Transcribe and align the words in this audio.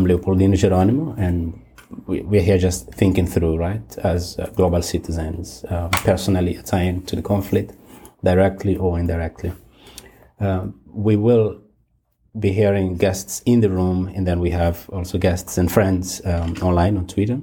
I'm 0.00 0.06
Leopoldino 0.06 0.56
Geronimo, 0.56 1.14
and 1.18 1.60
we, 2.06 2.22
we're 2.22 2.40
here 2.40 2.56
just 2.56 2.90
thinking 2.94 3.26
through, 3.26 3.58
right, 3.58 3.98
as 3.98 4.38
uh, 4.38 4.46
global 4.56 4.80
citizens, 4.80 5.62
uh, 5.68 5.88
personally 5.92 6.56
assigned 6.56 7.06
to 7.08 7.16
the 7.16 7.20
conflict, 7.20 7.74
directly 8.24 8.78
or 8.78 8.98
indirectly. 8.98 9.52
Um, 10.38 10.80
we 10.86 11.16
will 11.16 11.60
be 12.38 12.50
hearing 12.50 12.96
guests 12.96 13.42
in 13.44 13.60
the 13.60 13.68
room, 13.68 14.10
and 14.14 14.26
then 14.26 14.40
we 14.40 14.48
have 14.52 14.88
also 14.88 15.18
guests 15.18 15.58
and 15.58 15.70
friends 15.70 16.22
um, 16.24 16.54
online 16.62 16.96
on 16.96 17.06
Twitter. 17.06 17.38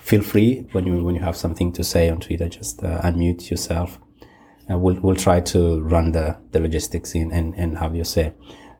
Feel 0.00 0.22
free 0.22 0.68
when 0.70 0.86
you 0.86 1.02
when 1.02 1.16
you 1.16 1.22
have 1.22 1.36
something 1.36 1.72
to 1.72 1.82
say 1.82 2.08
on 2.08 2.20
Twitter, 2.20 2.48
just 2.48 2.84
uh, 2.84 3.00
unmute 3.02 3.50
yourself. 3.50 3.98
We'll 4.68 5.00
we'll 5.00 5.16
try 5.16 5.40
to 5.40 5.80
run 5.80 6.12
the, 6.12 6.36
the 6.52 6.60
logistics 6.60 7.16
in 7.16 7.32
and, 7.32 7.52
and 7.56 7.78
have 7.78 7.96
your 7.96 8.04
say. 8.04 8.32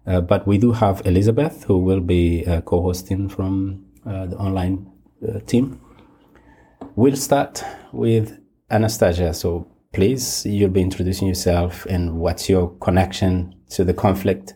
Uh, 0.06 0.20
but 0.20 0.46
we 0.46 0.58
do 0.58 0.72
have 0.72 1.02
Elizabeth 1.04 1.64
who 1.64 1.78
will 1.78 2.00
be 2.00 2.44
uh, 2.46 2.60
co-hosting 2.62 3.28
from 3.28 3.84
uh, 4.06 4.26
the 4.26 4.36
online 4.36 4.90
team. 5.46 5.80
We'll 6.96 7.16
start 7.16 7.62
with 7.92 8.38
Anastasia. 8.70 9.34
So 9.34 9.66
please, 9.92 10.46
you'll 10.46 10.70
be 10.70 10.80
introducing 10.80 11.28
yourself 11.28 11.86
and 11.86 12.18
what's 12.18 12.48
your 12.48 12.70
connection 12.78 13.54
to 13.70 13.84
the 13.84 13.94
conflict 13.94 14.54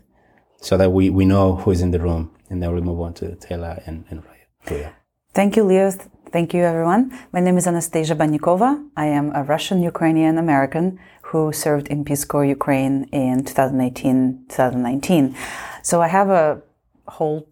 so 0.60 0.76
that 0.76 0.90
we, 0.90 1.10
we 1.10 1.24
know 1.24 1.56
who 1.56 1.70
is 1.70 1.82
in 1.82 1.90
the 1.90 2.00
room. 2.00 2.30
And 2.48 2.62
then 2.62 2.72
we'll 2.72 2.82
move 2.82 3.00
on 3.00 3.14
to 3.14 3.34
Taylor 3.36 3.82
and, 3.86 4.04
and 4.10 4.22
Raya. 4.66 4.92
Thank 5.34 5.56
you, 5.56 5.64
Leo. 5.64 5.90
Thank 6.30 6.54
you, 6.54 6.62
everyone. 6.64 7.16
My 7.32 7.40
name 7.40 7.58
is 7.58 7.66
Anastasia 7.66 8.14
Bannikova. 8.14 8.84
I 8.96 9.06
am 9.06 9.30
a 9.34 9.42
Russian 9.44 9.82
Ukrainian 9.82 10.38
American 10.38 10.98
who 11.34 11.52
served 11.52 11.88
in 11.88 12.04
Peace 12.04 12.24
Corps 12.24 12.44
Ukraine 12.44 13.08
in 13.10 13.44
2018 13.44 14.46
2019. 14.48 15.34
So 15.82 16.00
I 16.00 16.06
have 16.06 16.30
a 16.30 16.62
whole 17.08 17.48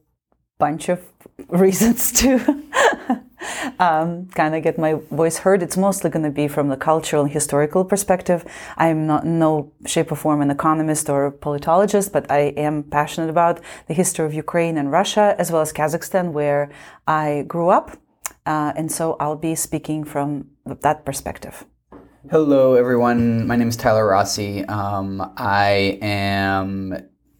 bunch 0.56 0.88
of 0.88 1.00
reasons 1.48 2.12
to 2.20 2.28
um, 3.80 4.28
kind 4.40 4.54
of 4.54 4.62
get 4.62 4.78
my 4.78 4.92
voice 5.10 5.38
heard. 5.38 5.64
It's 5.64 5.76
mostly 5.76 6.10
going 6.10 6.28
to 6.30 6.36
be 6.42 6.46
from 6.46 6.68
the 6.68 6.76
cultural 6.76 7.24
and 7.24 7.32
historical 7.32 7.84
perspective. 7.84 8.44
I'm 8.76 9.04
not 9.08 9.24
in 9.24 9.40
no 9.40 9.72
shape 9.84 10.12
or 10.12 10.16
form 10.24 10.40
an 10.42 10.52
economist 10.52 11.10
or 11.10 11.26
a 11.26 11.32
politologist, 11.32 12.12
but 12.12 12.30
I 12.30 12.54
am 12.66 12.84
passionate 12.84 13.30
about 13.30 13.58
the 13.88 13.94
history 13.94 14.24
of 14.24 14.32
Ukraine 14.32 14.78
and 14.78 14.92
Russia, 14.92 15.34
as 15.42 15.50
well 15.50 15.62
as 15.66 15.72
Kazakhstan, 15.72 16.30
where 16.30 16.70
I 17.08 17.44
grew 17.48 17.70
up. 17.70 17.86
Uh, 18.46 18.72
and 18.76 18.92
so 18.92 19.16
I'll 19.18 19.42
be 19.50 19.56
speaking 19.56 20.04
from 20.04 20.26
that 20.64 21.04
perspective. 21.04 21.64
Hello, 22.30 22.74
everyone. 22.74 23.48
My 23.48 23.56
name 23.56 23.66
is 23.66 23.76
Tyler 23.76 24.06
Rossi. 24.06 24.64
Um, 24.66 25.32
I 25.36 25.98
am 26.00 26.96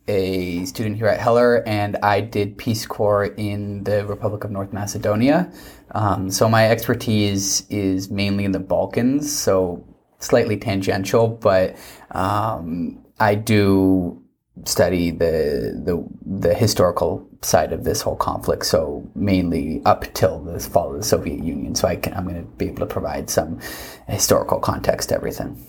a 0.08 0.64
student 0.64 0.97
here 0.97 1.06
at 1.06 1.20
Heller, 1.20 1.62
and 1.69 1.97
I 2.02 2.20
did 2.20 2.58
Peace 2.58 2.84
Corps 2.84 3.27
in 3.27 3.84
the 3.84 4.05
Republic 4.06 4.42
of 4.42 4.50
North 4.50 4.72
Macedonia. 4.72 5.52
Um, 5.92 6.33
so 6.33 6.48
my 6.48 6.69
expertise 6.69 7.64
is 7.70 8.11
mainly 8.11 8.44
in 8.44 8.50
the 8.50 8.58
Balkans, 8.58 9.33
so 9.33 9.86
slightly 10.19 10.56
tangential, 10.56 11.28
but 11.28 11.77
um, 12.11 13.05
I 13.20 13.36
do 13.36 14.22
study 14.64 15.10
the, 15.10 15.80
the 15.84 16.05
the 16.24 16.55
historical 16.55 17.28
side 17.42 17.72
of 17.72 17.84
this 17.84 18.02
whole 18.02 18.16
conflict. 18.16 18.64
So 18.66 19.08
mainly 19.14 19.82
up 19.84 20.12
till 20.14 20.41
the 20.41 20.60
fall 20.60 20.92
of 20.92 20.98
the 20.98 21.05
Soviet 21.05 21.42
Union. 21.42 21.74
So 21.74 21.88
I 21.88 21.96
can, 21.96 22.14
I'm 22.14 22.24
going 22.24 22.36
to 22.36 22.48
be 22.56 22.66
able 22.66 22.80
to 22.80 22.86
provide 22.86 23.28
some 23.30 23.60
historical 24.08 24.60
context 24.60 25.08
to 25.08 25.16
everything. 25.16 25.66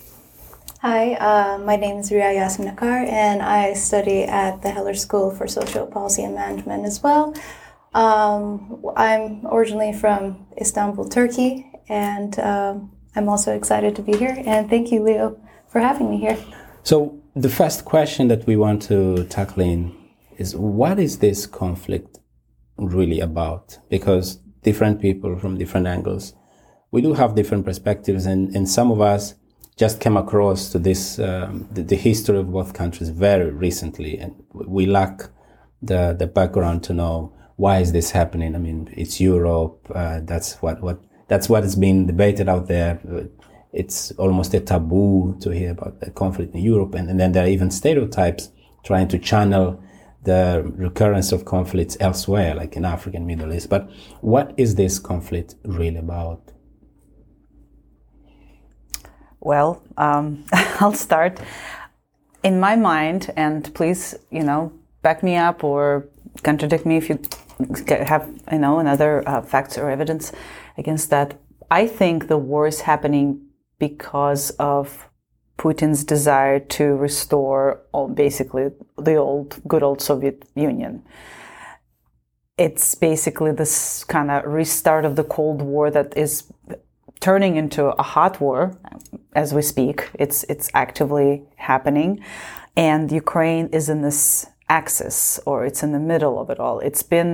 Hi, 0.82 1.14
uh, 1.14 1.60
my 1.60 1.78
name 1.78 1.98
is 1.98 2.12
Ria 2.12 2.34
Yasminakar, 2.34 3.08
and 3.08 3.42
I 3.42 3.72
study 3.72 4.24
at 4.24 4.62
the 4.62 4.70
Heller 4.70 4.94
School 4.94 5.32
for 5.32 5.48
Social 5.48 5.88
Policy 5.88 6.24
and 6.24 6.36
Management 6.36 6.86
as 6.86 7.02
well. 7.02 7.34
Um, 7.94 8.84
I'm 8.98 9.48
originally 9.48 9.94
from 9.94 10.46
Istanbul, 10.60 11.08
Turkey, 11.08 11.72
and 11.88 12.38
um, 12.40 12.92
I'm 13.16 13.30
also 13.30 13.56
excited 13.56 13.96
to 13.96 14.02
be 14.02 14.18
here. 14.18 14.36
And 14.46 14.70
thank 14.70 14.92
you, 14.92 15.02
Leo, 15.02 15.40
for 15.70 15.80
having 15.80 16.10
me 16.10 16.18
here. 16.18 16.38
So, 16.84 17.23
the 17.36 17.50
first 17.50 17.84
question 17.84 18.28
that 18.28 18.46
we 18.46 18.56
want 18.56 18.82
to 18.84 19.26
tackle 19.26 19.64
in 19.64 19.96
is 20.38 20.56
what 20.56 21.00
is 21.00 21.20
this 21.20 21.46
conflict 21.46 22.20
really 22.78 23.20
about? 23.20 23.80
Because 23.90 24.36
different 24.62 25.02
people 25.02 25.38
from 25.40 25.58
different 25.58 25.88
angles, 25.88 26.34
we 26.92 27.02
do 27.02 27.14
have 27.14 27.36
different 27.36 27.66
perspectives, 27.66 28.26
and, 28.28 28.56
and 28.56 28.70
some 28.70 28.92
of 28.92 29.02
us 29.02 29.34
just 29.78 30.00
came 30.00 30.16
across 30.16 30.70
to 30.70 30.78
this 30.78 31.18
um, 31.18 31.68
the, 31.72 31.82
the, 31.82 31.96
history 31.96 32.38
of 32.38 32.52
both 32.52 32.74
countries 32.74 33.10
very 33.10 33.50
recently, 33.50 34.20
and 34.20 34.36
we 34.54 34.86
lack 34.86 35.24
the 35.82 36.16
the 36.18 36.28
background 36.28 36.84
to 36.84 36.94
know 36.94 37.34
why 37.56 37.80
is 37.80 37.92
this 37.92 38.12
happening. 38.12 38.56
I 38.56 38.60
mean, 38.60 38.94
it's 38.96 39.20
Europe. 39.20 39.80
Uh, 39.94 40.20
that's 40.22 40.62
what 40.62 40.84
what 40.84 41.04
that's 41.28 41.50
what 41.50 41.64
is 41.64 41.76
being 41.76 42.06
debated 42.06 42.48
out 42.48 42.68
there. 42.68 43.00
It's 43.74 44.12
almost 44.12 44.54
a 44.54 44.60
taboo 44.60 45.36
to 45.42 45.50
hear 45.50 45.72
about 45.72 46.00
the 46.00 46.12
conflict 46.12 46.54
in 46.54 46.62
Europe, 46.62 46.94
and, 46.96 47.10
and 47.10 47.20
then 47.20 47.32
there 47.32 47.46
are 47.46 47.50
even 47.50 47.72
stereotypes 47.72 48.50
trying 48.84 49.08
to 49.10 49.18
channel 49.18 49.82
the 50.24 50.64
recurrence 50.76 51.32
of 51.32 51.46
conflicts 51.46 51.98
elsewhere, 52.00 52.56
like 52.56 52.76
in 52.76 52.86
Africa 52.86 53.18
and 53.18 53.28
Middle 53.28 53.54
East. 53.54 53.70
But 53.70 53.90
what 54.22 54.54
is 54.58 54.76
this 54.76 55.00
conflict 55.00 55.56
really 55.66 55.98
about? 55.98 56.52
Well, 59.40 59.84
um, 59.98 60.46
I'll 60.80 60.94
start. 60.94 61.40
In 62.44 62.60
my 62.60 62.76
mind, 62.76 63.32
and 63.36 63.74
please, 63.74 64.16
you 64.32 64.44
know, 64.44 64.72
back 65.02 65.24
me 65.24 65.36
up 65.36 65.64
or 65.64 66.08
contradict 66.44 66.86
me 66.86 66.98
if 66.98 67.10
you 67.10 67.20
have, 67.90 68.30
you 68.52 68.60
know, 68.60 68.80
another 68.80 69.28
uh, 69.28 69.42
facts 69.42 69.78
or 69.78 69.90
evidence 69.90 70.32
against 70.78 71.10
that. 71.10 71.40
I 71.70 71.88
think 71.88 72.28
the 72.28 72.38
war 72.38 72.68
is 72.68 72.82
happening 72.82 73.42
because 73.88 74.44
of 74.74 75.10
Putin's 75.58 76.04
desire 76.16 76.60
to 76.78 76.86
restore 77.08 77.64
all, 77.92 78.08
basically 78.08 78.66
the 78.98 79.16
old, 79.16 79.50
good 79.68 79.84
old 79.84 80.00
Soviet 80.02 80.38
Union. 80.56 81.04
It's 82.58 82.96
basically 82.96 83.52
this 83.52 84.04
kind 84.16 84.30
of 84.32 84.46
restart 84.46 85.04
of 85.06 85.14
the 85.16 85.28
Cold 85.36 85.62
War 85.62 85.92
that 85.92 86.10
is 86.26 86.34
turning 87.20 87.54
into 87.56 87.82
a 88.04 88.04
hot 88.16 88.40
war 88.46 88.60
as 89.34 89.54
we 89.54 89.62
speak. 89.62 89.98
It's 90.24 90.40
it's 90.54 90.70
actively 90.74 91.30
happening, 91.70 92.10
and 92.90 93.12
Ukraine 93.24 93.68
is 93.80 93.86
in 93.94 94.00
this 94.02 94.20
axis, 94.70 95.40
or 95.50 95.66
it's 95.68 95.84
in 95.86 95.92
the 95.98 96.06
middle 96.14 96.36
of 96.42 96.50
it 96.54 96.60
all. 96.60 96.78
It's 96.88 97.04
been 97.16 97.32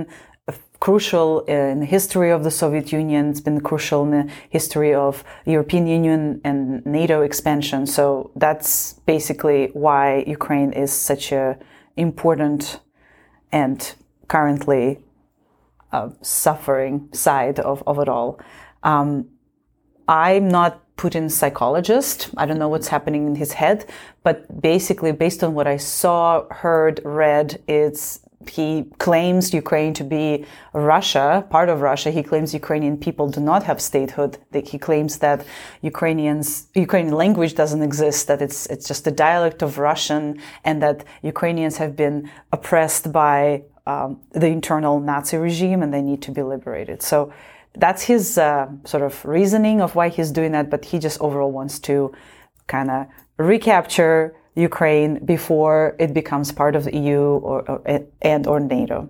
crucial 0.79 1.41
in 1.41 1.81
the 1.81 1.85
history 1.85 2.31
of 2.31 2.43
the 2.43 2.51
Soviet 2.51 2.91
Union. 2.91 3.29
It's 3.29 3.41
been 3.41 3.61
crucial 3.61 4.03
in 4.03 4.11
the 4.11 4.31
history 4.49 4.93
of 4.93 5.23
European 5.45 5.87
Union 5.87 6.41
and 6.43 6.85
NATO 6.85 7.21
expansion. 7.21 7.85
So 7.85 8.31
that's 8.35 8.93
basically 9.05 9.69
why 9.73 10.23
Ukraine 10.25 10.71
is 10.71 10.91
such 10.91 11.31
a 11.31 11.57
important 11.97 12.79
and 13.51 13.93
currently 14.27 14.99
uh, 15.91 16.09
suffering 16.21 17.09
side 17.13 17.59
of, 17.59 17.83
of 17.85 17.99
it 17.99 18.07
all. 18.07 18.39
Um, 18.83 19.27
I'm 20.07 20.47
not 20.47 20.81
Putin's 20.97 21.33
psychologist. 21.33 22.29
I 22.37 22.45
don't 22.45 22.59
know 22.59 22.67
what's 22.67 22.89
happening 22.89 23.25
in 23.25 23.35
his 23.35 23.53
head, 23.53 23.89
but 24.23 24.61
basically, 24.61 25.11
based 25.11 25.43
on 25.43 25.53
what 25.53 25.65
I 25.65 25.77
saw, 25.77 26.45
heard, 26.51 26.99
read, 27.05 27.61
it's 27.67 28.19
he 28.49 28.85
claims 28.97 29.53
Ukraine 29.53 29.93
to 29.93 30.03
be 30.03 30.45
Russia, 30.73 31.45
part 31.49 31.69
of 31.69 31.81
Russia. 31.81 32.11
He 32.11 32.23
claims 32.23 32.53
Ukrainian 32.53 32.97
people 32.97 33.27
do 33.29 33.41
not 33.41 33.63
have 33.63 33.79
statehood. 33.81 34.37
He 34.51 34.77
claims 34.77 35.19
that 35.19 35.45
Ukrainians, 35.81 36.67
Ukrainian 36.75 37.15
language 37.15 37.55
doesn't 37.55 37.81
exist, 37.81 38.27
that 38.27 38.41
it's, 38.41 38.65
it's 38.67 38.87
just 38.87 39.07
a 39.07 39.11
dialect 39.11 39.61
of 39.61 39.77
Russian, 39.77 40.39
and 40.63 40.81
that 40.81 41.05
Ukrainians 41.21 41.77
have 41.77 41.95
been 41.95 42.29
oppressed 42.51 43.11
by 43.11 43.63
um, 43.87 44.19
the 44.31 44.47
internal 44.47 44.99
Nazi 44.99 45.37
regime 45.37 45.81
and 45.81 45.93
they 45.93 46.01
need 46.01 46.21
to 46.23 46.31
be 46.31 46.43
liberated. 46.43 47.01
So 47.01 47.33
that's 47.75 48.03
his 48.03 48.37
uh, 48.37 48.67
sort 48.83 49.03
of 49.03 49.23
reasoning 49.25 49.81
of 49.81 49.95
why 49.95 50.09
he's 50.09 50.31
doing 50.31 50.51
that, 50.51 50.69
but 50.69 50.85
he 50.85 50.99
just 50.99 51.19
overall 51.21 51.51
wants 51.51 51.79
to 51.79 52.13
kind 52.67 52.91
of 52.91 53.07
recapture 53.37 54.35
Ukraine 54.59 55.23
before 55.25 55.95
it 55.99 56.13
becomes 56.13 56.51
part 56.51 56.75
of 56.75 56.83
the 56.85 56.95
EU 56.95 57.21
or, 57.21 57.69
or 57.69 58.01
and 58.21 58.47
or 58.47 58.59
NATO? 58.59 59.09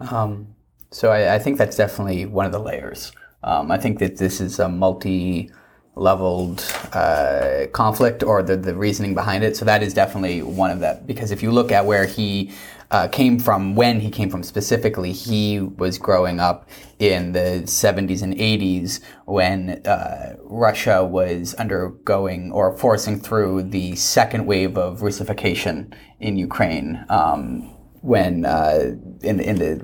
Um, 0.00 0.54
so 0.90 1.10
I, 1.10 1.34
I, 1.34 1.38
think 1.38 1.58
that's 1.58 1.76
definitely 1.76 2.26
one 2.26 2.46
of 2.46 2.52
the 2.52 2.58
layers. 2.58 3.12
Um, 3.44 3.70
I 3.70 3.78
think 3.78 3.98
that 3.98 4.16
this 4.16 4.40
is 4.40 4.58
a 4.58 4.68
multi 4.68 5.50
leveled 6.00 6.64
uh, 6.94 7.66
conflict 7.72 8.22
or 8.22 8.42
the, 8.42 8.56
the 8.56 8.74
reasoning 8.74 9.14
behind 9.14 9.44
it. 9.44 9.54
So 9.54 9.66
that 9.66 9.82
is 9.82 9.92
definitely 9.92 10.42
one 10.42 10.70
of 10.70 10.80
that. 10.80 11.06
Because 11.06 11.30
if 11.30 11.42
you 11.42 11.52
look 11.52 11.70
at 11.70 11.84
where 11.84 12.06
he 12.06 12.52
uh, 12.90 13.06
came 13.08 13.38
from, 13.38 13.76
when 13.76 14.00
he 14.00 14.10
came 14.10 14.30
from 14.30 14.42
specifically, 14.42 15.12
he 15.12 15.60
was 15.60 15.98
growing 15.98 16.40
up 16.40 16.68
in 16.98 17.32
the 17.32 17.62
70s 17.66 18.22
and 18.22 18.34
80s 18.34 19.00
when 19.26 19.86
uh, 19.86 20.36
Russia 20.42 21.04
was 21.04 21.54
undergoing 21.54 22.50
or 22.50 22.76
forcing 22.78 23.20
through 23.20 23.64
the 23.64 23.94
second 23.94 24.46
wave 24.46 24.78
of 24.78 25.02
Russification 25.02 25.94
in 26.18 26.36
Ukraine. 26.36 27.04
Um, 27.10 27.76
when 28.02 28.46
uh, 28.46 28.96
in, 29.22 29.38
in 29.40 29.58
the 29.58 29.80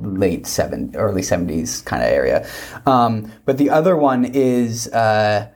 late 0.00 0.46
seven, 0.46 0.94
early 0.94 1.20
seventies 1.22 1.82
kind 1.82 2.02
of 2.02 2.08
area. 2.08 2.48
Um, 2.86 3.30
but 3.44 3.58
the 3.58 3.68
other 3.68 3.94
one 3.94 4.24
is 4.24 4.88
uh, 4.88 5.50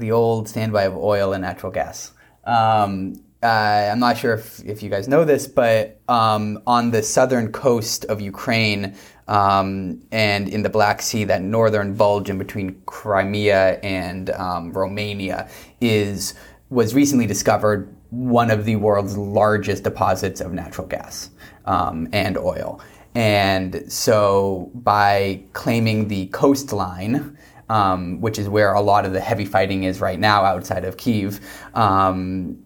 the 0.00 0.12
old 0.12 0.48
standby 0.48 0.84
of 0.84 0.96
oil 0.96 1.32
and 1.32 1.42
natural 1.42 1.70
gas. 1.70 2.12
Um, 2.44 3.22
uh, 3.42 3.88
I'm 3.90 4.00
not 4.00 4.18
sure 4.18 4.34
if, 4.34 4.62
if 4.64 4.82
you 4.82 4.90
guys 4.90 5.08
know 5.08 5.24
this, 5.24 5.46
but 5.46 6.00
um, 6.08 6.62
on 6.66 6.90
the 6.90 7.02
southern 7.02 7.52
coast 7.52 8.04
of 8.06 8.20
Ukraine 8.20 8.96
um, 9.28 10.02
and 10.10 10.48
in 10.48 10.62
the 10.62 10.68
Black 10.68 11.00
Sea, 11.00 11.24
that 11.24 11.40
northern 11.40 11.94
bulge 11.94 12.28
in 12.28 12.36
between 12.36 12.82
Crimea 12.84 13.78
and 13.82 14.30
um, 14.30 14.72
Romania 14.72 15.48
is 15.80 16.34
was 16.68 16.94
recently 16.94 17.26
discovered 17.26 17.94
one 18.10 18.50
of 18.50 18.64
the 18.64 18.76
world's 18.76 19.16
largest 19.16 19.84
deposits 19.84 20.40
of 20.40 20.52
natural 20.52 20.86
gas 20.86 21.30
um, 21.64 22.08
and 22.12 22.36
oil. 22.36 22.80
And 23.14 23.90
so, 23.90 24.70
by 24.74 25.42
claiming 25.52 26.08
the 26.08 26.26
coastline, 26.26 27.36
um, 27.70 28.20
which 28.20 28.38
is 28.38 28.48
where 28.48 28.74
a 28.74 28.80
lot 28.80 29.06
of 29.06 29.12
the 29.12 29.20
heavy 29.20 29.44
fighting 29.44 29.84
is 29.84 30.00
right 30.00 30.18
now 30.18 30.44
outside 30.44 30.84
of 30.84 30.96
Kiev, 30.96 31.40
um, 31.74 32.58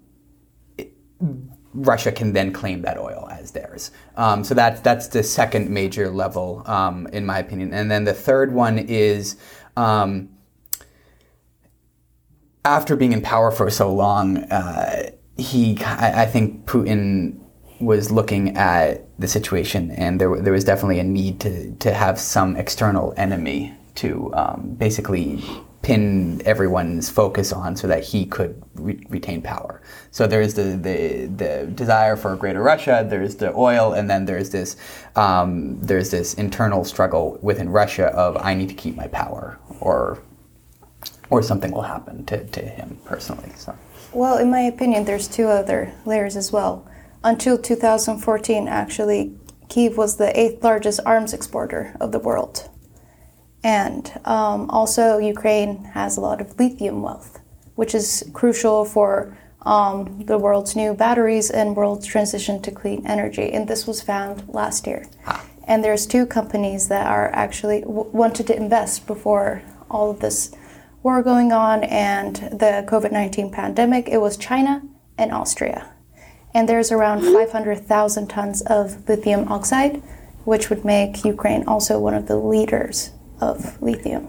Russia 1.74 2.10
can 2.10 2.32
then 2.32 2.52
claim 2.52 2.80
that 2.82 2.96
oil 2.96 3.28
as 3.30 3.50
theirs. 3.50 3.90
Um, 4.16 4.42
so 4.44 4.54
that's 4.54 4.80
that's 4.80 5.08
the 5.08 5.22
second 5.22 5.68
major 5.68 6.08
level, 6.08 6.62
um, 6.66 7.06
in 7.08 7.26
my 7.26 7.38
opinion. 7.38 7.74
And 7.74 7.90
then 7.90 8.04
the 8.04 8.14
third 8.14 8.52
one 8.52 8.78
is 8.78 9.36
um, 9.76 10.30
after 12.64 12.96
being 12.96 13.12
in 13.12 13.20
power 13.20 13.50
for 13.50 13.68
so 13.70 13.92
long, 13.92 14.38
uh, 14.44 15.10
he 15.36 15.76
I, 15.84 16.22
I, 16.22 16.26
think 16.26 16.64
Putin 16.64 17.40
was 17.80 18.10
looking 18.10 18.56
at 18.56 19.06
the 19.18 19.28
situation, 19.28 19.90
and 19.90 20.18
there 20.18 20.40
there 20.40 20.52
was 20.52 20.64
definitely 20.64 21.00
a 21.00 21.04
need 21.04 21.40
to 21.40 21.72
to 21.72 21.92
have 21.92 22.18
some 22.18 22.56
external 22.56 23.12
enemy 23.18 23.74
to 23.96 24.32
um, 24.34 24.74
basically 24.78 25.42
pin 25.82 26.40
everyone's 26.46 27.10
focus 27.10 27.52
on 27.52 27.76
so 27.76 27.86
that 27.86 28.02
he 28.02 28.24
could 28.24 28.60
re- 28.74 29.04
retain 29.10 29.42
power. 29.42 29.82
So 30.10 30.26
there's 30.26 30.54
the, 30.54 30.76
the, 30.76 31.26
the 31.26 31.70
desire 31.74 32.16
for 32.16 32.32
a 32.32 32.36
greater 32.36 32.62
Russia, 32.62 33.06
there's 33.08 33.36
the 33.36 33.54
oil, 33.54 33.92
and 33.92 34.08
then 34.08 34.24
there's 34.24 34.50
this 34.50 34.76
um, 35.14 35.78
there's 35.80 36.10
this 36.10 36.34
internal 36.34 36.84
struggle 36.84 37.38
within 37.42 37.68
Russia 37.68 38.06
of 38.06 38.36
I 38.38 38.54
need 38.54 38.70
to 38.70 38.74
keep 38.74 38.96
my 38.96 39.08
power 39.08 39.58
or 39.80 40.22
or 41.30 41.42
something 41.42 41.70
will 41.70 41.82
happen 41.82 42.24
to, 42.26 42.44
to 42.44 42.60
him 42.60 42.98
personally. 43.04 43.50
So. 43.56 43.76
Well, 44.12 44.38
in 44.38 44.50
my 44.50 44.60
opinion, 44.60 45.04
there's 45.04 45.28
two 45.28 45.48
other 45.48 45.92
layers 46.04 46.36
as 46.36 46.52
well. 46.52 46.86
Until 47.22 47.58
2014, 47.58 48.68
actually, 48.68 49.34
Kiev 49.68 49.96
was 49.96 50.16
the 50.16 50.38
eighth 50.38 50.62
largest 50.62 51.00
arms 51.04 51.32
exporter 51.32 51.96
of 52.00 52.12
the 52.12 52.18
world. 52.18 52.70
And 53.64 54.12
um, 54.26 54.68
also, 54.68 55.16
Ukraine 55.16 55.84
has 55.94 56.18
a 56.18 56.20
lot 56.20 56.42
of 56.42 56.58
lithium 56.58 57.00
wealth, 57.00 57.40
which 57.76 57.94
is 57.94 58.22
crucial 58.34 58.84
for 58.84 59.36
um, 59.62 60.22
the 60.26 60.36
world's 60.36 60.76
new 60.76 60.92
batteries 60.92 61.50
and 61.50 61.74
world's 61.74 62.06
transition 62.06 62.60
to 62.60 62.70
clean 62.70 63.06
energy. 63.06 63.50
And 63.50 63.66
this 63.66 63.86
was 63.86 64.02
found 64.02 64.46
last 64.48 64.86
year. 64.86 65.06
Ah. 65.26 65.42
And 65.66 65.82
there's 65.82 66.06
two 66.06 66.26
companies 66.26 66.88
that 66.88 67.06
are 67.06 67.30
actually 67.32 67.80
w- 67.80 68.10
wanted 68.12 68.46
to 68.48 68.56
invest 68.56 69.06
before 69.06 69.62
all 69.90 70.10
of 70.10 70.20
this 70.20 70.54
war 71.02 71.22
going 71.22 71.50
on 71.50 71.84
and 71.84 72.36
the 72.36 72.84
COVID 72.86 73.12
19 73.12 73.50
pandemic. 73.50 74.08
It 74.08 74.18
was 74.18 74.36
China 74.36 74.82
and 75.16 75.32
Austria. 75.32 75.90
And 76.52 76.68
there's 76.68 76.92
around 76.92 77.22
500,000 77.22 78.28
tons 78.28 78.60
of 78.62 79.08
lithium 79.08 79.50
oxide, 79.50 80.02
which 80.44 80.68
would 80.68 80.84
make 80.84 81.24
Ukraine 81.24 81.64
also 81.66 81.98
one 81.98 82.14
of 82.14 82.28
the 82.28 82.36
leaders 82.36 83.10
of 83.40 83.80
lithium. 83.82 84.28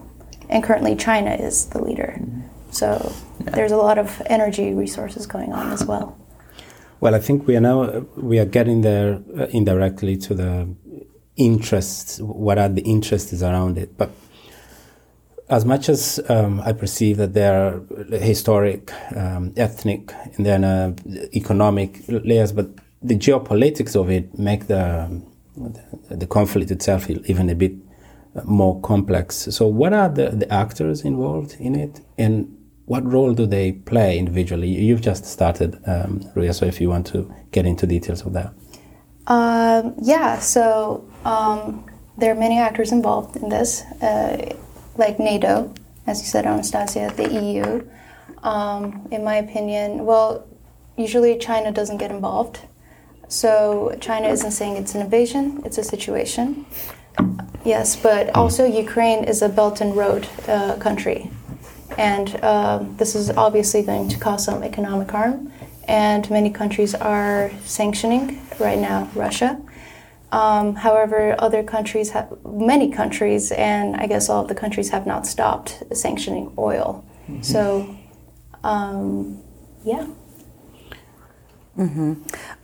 And 0.50 0.64
currently, 0.64 0.96
China 0.96 1.32
is 1.32 1.68
the 1.68 1.82
leader. 1.84 2.20
So 2.72 3.14
there's 3.40 3.72
a 3.72 3.78
lot 3.78 3.98
of 3.98 4.22
energy 4.28 4.74
resources 4.74 5.26
going 5.26 5.54
on 5.54 5.72
as 5.72 5.86
well. 5.86 6.18
Well, 7.00 7.16
I 7.16 7.20
think 7.20 7.48
we 7.48 7.56
are 7.56 7.62
now 7.62 8.06
we 8.16 8.40
are 8.40 8.46
getting 8.46 8.82
there 8.82 9.22
uh, 9.38 9.48
indirectly 9.52 10.18
to 10.18 10.34
the 10.34 10.68
interests. 11.36 12.20
What 12.20 12.58
are 12.58 12.70
the 12.70 12.82
interests 12.82 13.42
around 13.42 13.78
it? 13.78 13.98
But 13.98 14.12
as 15.50 15.66
much 15.66 15.90
as 15.90 16.20
um, 16.30 16.62
I 16.62 16.74
perceive 16.74 17.18
that 17.18 17.34
there 17.34 17.54
are 17.54 18.18
historic, 18.18 18.92
um, 19.16 19.54
ethnic, 19.58 20.12
and 20.36 20.46
then 20.46 20.64
uh, 20.64 20.96
economic 21.34 22.02
layers, 22.08 22.52
but 22.52 22.70
the 23.02 23.16
geopolitics 23.16 23.96
of 23.96 24.10
it 24.10 24.38
make 24.40 24.68
the 24.68 25.22
the 26.10 26.28
conflict 26.28 26.72
itself 26.72 27.10
even 27.10 27.50
a 27.50 27.56
bit 27.56 27.74
more 28.44 28.80
complex. 28.82 29.48
So, 29.52 29.68
what 29.68 29.94
are 29.94 30.10
the, 30.10 30.30
the 30.30 30.52
actors 30.52 31.02
involved 31.02 31.56
in 31.60 31.76
it, 31.76 32.02
and 32.18 32.56
what 32.86 33.04
role 33.04 33.34
do 33.34 33.46
they 33.46 33.72
play 33.72 34.18
individually? 34.18 34.68
You've 34.68 35.02
just 35.02 35.26
started, 35.26 35.82
um, 35.88 36.22
Ria, 36.36 36.54
so 36.54 36.66
if 36.66 36.80
you 36.80 36.90
want 36.90 37.08
to 37.08 37.34
get 37.52 37.66
into 37.66 37.88
details 37.88 38.26
of 38.26 38.34
that. 38.34 38.54
Um, 39.28 39.96
yeah, 40.02 40.40
so 40.40 41.10
um, 41.24 41.86
there 42.18 42.32
are 42.32 42.40
many 42.40 42.60
actors 42.60 42.92
involved 42.92 43.36
in 43.38 43.50
this, 43.50 43.82
uh, 44.02 44.56
like 44.98 45.20
NATO, 45.20 45.74
as 46.06 46.22
you 46.22 46.28
said, 46.28 46.46
Anastasia, 46.46 47.12
the 47.16 47.34
EU. 47.34 47.88
Um, 48.44 49.08
in 49.10 49.24
my 49.24 49.38
opinion, 49.38 50.06
well, 50.06 50.48
usually 50.96 51.38
China 51.40 51.72
doesn't 51.72 51.98
get 51.98 52.12
involved. 52.12 52.60
So 53.28 53.98
China 54.00 54.28
isn't 54.28 54.52
saying 54.52 54.78
it's 54.78 54.94
an 54.94 55.02
invasion, 55.02 55.64
it's 55.66 55.80
a 55.80 55.84
situation. 55.84 56.68
Yes, 57.64 57.96
but 57.96 58.36
also 58.36 58.66
Ukraine 58.66 59.24
is 59.24 59.42
a 59.42 59.50
Belt 59.50 59.82
and 59.82 59.96
Road 59.96 60.28
uh, 60.48 60.76
country. 60.76 61.32
And 61.98 62.36
uh, 62.44 62.84
this 62.98 63.16
is 63.16 63.30
obviously 63.32 63.82
going 63.82 64.10
to 64.10 64.20
cause 64.20 64.46
some 64.46 64.64
economic 64.64 65.10
harm. 65.10 65.52
And 65.88 66.30
many 66.30 66.50
countries 66.50 66.94
are 66.94 67.52
sanctioning 67.64 68.42
right 68.60 68.78
now 68.78 69.10
Russia. 69.16 69.62
Um, 70.32 70.76
however, 70.76 71.36
other 71.40 71.64
countries 71.64 72.10
have, 72.12 72.36
many 72.44 72.92
countries, 72.92 73.52
and 73.52 73.96
I 73.96 74.08
guess 74.08 74.30
all 74.30 74.42
of 74.42 74.48
the 74.48 74.56
countries 74.56 74.90
have 74.90 75.08
not 75.08 75.26
stopped 75.26 75.84
sanctioning 75.94 76.52
oil. 76.58 77.06
Mm-hmm. 77.30 77.42
So, 77.42 77.96
um, 78.64 79.42
yeah. 79.84 80.08
Mm-hmm. 81.78 82.14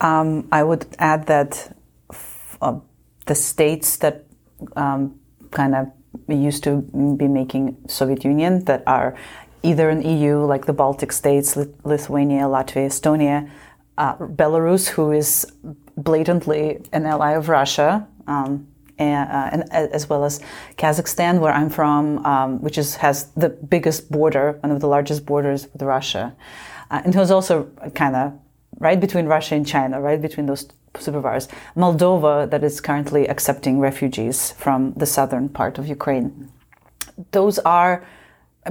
Um, 0.02 0.48
I 0.52 0.64
would 0.64 0.86
add 1.00 1.28
that 1.28 1.76
f- 2.12 2.58
uh, 2.62 2.80
the 3.26 3.36
states 3.36 3.98
that 3.98 4.26
um, 4.76 5.20
kind 5.52 5.76
of 5.76 5.92
used 6.28 6.64
to 6.64 6.82
be 7.18 7.28
making 7.28 7.78
Soviet 7.88 8.24
Union 8.24 8.66
that 8.66 8.84
are 8.88 9.16
either 9.64 9.90
in 9.90 10.02
EU, 10.02 10.44
like 10.46 10.66
the 10.66 10.74
Baltic 10.74 11.12
states, 11.12 11.56
Lithuania, 11.84 12.44
Latvia, 12.44 12.88
Estonia, 12.88 13.50
uh, 13.98 14.16
Belarus, 14.16 14.88
who 14.88 15.12
is 15.12 15.46
blatantly 15.98 16.80
an 16.92 17.06
ally 17.06 17.32
of 17.32 17.50
Russia, 17.50 18.08
um, 18.28 18.68
and, 18.98 19.30
uh, 19.32 19.50
and, 19.52 19.94
as 19.94 20.10
well 20.10 20.24
as 20.24 20.40
Kazakhstan, 20.78 21.40
where 21.40 21.54
I'm 21.54 21.70
from, 21.70 22.26
um, 22.26 22.62
which 22.62 22.78
is 22.78 22.96
has 22.96 23.32
the 23.32 23.50
biggest 23.50 24.12
border, 24.12 24.58
one 24.62 24.72
of 24.72 24.80
the 24.80 24.88
largest 24.88 25.26
borders 25.26 25.68
with 25.74 25.82
Russia, 25.82 26.36
uh, 26.90 27.02
and 27.04 27.14
who's 27.14 27.32
also 27.32 27.70
kind 27.96 28.16
of 28.16 28.34
right 28.80 29.00
between 29.00 29.26
Russia 29.26 29.56
and 29.56 29.66
China, 29.66 30.02
right 30.02 30.22
between 30.22 30.46
those 30.46 30.68
superpowers. 30.94 31.48
Moldova, 31.76 32.50
that 32.50 32.64
is 32.64 32.82
currently 32.82 33.28
accepting 33.28 33.80
refugees 33.80 34.52
from 34.54 34.94
the 34.94 35.06
southern 35.06 35.50
part 35.50 35.78
of 35.78 35.88
Ukraine. 35.88 36.52
Those 37.32 37.60
are 37.60 38.06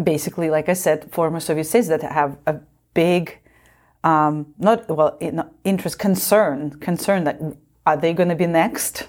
basically, 0.03 0.51
like 0.51 0.69
I 0.69 0.75
said, 0.75 1.11
former 1.13 1.41
Soviet 1.41 1.65
states 1.65 1.89
that 1.89 2.03
have 2.03 2.37
a 2.47 2.61
big, 2.95 3.39
um, 4.05 4.55
not 4.59 4.89
well, 4.89 5.19
interest, 5.65 5.99
concern, 5.99 6.71
concern 6.81 7.25
that 7.25 7.41
are 7.87 7.97
they 7.97 8.13
going 8.13 8.29
to 8.29 8.35
be 8.35 8.47
next? 8.47 9.09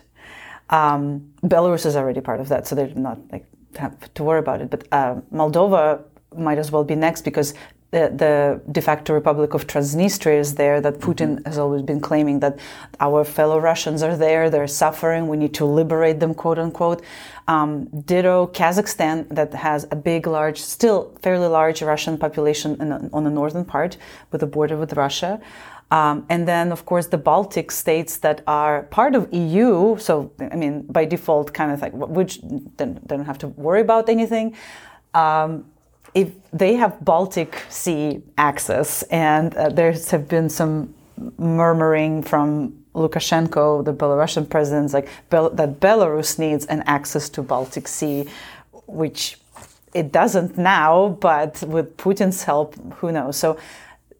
Um, 0.70 1.34
Belarus 1.44 1.86
is 1.86 1.96
already 1.96 2.22
part 2.22 2.39
of 2.39 2.50
that, 2.50 2.65
so 2.68 2.75
they're 2.75 2.96
not 2.96 3.20
like 3.32 3.46
have 3.77 4.13
to 4.13 4.24
worry 4.24 4.39
about 4.39 4.62
it. 4.62 4.70
But 4.70 4.88
uh, 4.91 5.15
Moldova 5.34 6.03
might 6.36 6.58
as 6.58 6.72
well 6.72 6.84
be 6.84 6.96
next 6.96 7.22
because 7.22 7.53
the, 7.91 8.10
the, 8.15 8.71
de 8.71 8.81
facto 8.81 9.13
Republic 9.13 9.53
of 9.53 9.67
Transnistria 9.67 10.39
is 10.39 10.55
there, 10.55 10.79
that 10.81 11.00
Putin 11.00 11.36
mm-hmm. 11.36 11.45
has 11.45 11.57
always 11.57 11.81
been 11.81 12.00
claiming 12.00 12.39
that 12.39 12.57
our 13.00 13.24
fellow 13.24 13.60
Russians 13.60 14.01
are 14.01 14.15
there, 14.15 14.50
they're 14.50 14.67
suffering, 14.67 15.27
we 15.27 15.38
need 15.38 15.53
to 15.55 15.65
liberate 15.65 16.19
them, 16.19 16.33
quote 16.33 16.57
unquote. 16.57 17.03
Um, 17.48 17.86
ditto 18.05 18.48
Kazakhstan, 18.48 19.27
that 19.29 19.53
has 19.53 19.86
a 19.91 19.95
big, 19.95 20.25
large, 20.25 20.57
still 20.57 21.17
fairly 21.21 21.48
large 21.48 21.81
Russian 21.81 22.17
population 22.17 22.77
the, 22.77 23.10
on 23.12 23.25
the 23.25 23.29
northern 23.29 23.65
part 23.65 23.98
with 24.31 24.41
a 24.41 24.48
border 24.48 24.77
with 24.77 24.93
Russia. 24.93 25.41
Um, 25.91 26.25
and 26.29 26.48
then, 26.48 26.71
of 26.71 26.86
course, 26.86 27.07
the 27.07 27.17
Baltic 27.17 27.69
states 27.69 28.17
that 28.19 28.41
are 28.48 28.83
part 28.83 29.13
of 29.13 29.31
EU. 29.33 29.98
So, 29.98 30.31
I 30.39 30.55
mean, 30.55 30.83
by 30.83 31.03
default, 31.03 31.53
kind 31.53 31.74
of 31.74 31.81
like 31.81 31.91
which 31.91 32.39
they 32.77 32.86
don't 33.05 33.25
have 33.25 33.38
to 33.39 33.50
worry 33.50 33.81
about 33.81 34.07
anything. 34.07 34.55
Um, 35.13 35.65
if 36.13 36.32
they 36.51 36.75
have 36.75 37.03
Baltic 37.03 37.63
Sea 37.70 38.22
access, 38.38 39.03
and 39.03 39.56
uh, 39.56 39.70
there 39.70 39.91
have 39.91 40.27
been 40.27 40.50
some 40.50 40.94
murmuring 41.38 42.24
from 42.24 42.74
Lukashenko, 42.94 43.86
the 43.86 43.94
Belarusian 43.94 44.50
president, 44.50 44.94
like 44.94 45.08
Bel- 45.30 45.51
that 45.51 45.80
Belarus 45.80 46.38
needs 46.38 46.65
an 46.65 46.84
access 46.86 47.30
to 47.30 47.41
Baltic 47.41 47.88
Sea, 47.88 48.25
which 48.88 49.38
it 49.94 50.12
doesn't 50.12 50.58
now, 50.58 51.18
but 51.22 51.62
with 51.63 51.98
Putin's 51.98 52.44
help, 52.44 52.75
who 52.96 53.12
knows? 53.12 53.38
So 53.38 53.58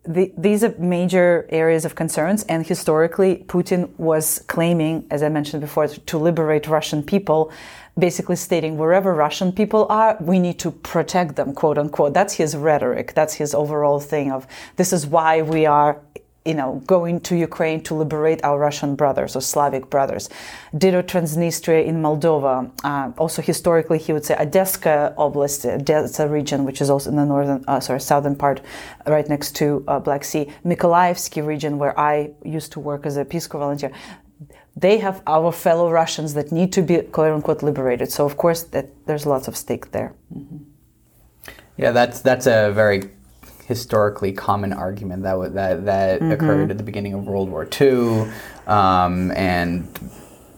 the, 0.04 0.32
these 0.36 0.64
are 0.64 0.74
major 0.80 1.46
areas 1.50 1.86
of 1.86 1.94
concerns, 1.94 2.44
and 2.44 2.66
historically, 2.66 3.44
Putin 3.48 3.90
was 3.98 4.44
claiming, 4.48 5.06
as 5.12 5.22
I 5.22 5.30
mentioned 5.30 5.62
before, 5.62 5.88
to 5.88 6.18
liberate 6.18 6.68
Russian 6.68 7.04
people, 7.04 7.52
basically 8.00 8.36
stating 8.36 8.78
wherever 8.78 9.14
Russian 9.14 9.52
people 9.52 9.86
are, 9.90 10.18
we 10.20 10.40
need 10.40 10.58
to 10.60 10.72
protect 10.72 11.36
them, 11.36 11.54
quote 11.54 11.78
unquote. 11.78 12.14
That's 12.14 12.34
his 12.34 12.56
rhetoric. 12.56 13.14
That's 13.14 13.36
his 13.36 13.54
overall 13.54 14.00
thing 14.00 14.32
of 14.32 14.48
this 14.78 14.92
is 14.92 15.06
why 15.06 15.42
we 15.44 15.66
are 15.66 16.00
you 16.46 16.56
know, 16.56 16.82
going 16.88 17.20
to 17.20 17.36
Ukraine 17.36 17.82
to 17.84 17.94
liberate 17.94 18.44
our 18.44 18.58
Russian 18.58 18.96
brothers 18.96 19.36
or 19.36 19.42
Slavic 19.42 19.92
brothers. 19.92 20.28
Ditto 20.76 21.04
Transnistria 21.04 21.86
in 21.86 22.02
Moldova. 22.02 22.72
Uh, 22.84 23.12
also, 23.18 23.42
historically, 23.44 24.00
he 24.00 24.12
would 24.12 24.26
say 24.26 24.36
Odessa 24.40 25.14
Oblast, 25.18 25.66
Odessa 25.66 26.28
region, 26.28 26.66
which 26.66 26.82
is 26.82 26.90
also 26.90 27.12
in 27.12 27.16
the 27.16 27.26
northern, 27.26 27.64
uh, 27.68 27.80
sorry, 27.80 28.02
southern 28.02 28.36
part, 28.36 28.62
right 29.06 29.30
next 29.30 29.56
to 29.58 29.84
uh, 29.88 30.00
Black 30.00 30.24
Sea. 30.24 30.52
Mykolaievsky 30.66 31.46
region, 31.46 31.78
where 31.78 31.98
I 32.00 32.32
used 32.44 32.72
to 32.72 32.80
work 32.80 33.06
as 33.06 33.18
a 33.18 33.26
Peace 33.26 33.46
Corps 33.46 33.60
volunteer. 33.60 33.92
They 34.76 34.98
have 34.98 35.22
our 35.28 35.52
fellow 35.52 35.92
Russians 35.92 36.34
that 36.34 36.52
need 36.52 36.74
to 36.74 36.82
be 36.82 37.02
quote 37.02 37.34
unquote 37.34 37.62
liberated. 37.62 38.12
So, 38.12 38.26
of 38.26 38.38
course, 38.38 38.64
that 38.64 38.88
there's 39.06 39.28
lots 39.28 39.48
of 39.48 39.56
stake 39.56 39.92
there. 39.92 40.14
Mm-hmm. 40.34 40.58
Yeah, 41.78 41.92
that's 41.92 42.22
that's 42.22 42.48
a 42.48 42.72
very 42.74 43.12
historically 43.72 44.34
common 44.34 44.74
argument 44.74 45.24
that 45.24 45.32
w- 45.32 45.54
that 45.54 45.86
that 45.86 46.20
mm-hmm. 46.20 46.32
occurred 46.32 46.72
at 46.72 46.78
the 46.78 46.84
beginning 46.84 47.14
of 47.14 47.26
World 47.26 47.50
War 47.50 47.66
II, 47.80 48.30
um, 48.68 49.32
and 49.32 49.88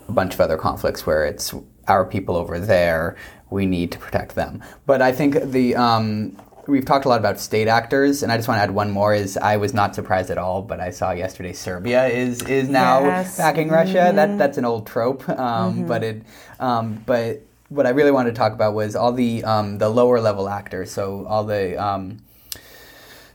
a 0.08 0.12
bunch 0.12 0.34
of 0.34 0.42
other 0.42 0.58
conflicts 0.58 1.06
where 1.06 1.24
it's 1.24 1.54
our 1.88 2.06
people 2.06 2.36
over 2.36 2.60
there. 2.60 3.16
We 3.52 3.68
need 3.68 3.92
to 3.92 4.00
protect 4.00 4.34
them. 4.34 4.64
But 4.88 5.04
I 5.04 5.12
think 5.12 5.40
the 5.52 5.76
um, 5.76 6.36
we've 6.66 6.86
talked 6.86 7.06
a 7.06 7.10
lot 7.10 7.20
about 7.20 7.40
state 7.40 7.68
actors, 7.68 8.24
and 8.24 8.32
I 8.32 8.38
just 8.38 8.48
want 8.48 8.58
to 8.58 8.64
add 8.64 8.72
one 8.72 8.90
more. 8.90 9.14
Is 9.14 9.38
I 9.38 9.58
was 9.58 9.76
not 9.76 9.94
surprised 9.94 10.32
at 10.32 10.40
all, 10.40 10.64
but 10.64 10.80
I 10.80 10.90
saw 10.90 11.12
yesterday 11.12 11.54
Serbia 11.54 12.08
is 12.08 12.42
is 12.44 12.68
now 12.68 13.04
yes. 13.04 13.38
backing 13.38 13.70
Russia. 13.70 14.06
Mm-hmm. 14.08 14.16
That 14.16 14.38
that's 14.40 14.58
an 14.58 14.66
old 14.66 14.88
trope, 14.88 15.30
um, 15.30 15.38
mm-hmm. 15.38 15.88
but 15.88 16.04
it 16.04 16.24
um, 16.60 17.04
but 17.06 17.44
what 17.70 17.86
I 17.86 17.90
really 17.90 18.12
wanted 18.12 18.32
to 18.32 18.36
talk 18.36 18.54
about 18.54 18.74
was 18.74 18.96
all 18.96 19.12
the 19.12 19.44
um, 19.44 19.78
the 19.78 19.90
lower 19.90 20.20
level 20.20 20.50
actors. 20.50 20.92
So 20.92 21.26
all 21.28 21.44
the 21.44 21.78
um, 21.78 22.18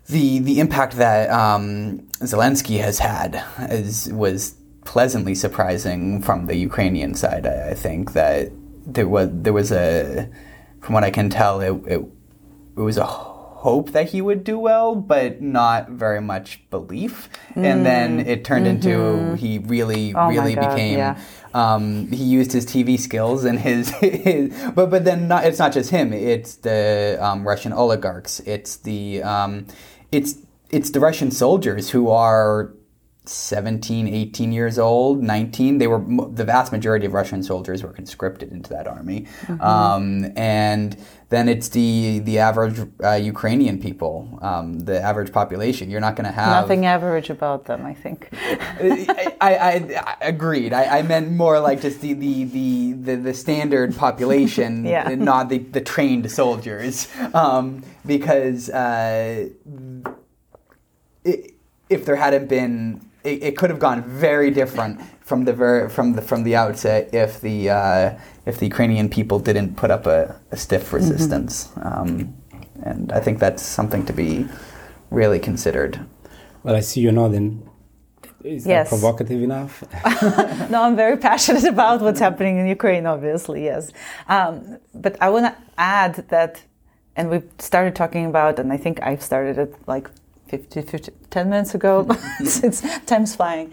the 0.08 0.38
the 0.40 0.60
impact 0.60 0.94
that 0.96 1.30
um, 1.30 2.00
Zelensky 2.20 2.80
has 2.80 2.98
had 2.98 3.44
is 3.70 4.10
was 4.12 4.54
pleasantly 4.84 5.34
surprising 5.34 6.22
from 6.22 6.46
the 6.46 6.56
Ukrainian 6.56 7.14
side. 7.14 7.46
I, 7.46 7.70
I, 7.70 7.74
think 7.74 8.14
that 8.14 8.50
there 8.86 9.06
was 9.06 9.28
there 9.32 9.52
was 9.52 9.70
a, 9.70 10.30
from 10.80 10.94
what 10.94 11.04
I 11.04 11.10
can 11.10 11.28
tell, 11.28 11.60
it, 11.60 11.74
it, 11.86 12.00
it 12.76 12.80
was 12.80 12.96
a 12.96 13.04
hope 13.04 13.90
that 13.90 14.08
he 14.08 14.22
would 14.22 14.44
do 14.44 14.58
well, 14.58 14.94
but 14.94 15.42
not 15.42 15.90
very 15.90 16.22
much 16.22 16.62
belief. 16.70 17.28
Mm. 17.54 17.64
And 17.64 17.84
then 17.84 18.20
it 18.20 18.46
turned 18.46 18.66
mm-hmm. 18.66 18.88
into 18.88 19.34
he 19.36 19.58
really 19.58 20.14
oh 20.14 20.28
really 20.28 20.54
God, 20.54 20.70
became. 20.70 20.98
Yeah. 20.98 21.20
Um, 21.52 22.10
he 22.10 22.24
used 22.24 22.52
his 22.52 22.64
TV 22.64 22.98
skills 22.98 23.44
and 23.44 23.58
his, 23.58 23.90
his, 24.00 24.54
but 24.74 24.88
but 24.88 25.04
then 25.04 25.28
not, 25.28 25.44
it's 25.44 25.58
not 25.58 25.72
just 25.72 25.90
him. 25.90 26.14
It's 26.14 26.54
the 26.54 27.18
um, 27.20 27.46
Russian 27.46 27.74
oligarchs. 27.74 28.40
It's 28.40 28.76
the 28.76 29.22
um, 29.22 29.66
it's 30.12 30.36
it's 30.70 30.90
the 30.90 31.00
Russian 31.00 31.30
soldiers 31.30 31.90
who 31.90 32.10
are 32.10 32.72
17, 33.28 34.08
18 34.08 34.52
years 34.52 34.78
old, 34.78 35.22
19. 35.22 35.78
They 35.78 35.86
were 35.86 35.98
the 36.30 36.44
vast 36.44 36.72
majority 36.72 37.06
of 37.06 37.12
Russian 37.12 37.42
soldiers 37.42 37.82
were 37.82 37.92
conscripted 37.92 38.52
into 38.52 38.70
that 38.70 38.86
army, 38.86 39.26
mm-hmm. 39.42 39.60
um, 39.60 40.32
and 40.36 40.96
then 41.28 41.48
it's 41.48 41.68
the 41.68 42.20
the 42.20 42.38
average 42.38 42.88
uh, 43.04 43.12
Ukrainian 43.12 43.78
people, 43.80 44.38
um, 44.42 44.80
the 44.80 45.00
average 45.00 45.32
population. 45.32 45.90
You're 45.90 46.00
not 46.00 46.16
going 46.16 46.26
to 46.26 46.32
have 46.32 46.62
nothing 46.62 46.86
average 46.86 47.30
about 47.30 47.66
them. 47.66 47.84
I 47.84 47.94
think. 47.94 48.28
I, 48.32 49.36
I, 49.40 49.56
I, 50.06 50.16
agreed. 50.22 50.72
I, 50.72 50.98
I, 50.98 51.02
meant 51.02 51.30
more 51.30 51.60
like 51.60 51.80
just 51.82 52.00
the 52.00 52.14
the 52.14 52.44
the 52.44 52.92
the, 52.92 53.16
the 53.16 53.34
standard 53.34 53.96
population, 53.96 54.84
yeah. 54.84 55.14
not 55.14 55.48
the 55.48 55.58
the 55.58 55.80
trained 55.80 56.30
soldiers, 56.30 57.08
um, 57.34 57.82
because. 58.06 58.70
Uh, 58.70 59.50
it, 61.24 61.54
if 61.90 62.04
there 62.04 62.16
hadn't 62.16 62.48
been 62.48 63.07
it, 63.28 63.42
it, 63.42 63.56
could 63.56 63.70
have 63.70 63.78
gone 63.78 64.02
very 64.02 64.50
different 64.50 65.00
from 65.20 65.44
the 65.44 65.52
ver- 65.52 65.88
from 65.88 66.14
the 66.14 66.22
from 66.22 66.42
the 66.42 66.56
outset 66.56 67.12
if 67.12 67.40
the 67.40 67.70
uh, 67.70 68.18
if 68.46 68.58
the 68.58 68.66
Ukrainian 68.66 69.08
people 69.08 69.38
didn't 69.38 69.76
put 69.76 69.90
up 69.90 70.06
a, 70.06 70.40
a 70.50 70.56
stiff 70.56 70.84
mm-hmm. 70.86 70.96
resistance, 70.96 71.68
mm-hmm. 71.68 71.88
um, 71.88 72.34
and 72.82 73.12
I 73.12 73.20
think 73.20 73.38
that's 73.38 73.62
something 73.62 74.04
to 74.06 74.12
be 74.12 74.46
really 75.10 75.38
considered. 75.38 76.00
Well, 76.62 76.74
I 76.74 76.80
see 76.80 77.00
you 77.00 77.12
nodding. 77.12 77.68
Is 78.44 78.66
yes. 78.66 78.88
that 78.88 78.96
provocative 78.96 79.42
enough? 79.42 79.82
no, 80.70 80.82
I'm 80.84 80.96
very 80.96 81.16
passionate 81.16 81.64
about 81.64 82.00
what's 82.00 82.20
happening 82.20 82.58
in 82.58 82.66
Ukraine. 82.68 83.04
Obviously, 83.04 83.64
yes, 83.64 83.92
um, 84.28 84.78
but 84.94 85.20
I 85.20 85.28
want 85.28 85.46
to 85.46 85.54
add 85.76 86.14
that, 86.28 86.62
and 87.16 87.30
we 87.30 87.42
started 87.58 87.94
talking 87.96 88.26
about, 88.26 88.58
and 88.60 88.72
I 88.72 88.76
think 88.76 89.02
I've 89.02 89.22
started 89.22 89.58
it 89.58 89.74
like 89.86 90.08
50, 90.48 90.82
50 90.82 91.12
10 91.30 91.50
minutes 91.50 91.74
ago, 91.74 92.08
since 92.44 92.82
time's 93.06 93.36
flying. 93.36 93.72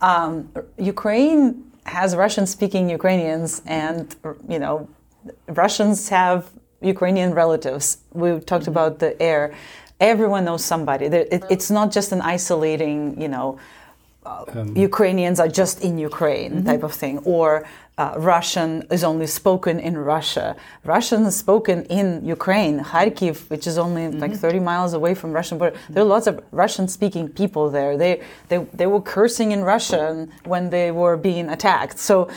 Um, 0.00 0.50
Ukraine 0.78 1.70
has 1.84 2.16
Russian 2.16 2.46
speaking 2.46 2.90
Ukrainians, 2.90 3.62
and, 3.66 4.14
you 4.48 4.58
know, 4.58 4.88
Russians 5.48 6.08
have 6.08 6.50
Ukrainian 6.80 7.32
relatives. 7.34 7.98
We 8.12 8.38
talked 8.40 8.66
about 8.66 8.98
the 8.98 9.20
air. 9.22 9.54
Everyone 10.00 10.44
knows 10.44 10.64
somebody. 10.64 11.06
It, 11.06 11.44
it's 11.48 11.70
not 11.70 11.90
just 11.90 12.12
an 12.12 12.20
isolating, 12.20 13.20
you 13.20 13.28
know, 13.28 13.58
um, 14.26 14.76
Ukrainians 14.76 15.38
are 15.40 15.48
just 15.48 15.82
in 15.82 15.98
Ukraine 15.98 16.52
mm-hmm. 16.52 16.66
type 16.66 16.82
of 16.82 16.92
thing, 16.92 17.18
or 17.20 17.66
uh, 17.98 18.14
Russian 18.18 18.86
is 18.90 19.02
only 19.02 19.26
spoken 19.26 19.80
in 19.80 19.96
Russia. 19.96 20.54
Russian 20.84 21.24
is 21.24 21.36
spoken 21.36 21.84
in 21.86 22.24
Ukraine, 22.24 22.80
Kharkiv, 22.80 23.48
which 23.48 23.66
is 23.66 23.78
only 23.78 24.02
mm-hmm. 24.02 24.18
like 24.18 24.34
30 24.34 24.60
miles 24.60 24.92
away 24.92 25.14
from 25.14 25.32
Russian 25.32 25.56
border. 25.56 25.76
There 25.88 26.02
are 26.02 26.06
lots 26.06 26.26
of 26.26 26.44
Russian-speaking 26.50 27.30
people 27.30 27.70
there. 27.70 27.96
They, 27.96 28.22
they, 28.48 28.58
they 28.74 28.86
were 28.86 29.00
cursing 29.00 29.52
in 29.52 29.62
Russian 29.62 30.30
when 30.44 30.68
they 30.68 30.90
were 30.90 31.16
being 31.16 31.48
attacked. 31.48 31.98
So 31.98 32.28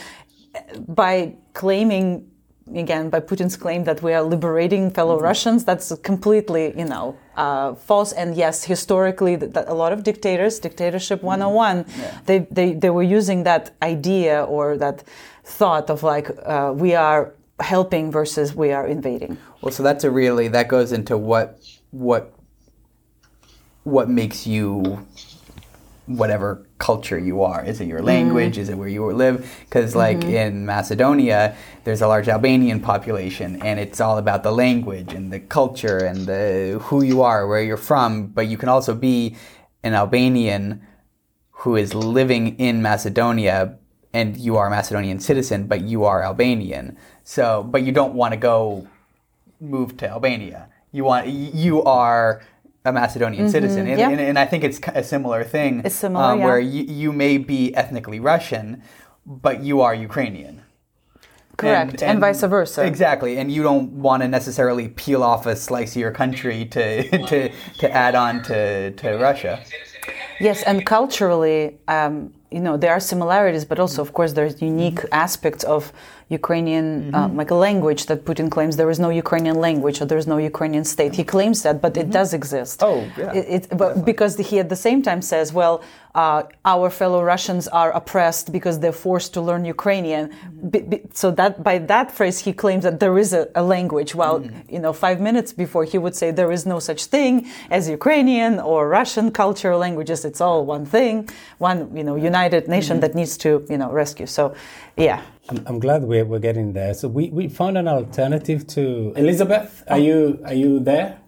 by 0.88 1.34
claiming 1.52 2.30
again 2.74 3.10
by 3.10 3.20
Putin's 3.20 3.56
claim 3.56 3.84
that 3.84 4.02
we 4.02 4.12
are 4.12 4.22
liberating 4.22 4.90
fellow 4.90 5.16
mm-hmm. 5.16 5.24
Russians. 5.24 5.64
That's 5.64 5.92
completely, 6.02 6.76
you 6.78 6.84
know, 6.84 7.16
uh, 7.36 7.74
false. 7.74 8.12
And 8.12 8.36
yes, 8.36 8.64
historically, 8.64 9.34
a 9.34 9.74
lot 9.74 9.92
of 9.92 10.02
dictators, 10.02 10.58
dictatorship 10.58 11.22
101, 11.22 11.84
mm-hmm. 11.84 12.00
yeah. 12.00 12.20
they, 12.26 12.38
they, 12.50 12.72
they 12.74 12.90
were 12.90 13.02
using 13.02 13.42
that 13.44 13.74
idea 13.82 14.44
or 14.44 14.76
that 14.76 15.04
thought 15.44 15.90
of 15.90 16.02
like 16.02 16.30
uh, 16.44 16.72
we 16.74 16.94
are 16.94 17.34
helping 17.60 18.10
versus 18.10 18.54
we 18.54 18.72
are 18.72 18.86
invading. 18.86 19.38
Well, 19.60 19.72
so 19.72 19.82
that's 19.82 20.04
a 20.04 20.10
really 20.10 20.48
that 20.48 20.68
goes 20.68 20.92
into 20.92 21.16
what 21.16 21.60
what 21.90 22.32
what 23.84 24.08
makes 24.08 24.46
you 24.46 25.06
whatever 26.06 26.66
culture 26.78 27.18
you 27.18 27.42
are. 27.42 27.64
Is 27.64 27.80
it 27.80 27.86
your 27.86 28.02
language? 28.02 28.56
Mm. 28.56 28.58
Is 28.58 28.68
it 28.68 28.76
where 28.76 28.88
you 28.88 29.06
live? 29.12 29.48
Because 29.60 29.94
like 29.94 30.18
mm-hmm. 30.18 30.30
in 30.30 30.66
Macedonia, 30.66 31.56
there's 31.84 32.02
a 32.02 32.08
large 32.08 32.28
Albanian 32.28 32.80
population, 32.80 33.62
and 33.62 33.78
it's 33.78 34.00
all 34.00 34.18
about 34.18 34.42
the 34.42 34.50
language 34.50 35.12
and 35.12 35.32
the 35.32 35.40
culture 35.40 35.98
and 35.98 36.26
the 36.26 36.80
who 36.84 37.02
you 37.04 37.22
are, 37.22 37.46
where 37.46 37.62
you're 37.62 37.76
from. 37.76 38.26
But 38.26 38.48
you 38.48 38.58
can 38.58 38.68
also 38.68 38.94
be 38.94 39.36
an 39.82 39.94
Albanian 39.94 40.82
who 41.50 41.76
is 41.76 41.94
living 41.94 42.58
in 42.58 42.82
Macedonia 42.82 43.78
and 44.12 44.36
you 44.36 44.56
are 44.56 44.66
a 44.66 44.70
Macedonian 44.70 45.20
citizen, 45.20 45.66
but 45.66 45.82
you 45.82 46.04
are 46.04 46.22
Albanian. 46.22 46.96
So, 47.24 47.62
but 47.62 47.82
you 47.82 47.92
don't 47.92 48.14
want 48.14 48.32
to 48.32 48.38
go 48.38 48.88
move 49.60 49.96
to 49.98 50.08
Albania. 50.08 50.68
You 50.92 51.04
want 51.04 51.28
you 51.28 51.82
are 51.84 52.42
a 52.84 52.92
Macedonian 52.92 53.44
mm-hmm. 53.44 53.52
citizen, 53.52 53.86
and, 53.86 53.98
yeah. 53.98 54.08
and, 54.08 54.20
and, 54.20 54.38
I 54.38 54.46
think 54.46 54.64
it's 54.64 54.80
a 54.94 55.04
similar 55.04 55.44
thing. 55.44 55.82
It's 55.84 55.94
similar, 55.94 56.24
um, 56.24 56.38
yeah. 56.38 56.44
where 56.46 56.58
you, 56.58 56.84
you 56.84 57.12
may 57.12 57.36
be 57.36 57.74
ethnically 57.74 58.20
Russian, 58.20 58.82
but 59.26 59.62
you 59.62 59.82
are 59.82 59.94
Ukrainian. 59.94 60.62
Correct, 61.58 62.00
and, 62.00 62.02
and, 62.02 62.20
vice 62.20 62.40
versa. 62.40 62.86
Exactly, 62.86 63.36
and 63.36 63.52
you 63.52 63.62
don't 63.62 63.90
want 63.92 64.22
to 64.22 64.28
necessarily 64.28 64.88
peel 64.88 65.22
off 65.22 65.44
a 65.44 65.54
slice 65.54 65.94
of 65.94 66.00
your 66.00 66.10
country 66.10 66.64
to 66.66 67.02
to, 67.26 67.52
to 67.78 67.90
add 67.92 68.14
on 68.14 68.42
to, 68.44 68.92
to 68.92 69.18
Russia. 69.18 69.62
Yes, 70.40 70.62
and 70.62 70.86
culturally, 70.86 71.78
um, 71.86 72.32
you 72.50 72.60
know, 72.60 72.76
there 72.76 72.92
are 72.92 73.00
similarities, 73.00 73.64
but 73.64 73.78
also, 73.78 74.02
of 74.02 74.12
course, 74.12 74.32
there's 74.32 74.60
unique 74.60 75.00
aspects 75.12 75.62
of 75.64 75.92
Ukrainian, 76.30 77.12
uh, 77.12 77.26
mm-hmm. 77.26 77.36
like 77.36 77.50
a 77.50 77.56
language 77.56 78.06
that 78.06 78.24
Putin 78.24 78.48
claims 78.50 78.76
there 78.76 78.88
is 78.88 79.00
no 79.00 79.10
Ukrainian 79.10 79.56
language 79.60 80.00
or 80.00 80.06
there 80.06 80.18
is 80.18 80.28
no 80.28 80.38
Ukrainian 80.38 80.84
state. 80.84 81.12
He 81.16 81.24
claims 81.24 81.62
that, 81.64 81.82
but 81.82 81.96
it 81.96 82.02
mm-hmm. 82.02 82.12
does 82.12 82.32
exist. 82.32 82.82
Oh, 82.82 82.98
yeah. 83.18 83.32
It, 83.32 83.46
it, 83.54 83.76
but 83.76 84.04
because 84.04 84.36
he 84.36 84.60
at 84.60 84.68
the 84.68 84.76
same 84.76 85.02
time 85.02 85.22
says, 85.22 85.52
well, 85.52 85.82
uh, 86.14 86.42
our 86.64 86.90
fellow 86.90 87.22
Russians 87.22 87.68
are 87.68 87.90
oppressed 87.92 88.52
because 88.52 88.78
they're 88.80 89.00
forced 89.08 89.34
to 89.34 89.40
learn 89.40 89.64
Ukrainian. 89.64 90.28
Mm-hmm. 90.28 90.68
B- 90.68 90.86
b- 90.90 91.02
so 91.12 91.30
that 91.32 91.62
by 91.64 91.78
that 91.78 92.12
phrase, 92.12 92.38
he 92.38 92.52
claims 92.52 92.84
that 92.84 93.00
there 93.00 93.16
is 93.18 93.32
a, 93.32 93.48
a 93.56 93.62
language. 93.62 94.14
While 94.14 94.44
you 94.68 94.78
know, 94.78 94.92
five 94.92 95.20
minutes 95.20 95.52
before, 95.52 95.84
he 95.84 95.98
would 95.98 96.14
say 96.14 96.30
there 96.30 96.52
is 96.52 96.64
no 96.64 96.78
such 96.78 97.06
thing 97.06 97.48
as 97.70 97.88
Ukrainian 97.88 98.60
or 98.60 98.88
Russian 98.88 99.30
cultural 99.30 99.78
languages. 99.78 100.24
It's 100.24 100.40
all 100.40 100.64
one 100.64 100.84
thing, 100.84 101.28
one 101.58 101.78
you 101.96 102.04
know 102.04 102.16
united 102.16 102.68
nation 102.68 103.00
that 103.00 103.14
needs 103.14 103.36
to 103.38 103.66
you 103.68 103.78
know 103.78 103.90
rescue. 103.90 104.26
So, 104.26 104.54
yeah. 104.96 105.22
I'm, 105.50 105.62
I'm 105.66 105.80
glad 105.80 106.04
we're, 106.04 106.24
we're 106.24 106.38
getting 106.38 106.72
there. 106.74 106.94
So 106.94 107.08
we, 107.08 107.28
we 107.30 107.48
found 107.48 107.76
an 107.76 107.88
alternative 107.88 108.66
to 108.68 109.12
Elizabeth. 109.16 109.82
Are 109.88 109.98
you 109.98 110.40
are 110.44 110.54
you 110.54 110.78
there? 110.78 111.18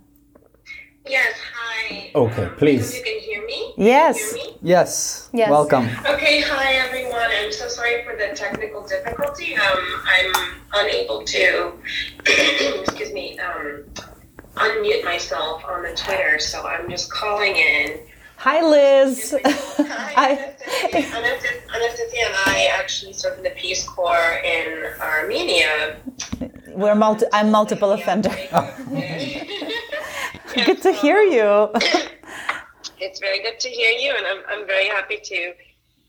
Yes, 1.06 1.34
hi. 1.52 2.12
Okay, 2.14 2.44
Um, 2.44 2.54
please. 2.56 2.96
You 2.96 3.02
can 3.02 3.18
hear 3.18 3.44
me? 3.44 3.74
Yes. 3.76 4.16
Can 4.16 4.36
you 4.38 4.42
hear 4.44 4.52
me? 4.52 4.58
Yes. 4.62 5.28
Yes. 5.32 5.50
Welcome. 5.50 5.88
Okay, 6.06 6.40
hi 6.42 6.74
everyone. 6.74 7.28
I'm 7.40 7.50
so 7.50 7.66
sorry 7.66 8.04
for 8.04 8.14
the 8.16 8.32
technical 8.36 8.86
difficulty. 8.86 9.56
Um, 9.56 9.78
I'm 10.06 10.32
unable 10.74 11.24
to, 11.24 11.72
excuse 12.26 13.12
me, 13.12 13.36
um, 13.40 13.82
unmute 14.54 15.04
myself 15.04 15.64
on 15.64 15.82
the 15.82 15.94
Twitter, 15.96 16.38
so 16.38 16.64
I'm 16.64 16.88
just 16.88 17.10
calling 17.12 17.56
in. 17.56 17.98
Hi, 18.42 18.60
Liz. 18.60 19.36
Hi, 19.44 20.32
Anastasia. 20.92 21.62
Anastasia 21.72 22.26
and 22.26 22.34
I 22.46 22.68
actually 22.76 23.12
served 23.12 23.38
in 23.38 23.44
the 23.44 23.50
Peace 23.50 23.86
Corps 23.88 24.40
in 24.44 24.84
Armenia. 25.00 25.98
We're 26.70 26.96
multi- 26.96 27.26
I'm 27.32 27.52
multiple 27.52 27.92
offender. 27.92 28.30
Good 30.54 30.82
to 30.82 30.92
hear 30.92 31.20
you. 31.22 31.68
It's 33.04 33.18
very 33.18 33.42
good 33.42 33.58
to 33.58 33.68
hear 33.68 33.90
you, 33.90 34.14
and 34.16 34.24
I'm, 34.24 34.42
I'm 34.48 34.64
very 34.64 34.86
happy 34.86 35.18
to 35.24 35.54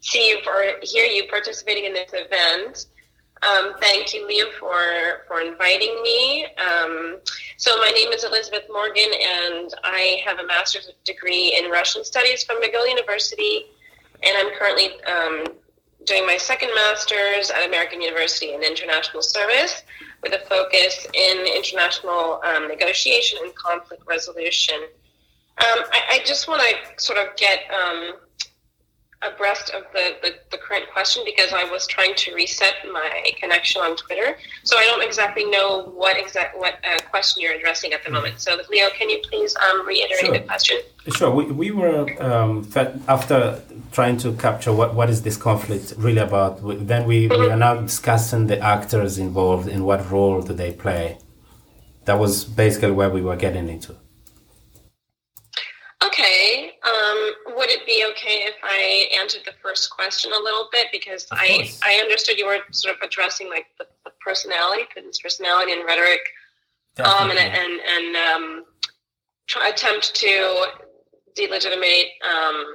see 0.01 0.29
you 0.29 0.37
or 0.45 0.75
hear 0.83 1.05
you 1.05 1.23
participating 1.27 1.85
in 1.85 1.93
this 1.93 2.11
event. 2.13 2.85
Um, 3.43 3.73
thank 3.79 4.13
you, 4.13 4.25
Liam, 4.25 4.51
for 4.57 5.25
for 5.27 5.41
inviting 5.41 6.01
me. 6.01 6.45
Um, 6.57 7.17
so 7.57 7.75
my 7.77 7.89
name 7.89 8.12
is 8.13 8.23
Elizabeth 8.23 8.63
Morgan, 8.71 9.12
and 9.12 9.73
I 9.83 10.21
have 10.25 10.39
a 10.39 10.45
master's 10.45 10.89
degree 11.03 11.57
in 11.57 11.69
Russian 11.69 12.05
studies 12.05 12.43
from 12.43 12.62
McGill 12.62 12.88
University, 12.88 13.65
and 14.23 14.38
I'm 14.38 14.53
currently 14.57 14.91
um, 15.03 15.47
doing 16.05 16.25
my 16.25 16.38
second 16.38 16.69
master's 16.73 17.50
at 17.51 17.65
American 17.67 18.01
University 18.01 18.53
in 18.53 18.63
international 18.63 19.21
service 19.21 19.83
with 20.21 20.33
a 20.33 20.39
focus 20.47 21.05
in 21.13 21.45
international 21.45 22.41
um, 22.45 22.69
negotiation 22.69 23.39
and 23.43 23.53
conflict 23.55 24.03
resolution. 24.07 24.77
Um, 25.57 25.83
I, 25.91 26.01
I 26.12 26.19
just 26.25 26.47
want 26.47 26.62
to 26.62 27.03
sort 27.03 27.19
of 27.19 27.35
get 27.35 27.59
um, 27.71 28.13
abreast 29.25 29.71
of 29.71 29.83
the, 29.93 30.15
the, 30.21 30.31
the 30.51 30.57
current 30.57 30.85
question 30.91 31.23
because 31.25 31.53
I 31.53 31.63
was 31.63 31.87
trying 31.87 32.15
to 32.15 32.33
reset 32.35 32.73
my 32.91 33.31
connection 33.39 33.81
on 33.81 33.95
Twitter, 33.95 34.37
so 34.63 34.77
I 34.77 34.85
don't 34.85 35.03
exactly 35.03 35.45
know 35.45 35.91
what 35.95 36.17
exact 36.17 36.57
what 36.57 36.75
uh, 36.83 36.99
question 37.09 37.41
you're 37.41 37.53
addressing 37.53 37.93
at 37.93 38.03
the 38.03 38.11
moment. 38.11 38.39
So, 38.39 38.57
Leo, 38.69 38.89
can 38.91 39.09
you 39.09 39.19
please 39.29 39.55
um, 39.55 39.85
reiterate 39.85 40.25
Sure. 40.25 40.33
the 40.33 40.39
question? 40.41 40.77
Sure. 41.15 41.31
We, 41.31 41.45
we 41.45 41.71
were 41.71 42.05
um, 42.21 42.69
after 43.07 43.61
trying 43.91 44.17
to 44.17 44.33
capture 44.33 44.73
what, 44.73 44.95
what 44.95 45.09
is 45.09 45.21
this 45.21 45.37
conflict 45.37 45.93
really 45.97 46.19
about. 46.21 46.61
we- 46.61 46.75
Then 46.75 47.05
we, 47.05 47.27
we 47.27 47.49
are 47.49 47.57
now 47.57 47.75
discussing 47.75 48.47
the 48.47 48.59
actors 48.59 49.17
involved 49.17 49.67
and 49.67 49.85
what 49.85 50.09
role 50.11 50.41
do 50.41 50.53
they 50.53 50.71
play. 50.73 51.17
That 52.05 52.19
was 52.19 52.43
basically 52.43 52.91
where 52.91 53.09
we 53.09 53.21
were 53.21 53.35
getting 53.35 53.69
into. 53.69 53.95
Okay. 56.03 56.71
Um, 56.83 57.32
be 57.93 58.05
okay 58.12 58.45
if 58.45 58.55
I 58.63 59.09
answered 59.19 59.41
the 59.45 59.53
first 59.62 59.89
question 59.89 60.31
a 60.31 60.39
little 60.39 60.67
bit 60.71 60.88
because 60.91 61.27
I. 61.31 61.69
I 61.83 61.95
understood 62.01 62.38
you 62.38 62.47
were 62.47 62.59
sort 62.71 62.95
of 62.95 63.01
addressing 63.01 63.50
like 63.50 63.67
the, 63.77 63.85
the 64.05 64.12
personality, 64.19 64.83
Putin's 64.95 65.19
personality 65.19 65.73
and 65.73 65.85
rhetoric, 65.85 66.21
um, 67.00 67.29
and 67.29 67.39
and 67.39 67.79
and 67.95 68.15
um, 68.15 68.65
try, 69.47 69.69
attempt 69.69 70.15
to 70.15 70.65
delegitimate 71.36 72.08
um, 72.23 72.65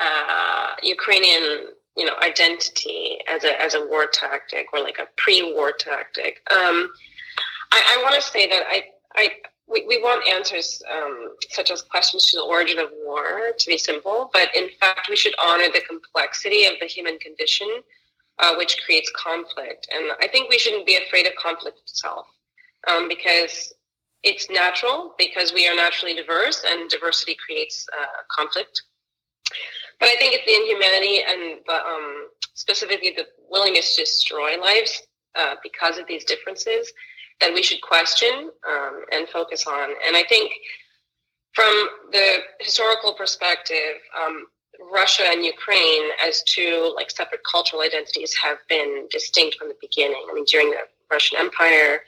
uh, 0.00 0.68
Ukrainian 0.82 1.68
you 1.96 2.04
know 2.04 2.14
identity 2.22 3.18
as 3.28 3.44
a 3.44 3.60
as 3.60 3.74
a 3.74 3.86
war 3.86 4.06
tactic 4.06 4.66
or 4.72 4.80
like 4.80 4.98
a 4.98 5.06
pre-war 5.16 5.72
tactic. 5.72 6.40
Um, 6.50 6.90
I, 7.72 7.98
I 7.98 8.02
want 8.02 8.14
to 8.14 8.22
say 8.22 8.48
that 8.48 8.62
I 8.68 8.84
I 9.14 9.30
we, 9.70 9.84
we 9.86 9.98
want 9.98 10.26
answers 10.26 10.82
um, 10.90 11.34
such 11.50 11.70
as 11.70 11.82
questions 11.82 12.30
to 12.30 12.38
the 12.38 12.42
origin 12.42 12.78
of 12.78 12.88
war 13.04 13.50
to 13.56 13.66
be 13.66 13.78
simple, 13.78 14.30
but 14.32 14.48
in 14.56 14.68
fact, 14.80 15.08
we 15.08 15.16
should 15.16 15.34
honor 15.42 15.66
the 15.72 15.82
complexity 15.86 16.64
of 16.64 16.74
the 16.80 16.86
human 16.86 17.18
condition, 17.18 17.68
uh, 18.38 18.54
which 18.56 18.82
creates 18.84 19.10
conflict. 19.14 19.88
And 19.94 20.12
I 20.20 20.28
think 20.28 20.48
we 20.48 20.58
shouldn't 20.58 20.86
be 20.86 20.96
afraid 20.96 21.26
of 21.26 21.34
conflict 21.36 21.80
itself 21.80 22.26
um, 22.88 23.08
because 23.08 23.72
it's 24.22 24.48
natural, 24.50 25.14
because 25.18 25.52
we 25.52 25.68
are 25.68 25.76
naturally 25.76 26.14
diverse, 26.14 26.64
and 26.66 26.88
diversity 26.88 27.36
creates 27.44 27.86
uh, 27.92 28.06
conflict. 28.30 28.82
But 30.00 30.08
I 30.08 30.16
think 30.18 30.34
it's 30.34 30.46
the 30.46 30.54
inhumanity 30.54 31.22
and 31.28 31.60
the, 31.66 31.74
um, 31.74 32.28
specifically 32.54 33.12
the 33.16 33.26
willingness 33.50 33.96
to 33.96 34.02
destroy 34.02 34.58
lives 34.60 35.02
uh, 35.34 35.56
because 35.62 35.98
of 35.98 36.06
these 36.06 36.24
differences 36.24 36.92
that 37.40 37.54
we 37.54 37.62
should 37.62 37.80
question 37.80 38.50
um, 38.68 39.04
and 39.12 39.28
focus 39.28 39.66
on. 39.66 39.90
And 40.06 40.16
I 40.16 40.24
think 40.28 40.52
from 41.54 41.88
the 42.12 42.38
historical 42.60 43.14
perspective, 43.14 43.96
um, 44.20 44.46
Russia 44.92 45.24
and 45.26 45.44
Ukraine 45.44 46.10
as 46.26 46.42
two 46.44 46.92
like 46.94 47.10
separate 47.10 47.40
cultural 47.50 47.82
identities 47.82 48.34
have 48.36 48.58
been 48.68 49.08
distinct 49.10 49.56
from 49.56 49.68
the 49.68 49.76
beginning. 49.80 50.24
I 50.30 50.34
mean, 50.34 50.44
during 50.44 50.70
the 50.70 50.78
Russian 51.10 51.38
Empire, 51.38 52.00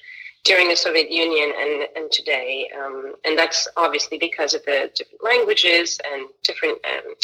during 0.44 0.68
the 0.68 0.76
Soviet 0.76 1.10
Union, 1.10 1.52
and 1.58 1.88
and 1.96 2.12
today, 2.12 2.70
um, 2.78 3.14
and 3.24 3.36
that's 3.36 3.66
obviously 3.76 4.18
because 4.18 4.54
of 4.54 4.64
the 4.64 4.90
different 4.94 5.22
languages 5.22 5.98
and 6.12 6.28
different 6.44 6.78
um, 6.86 7.14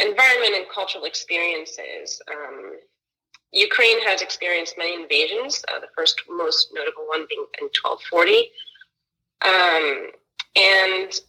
environment 0.00 0.54
and 0.56 0.66
cultural 0.72 1.04
experiences. 1.04 2.20
Ukraine 3.54 4.02
has 4.02 4.20
experienced 4.20 4.76
many 4.76 4.94
invasions, 4.94 5.64
uh, 5.72 5.78
the 5.78 5.86
first 5.96 6.20
most 6.28 6.70
notable 6.74 7.06
one 7.06 7.24
being 7.28 7.46
in 7.60 7.68
1240. 7.82 8.50
Um, 9.42 10.10
and 10.56 11.20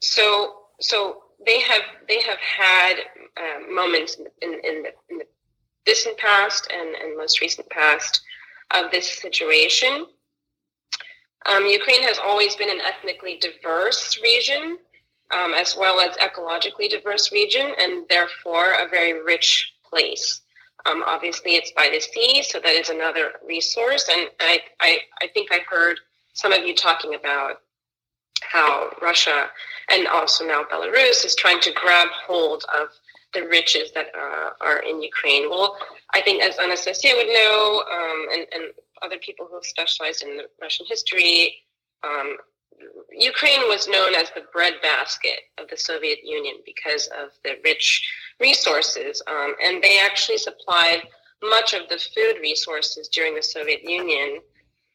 so, 0.00 0.54
so 0.80 1.22
they 1.46 1.60
have 1.60 1.82
they 2.08 2.20
have 2.22 2.38
had 2.38 2.94
uh, 3.36 3.72
moments 3.72 4.16
in, 4.42 4.52
in, 4.52 4.82
the, 4.82 4.92
in 5.08 5.18
the 5.18 5.26
distant 5.86 6.18
past 6.18 6.68
and, 6.72 6.96
and 6.96 7.16
most 7.16 7.40
recent 7.40 7.68
past 7.70 8.22
of 8.72 8.90
this 8.90 9.08
situation. 9.20 10.06
Um, 11.46 11.64
Ukraine 11.66 12.02
has 12.02 12.18
always 12.18 12.56
been 12.56 12.70
an 12.70 12.80
ethnically 12.80 13.38
diverse 13.40 14.18
region, 14.20 14.78
um, 15.30 15.54
as 15.54 15.76
well 15.76 16.00
as 16.00 16.16
ecologically 16.16 16.90
diverse 16.90 17.30
region, 17.30 17.72
and 17.78 18.04
therefore 18.08 18.72
a 18.72 18.88
very 18.88 19.22
rich 19.22 19.72
place. 19.88 20.42
Um, 20.86 21.02
obviously, 21.06 21.52
it's 21.56 21.72
by 21.72 21.88
the 21.92 22.00
sea, 22.00 22.42
so 22.42 22.60
that 22.60 22.74
is 22.74 22.88
another 22.88 23.32
resource. 23.46 24.08
And 24.08 24.28
I, 24.40 24.60
I, 24.80 24.98
I 25.22 25.26
think 25.28 25.48
I 25.50 25.60
heard 25.68 25.98
some 26.34 26.52
of 26.52 26.64
you 26.64 26.74
talking 26.74 27.14
about 27.14 27.60
how 28.42 28.90
Russia 29.02 29.48
and 29.90 30.06
also 30.06 30.46
now 30.46 30.64
Belarus 30.70 31.24
is 31.24 31.34
trying 31.34 31.60
to 31.60 31.72
grab 31.72 32.08
hold 32.26 32.64
of 32.74 32.88
the 33.34 33.42
riches 33.48 33.90
that 33.92 34.06
uh, 34.16 34.50
are 34.60 34.78
in 34.78 35.02
Ukraine. 35.02 35.50
Well, 35.50 35.76
I 36.14 36.20
think 36.22 36.42
as 36.42 36.58
Anastasia 36.58 37.12
would 37.14 37.26
know, 37.26 37.84
um, 37.92 38.26
and, 38.32 38.46
and 38.54 38.64
other 39.02 39.18
people 39.18 39.46
who 39.48 39.56
have 39.56 39.64
specialized 39.64 40.22
in 40.22 40.40
Russian 40.60 40.86
history, 40.88 41.56
um, 42.04 42.36
Ukraine 43.10 43.68
was 43.68 43.88
known 43.88 44.14
as 44.14 44.30
the 44.30 44.44
breadbasket 44.52 45.40
of 45.58 45.68
the 45.68 45.76
Soviet 45.76 46.20
Union 46.22 46.56
because 46.64 47.08
of 47.08 47.30
the 47.44 47.56
rich 47.64 48.06
resources, 48.40 49.22
um, 49.26 49.54
and 49.62 49.82
they 49.82 49.98
actually 49.98 50.38
supplied 50.38 51.02
much 51.42 51.74
of 51.74 51.88
the 51.88 51.98
food 52.14 52.40
resources 52.40 53.08
during 53.08 53.34
the 53.34 53.42
Soviet 53.42 53.82
Union. 53.84 54.40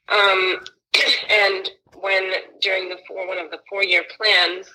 Um, 0.10 0.58
and 1.30 1.70
when 1.96 2.32
during 2.62 2.90
the 2.90 2.98
four, 3.08 3.28
one 3.28 3.38
of 3.38 3.52
the 3.52 3.60
four-year 3.70 4.04
plans 4.18 4.68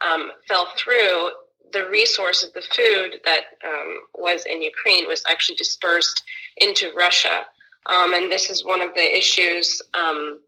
um, 0.00 0.32
fell 0.46 0.68
through, 0.76 1.30
the 1.72 1.88
resources, 1.90 2.52
the 2.52 2.62
food 2.62 3.20
that 3.24 3.44
um, 3.66 4.00
was 4.14 4.44
in 4.44 4.62
Ukraine, 4.62 5.08
was 5.08 5.24
actually 5.28 5.56
dispersed 5.56 6.22
into 6.58 6.92
Russia, 6.96 7.46
um, 7.86 8.14
and 8.14 8.30
this 8.30 8.48
is 8.48 8.64
one 8.64 8.80
of 8.80 8.94
the 8.94 9.16
issues 9.16 9.82
um, 9.92 10.40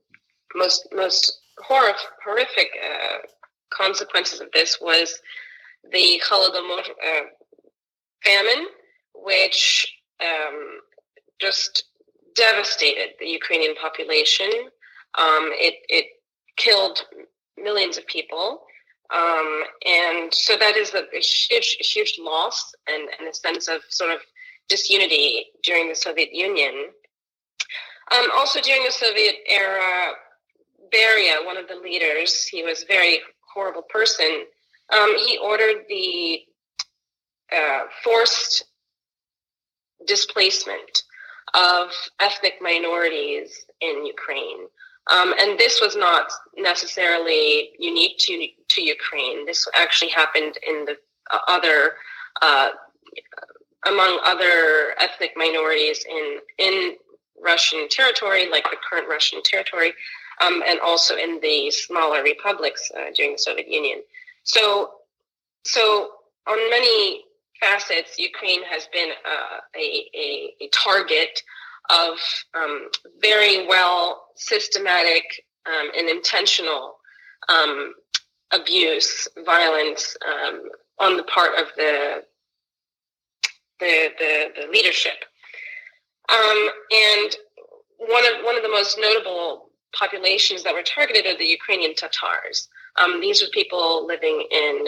most 0.54 0.88
most 0.94 1.40
horrific 1.58 2.68
uh, 2.84 3.18
consequences 3.70 4.40
of 4.40 4.48
this 4.52 4.78
was 4.80 5.20
the 5.92 6.20
Holodomor 6.28 6.80
uh, 6.80 7.22
famine, 8.26 8.66
which 9.14 9.94
um, 10.20 10.80
just 11.40 11.84
devastated 12.34 13.10
the 13.20 13.26
Ukrainian 13.26 13.74
population. 13.76 14.50
Um, 15.18 15.50
it, 15.52 15.74
it 15.88 16.06
killed 16.56 16.98
millions 17.56 17.96
of 17.98 18.06
people. 18.06 18.62
Um, 19.14 19.62
and 19.86 20.34
so 20.34 20.56
that 20.56 20.76
is 20.76 20.92
a, 20.94 21.04
huge, 21.20 21.76
huge 21.80 22.18
loss 22.18 22.74
and, 22.88 23.08
and, 23.18 23.28
a 23.28 23.34
sense 23.34 23.68
of 23.68 23.80
sort 23.88 24.10
of 24.10 24.18
disunity 24.68 25.46
during 25.62 25.88
the 25.88 25.94
Soviet 25.94 26.30
Union. 26.32 26.74
Um, 28.12 28.26
also 28.34 28.60
during 28.60 28.84
the 28.84 28.90
Soviet 28.90 29.36
era, 29.48 30.12
Beria, 30.92 31.44
one 31.44 31.56
of 31.56 31.68
the 31.68 31.76
leaders, 31.76 32.46
he 32.46 32.64
was 32.64 32.82
a 32.82 32.86
very 32.86 33.20
horrible 33.54 33.82
person. 33.82 34.44
Um, 34.92 35.16
he 35.18 35.38
ordered 35.38 35.84
the 35.88 36.40
uh, 37.54 37.84
forced 38.02 38.64
displacement 40.06 41.02
of 41.54 41.90
ethnic 42.20 42.54
minorities 42.60 43.64
in 43.80 44.04
Ukraine. 44.04 44.66
Um, 45.08 45.34
and 45.40 45.58
this 45.58 45.80
was 45.80 45.96
not 45.96 46.32
necessarily 46.56 47.70
unique 47.78 48.18
to, 48.18 48.48
to 48.68 48.82
Ukraine. 48.82 49.46
This 49.46 49.66
actually 49.74 50.10
happened 50.10 50.58
in 50.66 50.84
the 50.84 50.96
uh, 51.30 51.38
other, 51.46 51.92
uh, 52.42 52.70
among 53.86 54.18
other 54.24 54.94
ethnic 54.98 55.32
minorities 55.36 56.04
in, 56.08 56.38
in 56.58 56.96
Russian 57.42 57.88
territory, 57.88 58.50
like 58.50 58.64
the 58.64 58.76
current 58.88 59.08
Russian 59.08 59.42
territory, 59.44 59.92
um, 60.40 60.62
and 60.66 60.80
also 60.80 61.16
in 61.16 61.38
the 61.40 61.70
smaller 61.70 62.22
republics 62.22 62.90
uh, 62.96 63.10
during 63.14 63.32
the 63.32 63.38
Soviet 63.38 63.68
Union. 63.70 64.02
So, 64.42 64.90
so 65.64 66.10
on 66.48 66.70
many 66.70 67.25
facets, 67.60 68.18
Ukraine 68.18 68.62
has 68.64 68.88
been 68.92 69.10
uh, 69.10 69.58
a, 69.76 70.04
a, 70.14 70.54
a, 70.60 70.68
target 70.68 71.42
of 71.90 72.18
um, 72.54 72.88
very 73.20 73.66
well 73.66 74.26
systematic 74.34 75.24
um, 75.66 75.90
and 75.96 76.08
intentional 76.08 76.96
um, 77.48 77.94
abuse, 78.52 79.28
violence 79.44 80.16
um, 80.26 80.62
on 80.98 81.16
the 81.16 81.24
part 81.24 81.58
of 81.58 81.66
the 81.76 82.24
the, 83.78 84.08
the, 84.18 84.46
the 84.58 84.68
leadership. 84.72 85.24
Um, 86.32 86.70
and 86.90 87.36
one 87.98 88.24
of 88.26 88.44
one 88.44 88.56
of 88.56 88.62
the 88.62 88.68
most 88.68 88.98
notable 88.98 89.70
populations 89.94 90.62
that 90.62 90.74
were 90.74 90.82
targeted 90.82 91.26
are 91.26 91.38
the 91.38 91.46
Ukrainian 91.46 91.94
Tatars. 91.94 92.68
Um, 92.96 93.20
these 93.20 93.42
are 93.42 93.48
people 93.48 94.06
living 94.06 94.46
in 94.50 94.84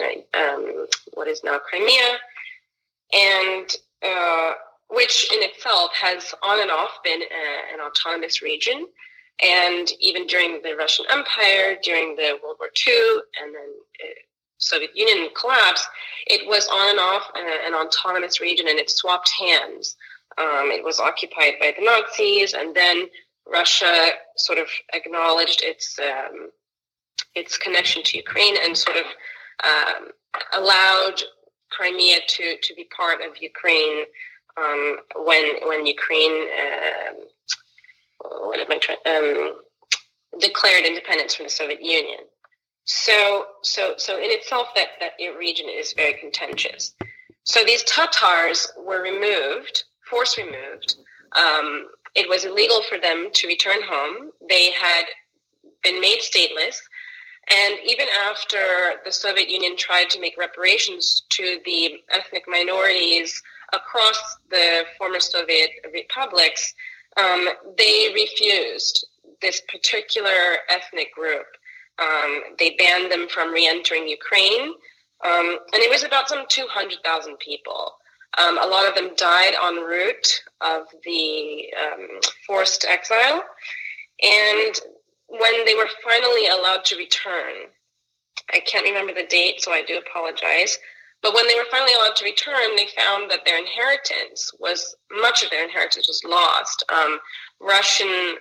what 1.13 1.27
is 1.27 1.43
now 1.43 1.59
Crimea, 1.59 2.17
and 3.13 3.75
uh, 4.05 4.53
which 4.89 5.31
in 5.33 5.43
itself 5.43 5.91
has 5.93 6.33
on 6.43 6.61
and 6.61 6.71
off 6.71 6.91
been 7.03 7.21
a, 7.21 7.73
an 7.73 7.79
autonomous 7.79 8.41
region. 8.41 8.87
And 9.41 9.89
even 10.01 10.27
during 10.27 10.61
the 10.61 10.75
Russian 10.75 11.05
Empire, 11.09 11.77
during 11.81 12.15
the 12.15 12.37
World 12.43 12.57
War 12.59 12.69
II, 12.85 13.19
and 13.41 13.55
then 13.55 13.73
uh, 14.03 14.13
Soviet 14.57 14.91
Union 14.93 15.29
collapse, 15.39 15.87
it 16.27 16.45
was 16.47 16.67
on 16.67 16.89
and 16.89 16.99
off 16.99 17.31
uh, 17.35 17.39
an 17.65 17.73
autonomous 17.73 18.41
region, 18.41 18.67
and 18.67 18.77
it 18.77 18.89
swapped 18.89 19.31
hands. 19.39 19.95
Um, 20.37 20.71
it 20.71 20.83
was 20.83 20.99
occupied 20.99 21.53
by 21.61 21.73
the 21.77 21.85
Nazis, 21.85 22.53
and 22.53 22.75
then 22.75 23.07
Russia 23.47 24.09
sort 24.37 24.59
of 24.59 24.67
acknowledged 24.93 25.61
its 25.63 25.97
um, 25.99 26.49
its 27.35 27.57
connection 27.57 28.03
to 28.03 28.17
Ukraine 28.17 28.55
and 28.61 28.77
sort 28.77 28.97
of 28.97 29.05
um, 29.63 30.07
allowed 30.53 31.21
Crimea 31.69 32.17
to 32.27 32.57
to 32.61 32.73
be 32.75 32.85
part 32.95 33.21
of 33.21 33.41
Ukraine 33.41 34.05
um, 34.57 34.97
when 35.15 35.67
when 35.67 35.85
Ukraine 35.85 36.47
uh, 36.59 37.13
what 38.41 38.59
am 38.59 38.71
I 38.71 38.77
trying 38.77 38.97
um, 39.05 39.53
declared 40.39 40.85
independence 40.85 41.35
from 41.35 41.45
the 41.45 41.49
Soviet 41.49 41.81
Union. 41.81 42.19
So 42.85 43.45
so 43.61 43.93
so 43.97 44.17
in 44.17 44.31
itself 44.31 44.67
that 44.75 44.87
that 44.99 45.13
region 45.37 45.67
is 45.69 45.93
very 45.93 46.13
contentious. 46.13 46.93
So 47.43 47.63
these 47.63 47.83
Tatars 47.83 48.71
were 48.77 49.01
removed, 49.01 49.83
force 50.09 50.37
removed. 50.37 50.95
Um, 51.35 51.87
it 52.15 52.27
was 52.27 52.45
illegal 52.45 52.81
for 52.89 52.97
them 52.99 53.29
to 53.33 53.47
return 53.47 53.81
home. 53.83 54.31
They 54.47 54.71
had 54.71 55.05
been 55.83 56.01
made 56.01 56.19
stateless. 56.19 56.77
And 57.51 57.75
even 57.85 58.05
after 58.27 58.57
the 59.03 59.11
Soviet 59.11 59.49
Union 59.49 59.75
tried 59.75 60.09
to 60.11 60.19
make 60.19 60.37
reparations 60.37 61.23
to 61.29 61.59
the 61.65 61.95
ethnic 62.11 62.43
minorities 62.47 63.41
across 63.73 64.37
the 64.51 64.83
former 64.97 65.19
Soviet 65.19 65.71
republics, 65.91 66.73
um, 67.17 67.47
they 67.77 68.11
refused 68.13 69.07
this 69.41 69.61
particular 69.61 70.57
ethnic 70.69 71.13
group. 71.13 71.45
Um, 71.97 72.41
they 72.57 72.75
banned 72.77 73.11
them 73.11 73.27
from 73.29 73.51
re 73.51 73.67
entering 73.67 74.07
Ukraine. 74.07 74.73
Um, 75.25 75.57
and 75.73 75.83
it 75.83 75.89
was 75.89 76.03
about 76.03 76.29
some 76.29 76.45
200,000 76.47 77.37
people. 77.39 77.93
Um, 78.37 78.57
a 78.59 78.67
lot 78.67 78.87
of 78.87 78.95
them 78.95 79.15
died 79.17 79.55
en 79.61 79.77
route 79.77 80.43
of 80.61 80.83
the 81.03 81.65
um, 81.83 82.07
forced 82.45 82.85
exile. 82.87 83.43
And 84.23 84.79
when 85.29 85.65
they 85.65 85.75
were 85.75 85.89
finally 86.03 86.47
allowed 86.47 86.85
to 86.85 86.97
return, 86.97 87.69
I 88.53 88.59
can't 88.59 88.85
remember 88.85 89.13
the 89.13 89.27
date, 89.27 89.61
so 89.61 89.71
I 89.71 89.83
do 89.83 89.97
apologize. 89.97 90.77
But 91.21 91.33
when 91.33 91.47
they 91.47 91.55
were 91.55 91.65
finally 91.69 91.93
allowed 91.93 92.15
to 92.17 92.25
return, 92.25 92.75
they 92.75 92.87
found 92.97 93.29
that 93.29 93.43
their 93.45 93.59
inheritance 93.59 94.51
was 94.59 94.95
much 95.11 95.43
of 95.43 95.49
their 95.49 95.63
inheritance 95.63 96.07
was 96.07 96.23
lost. 96.23 96.83
Um, 96.89 97.19
Russian 97.59 98.37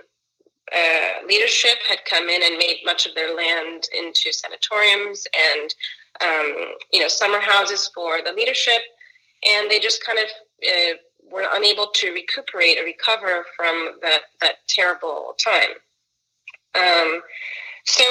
uh, 0.74 1.26
leadership 1.26 1.78
had 1.88 1.98
come 2.08 2.28
in 2.28 2.42
and 2.42 2.58
made 2.58 2.80
much 2.84 3.06
of 3.06 3.14
their 3.14 3.34
land 3.34 3.88
into 3.96 4.32
sanatoriums 4.32 5.26
and 5.34 5.74
um, 6.20 6.74
you 6.92 7.00
know 7.00 7.08
summer 7.08 7.40
houses 7.40 7.90
for 7.94 8.18
the 8.22 8.32
leadership, 8.32 8.82
and 9.48 9.70
they 9.70 9.78
just 9.78 10.04
kind 10.04 10.18
of 10.18 10.26
uh, 10.66 10.96
were 11.32 11.46
unable 11.52 11.88
to 11.94 12.12
recuperate 12.12 12.78
or 12.78 12.84
recover 12.84 13.44
from 13.56 13.98
that 14.02 14.22
that 14.40 14.56
terrible 14.68 15.34
time. 15.42 15.74
Um, 16.78 17.20
so 17.84 18.04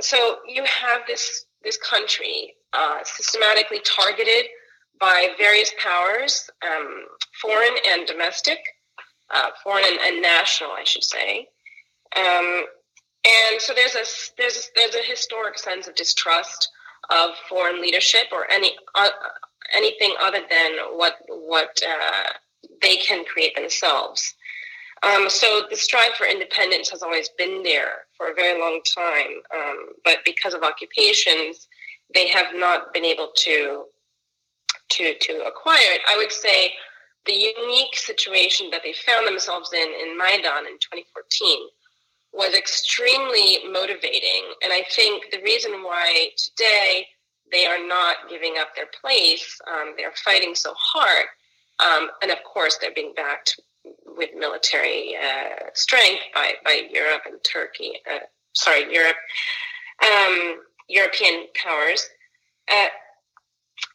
so 0.00 0.38
you 0.46 0.64
have 0.64 1.02
this 1.06 1.46
this 1.62 1.76
country 1.76 2.54
uh, 2.72 2.98
systematically 3.04 3.80
targeted 3.84 4.46
by 5.00 5.28
various 5.38 5.72
powers, 5.82 6.48
um, 6.64 7.04
foreign 7.40 7.74
and 7.88 8.06
domestic, 8.06 8.58
uh, 9.30 9.50
foreign 9.62 9.84
and, 9.84 9.98
and, 10.00 10.22
national, 10.22 10.70
I 10.70 10.84
should 10.84 11.04
say. 11.04 11.48
Um, 12.16 12.66
and 13.24 13.60
so 13.60 13.72
there's 13.74 13.94
a 13.94 14.04
there's 14.36 14.56
a, 14.56 14.60
there's 14.74 14.94
a 14.94 15.02
historic 15.08 15.58
sense 15.58 15.86
of 15.86 15.94
distrust 15.94 16.70
of 17.10 17.30
foreign 17.48 17.80
leadership 17.80 18.26
or 18.32 18.50
any 18.50 18.76
uh, 18.94 19.10
anything 19.72 20.14
other 20.20 20.40
than 20.48 20.72
what 20.92 21.16
what 21.28 21.80
uh, 21.88 22.32
they 22.80 22.96
can 22.96 23.24
create 23.24 23.54
themselves. 23.54 24.34
Um, 25.02 25.28
so 25.28 25.62
the 25.68 25.76
strive 25.76 26.14
for 26.14 26.26
independence 26.26 26.88
has 26.90 27.02
always 27.02 27.28
been 27.30 27.62
there 27.62 28.04
for 28.16 28.30
a 28.30 28.34
very 28.34 28.60
long 28.60 28.80
time, 28.94 29.42
um, 29.54 29.86
but 30.04 30.18
because 30.24 30.54
of 30.54 30.62
occupations, 30.62 31.66
they 32.14 32.28
have 32.28 32.54
not 32.54 32.92
been 32.92 33.04
able 33.04 33.30
to 33.36 33.84
to 34.90 35.14
to 35.18 35.44
acquire 35.44 35.90
it. 35.92 36.02
I 36.08 36.16
would 36.16 36.30
say 36.30 36.74
the 37.26 37.32
unique 37.32 37.96
situation 37.96 38.70
that 38.70 38.82
they 38.84 38.92
found 38.92 39.26
themselves 39.26 39.72
in 39.72 39.88
in 40.02 40.16
Maidan 40.16 40.66
in 40.66 40.78
2014 40.78 41.58
was 42.32 42.54
extremely 42.54 43.58
motivating, 43.70 44.54
and 44.62 44.72
I 44.72 44.84
think 44.90 45.32
the 45.32 45.42
reason 45.42 45.82
why 45.82 46.30
today 46.36 47.06
they 47.50 47.66
are 47.66 47.84
not 47.86 48.30
giving 48.30 48.54
up 48.58 48.74
their 48.74 48.88
place, 49.00 49.60
um, 49.70 49.94
they're 49.96 50.14
fighting 50.24 50.54
so 50.54 50.72
hard, 50.78 51.26
um, 51.80 52.08
and 52.22 52.30
of 52.30 52.38
course 52.44 52.78
they're 52.80 52.94
being 52.94 53.12
backed 53.14 53.60
with 54.16 54.30
military 54.36 55.16
uh, 55.16 55.66
strength 55.74 56.22
by, 56.34 56.52
by 56.64 56.82
Europe 56.92 57.22
and 57.26 57.38
Turkey. 57.44 57.92
Uh, 58.10 58.18
sorry, 58.52 58.92
Europe. 58.92 59.16
Um, 60.02 60.60
European 60.88 61.46
powers 61.54 62.08
uh, 62.70 62.86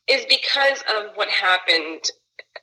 is 0.08 0.26
because 0.30 0.84
of 0.96 1.16
what 1.16 1.30
happened 1.30 2.10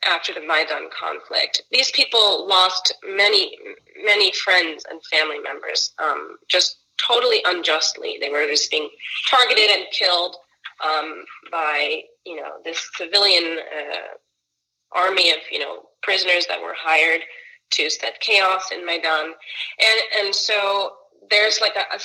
after 0.07 0.33
the 0.35 0.41
Maidan 0.41 0.89
conflict. 0.99 1.63
These 1.71 1.91
people 1.93 2.47
lost 2.47 2.95
many, 3.05 3.57
many 4.05 4.33
friends 4.33 4.85
and 4.91 5.01
family 5.07 5.39
members 5.39 5.93
um, 6.03 6.37
just 6.49 6.79
totally 6.99 7.43
unjustly. 7.45 8.19
They 8.21 8.31
were 8.31 8.47
just 8.47 8.71
being 8.71 8.89
targeted 9.31 9.71
and 9.71 9.87
killed 9.93 10.37
um, 10.85 11.25
by, 11.51 12.03
you 12.25 12.37
know, 12.37 12.53
this 12.65 12.91
civilian 12.97 13.59
uh, 13.59 14.99
army 14.99 15.31
of, 15.31 15.39
you 15.51 15.59
know, 15.59 15.83
prisoners 16.03 16.47
that 16.47 16.61
were 16.61 16.75
hired 16.77 17.21
to 17.71 17.91
set 17.91 18.21
chaos 18.21 18.71
in 18.73 18.85
Maidan. 18.87 19.27
And, 19.27 20.01
and 20.19 20.35
so 20.35 20.93
there's 21.31 21.61
like 21.61 21.77
a, 21.77 21.97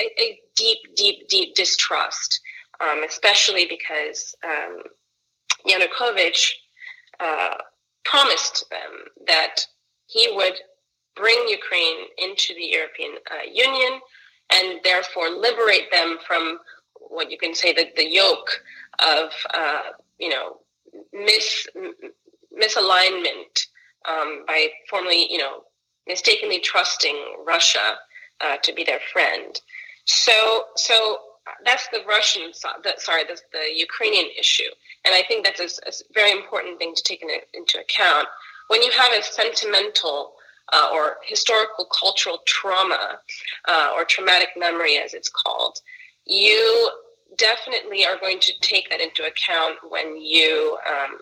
a, 0.00 0.04
a 0.20 0.40
deep, 0.56 0.78
deep, 0.96 1.28
deep 1.28 1.54
distrust, 1.54 2.40
um, 2.80 3.02
especially 3.04 3.66
because 3.66 4.34
um, 4.44 4.82
Yanukovych 5.68 6.52
uh, 7.20 7.54
promised 8.04 8.68
them 8.70 8.90
that 9.26 9.66
he 10.06 10.32
would 10.34 10.54
bring 11.14 11.46
Ukraine 11.48 12.06
into 12.18 12.54
the 12.54 12.64
European 12.64 13.12
uh, 13.30 13.44
Union 13.50 14.00
and 14.52 14.80
therefore 14.82 15.30
liberate 15.30 15.90
them 15.90 16.18
from 16.26 16.58
what 16.94 17.30
you 17.30 17.38
can 17.38 17.54
say 17.54 17.72
the, 17.72 17.86
the 17.96 18.10
yoke 18.10 18.62
of 19.00 19.30
uh, 19.54 19.82
you 20.18 20.28
know 20.28 20.58
mis 21.12 21.66
misalignment 22.58 23.66
um, 24.08 24.44
by 24.46 24.68
formally 24.88 25.30
you 25.30 25.38
know 25.38 25.62
mistakenly 26.06 26.60
trusting 26.60 27.16
Russia 27.46 27.98
uh, 28.40 28.56
to 28.62 28.72
be 28.72 28.84
their 28.84 29.00
friend. 29.12 29.60
So 30.04 30.64
so 30.76 31.18
that's 31.64 31.88
the 31.88 32.00
Russian. 32.08 32.52
Sorry, 32.52 33.24
that's 33.26 33.42
the 33.52 33.66
Ukrainian 33.74 34.26
issue, 34.38 34.70
and 35.04 35.14
I 35.14 35.22
think 35.26 35.44
that's 35.44 35.60
a, 35.60 35.88
a 35.88 35.92
very 36.14 36.30
important 36.30 36.78
thing 36.78 36.94
to 36.94 37.02
take 37.02 37.22
in, 37.22 37.30
into 37.54 37.78
account 37.80 38.28
when 38.68 38.82
you 38.82 38.90
have 38.92 39.12
a 39.12 39.22
sentimental 39.22 40.32
uh, 40.72 40.88
or 40.94 41.16
historical 41.22 41.84
cultural 41.86 42.38
trauma 42.46 43.18
uh, 43.68 43.92
or 43.94 44.04
traumatic 44.04 44.48
memory, 44.56 44.96
as 44.96 45.12
it's 45.12 45.28
called, 45.28 45.78
you 46.24 46.90
definitely 47.36 48.06
are 48.06 48.18
going 48.18 48.38
to 48.40 48.52
take 48.60 48.88
that 48.90 49.00
into 49.00 49.24
account 49.24 49.76
when 49.88 50.16
you 50.16 50.78
um, 50.88 51.18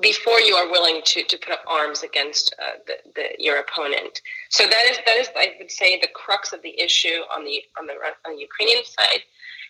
before 0.00 0.40
you 0.40 0.54
are 0.54 0.70
willing 0.70 1.00
to, 1.04 1.22
to 1.24 1.38
put 1.38 1.52
up 1.52 1.60
arms 1.66 2.02
against 2.02 2.54
uh, 2.60 2.78
the, 2.86 2.94
the, 3.14 3.28
your 3.38 3.58
opponent. 3.58 4.20
So 4.50 4.64
that 4.64 4.84
is 4.90 4.98
that 5.06 5.16
is 5.16 5.28
I 5.36 5.54
would 5.58 5.70
say 5.70 5.98
the 5.98 6.08
crux 6.14 6.52
of 6.52 6.62
the 6.62 6.78
issue 6.80 7.22
on 7.34 7.44
the 7.44 7.62
on 7.78 7.86
the 7.86 7.94
on 8.26 8.34
the 8.36 8.40
Ukrainian 8.40 8.84
side, 8.84 9.22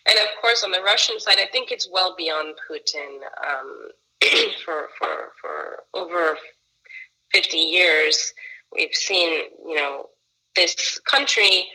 and 0.06 0.18
of 0.18 0.28
course 0.40 0.64
on 0.64 0.70
the 0.70 0.82
Russian 0.82 1.18
side, 1.20 1.38
I 1.38 1.46
think 1.46 1.70
it's 1.70 1.88
well 1.90 2.14
beyond 2.16 2.54
Putin. 2.70 3.20
Um, 3.48 3.88
for 4.64 4.88
for 4.98 5.32
for 5.40 5.84
over 5.94 6.36
fifty 7.32 7.58
years, 7.58 8.32
we've 8.74 8.94
seen 8.94 9.44
you 9.66 9.76
know 9.76 10.06
this 10.56 10.98
country. 11.00 11.66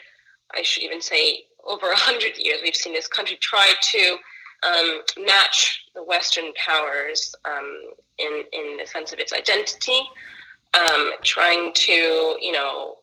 I 0.55 0.61
should 0.61 0.83
even 0.83 1.01
say 1.01 1.45
over 1.65 1.89
a 1.89 1.97
hundred 1.97 2.37
years, 2.37 2.59
we've 2.61 2.75
seen 2.75 2.93
this 2.93 3.07
country 3.07 3.37
try 3.41 3.73
to 3.91 4.17
um, 4.65 5.01
match 5.25 5.85
the 5.95 6.03
Western 6.03 6.53
powers 6.53 7.35
um, 7.45 7.81
in 8.17 8.43
in 8.51 8.77
the 8.77 8.85
sense 8.85 9.13
of 9.13 9.19
its 9.19 9.33
identity, 9.33 10.01
um, 10.73 11.11
trying 11.23 11.73
to 11.73 12.37
you 12.41 12.51
know 12.51 12.97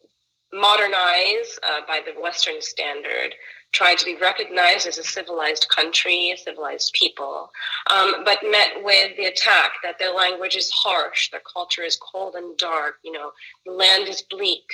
modernize 0.52 1.58
uh, 1.68 1.80
by 1.86 2.00
the 2.04 2.20
Western 2.20 2.60
standard, 2.60 3.34
try 3.72 3.94
to 3.94 4.04
be 4.04 4.16
recognized 4.16 4.86
as 4.86 4.98
a 4.98 5.04
civilized 5.04 5.68
country, 5.68 6.32
a 6.32 6.36
civilized 6.36 6.92
people, 6.92 7.50
um, 7.90 8.24
but 8.24 8.38
met 8.50 8.82
with 8.82 9.16
the 9.16 9.26
attack 9.26 9.72
that 9.82 9.98
their 9.98 10.12
language 10.12 10.56
is 10.56 10.70
harsh, 10.70 11.30
their 11.30 11.42
culture 11.52 11.82
is 11.82 11.96
cold 11.96 12.34
and 12.34 12.56
dark, 12.58 12.96
you 13.04 13.12
know, 13.12 13.30
the 13.64 13.72
land 13.72 14.08
is 14.08 14.22
bleak. 14.22 14.68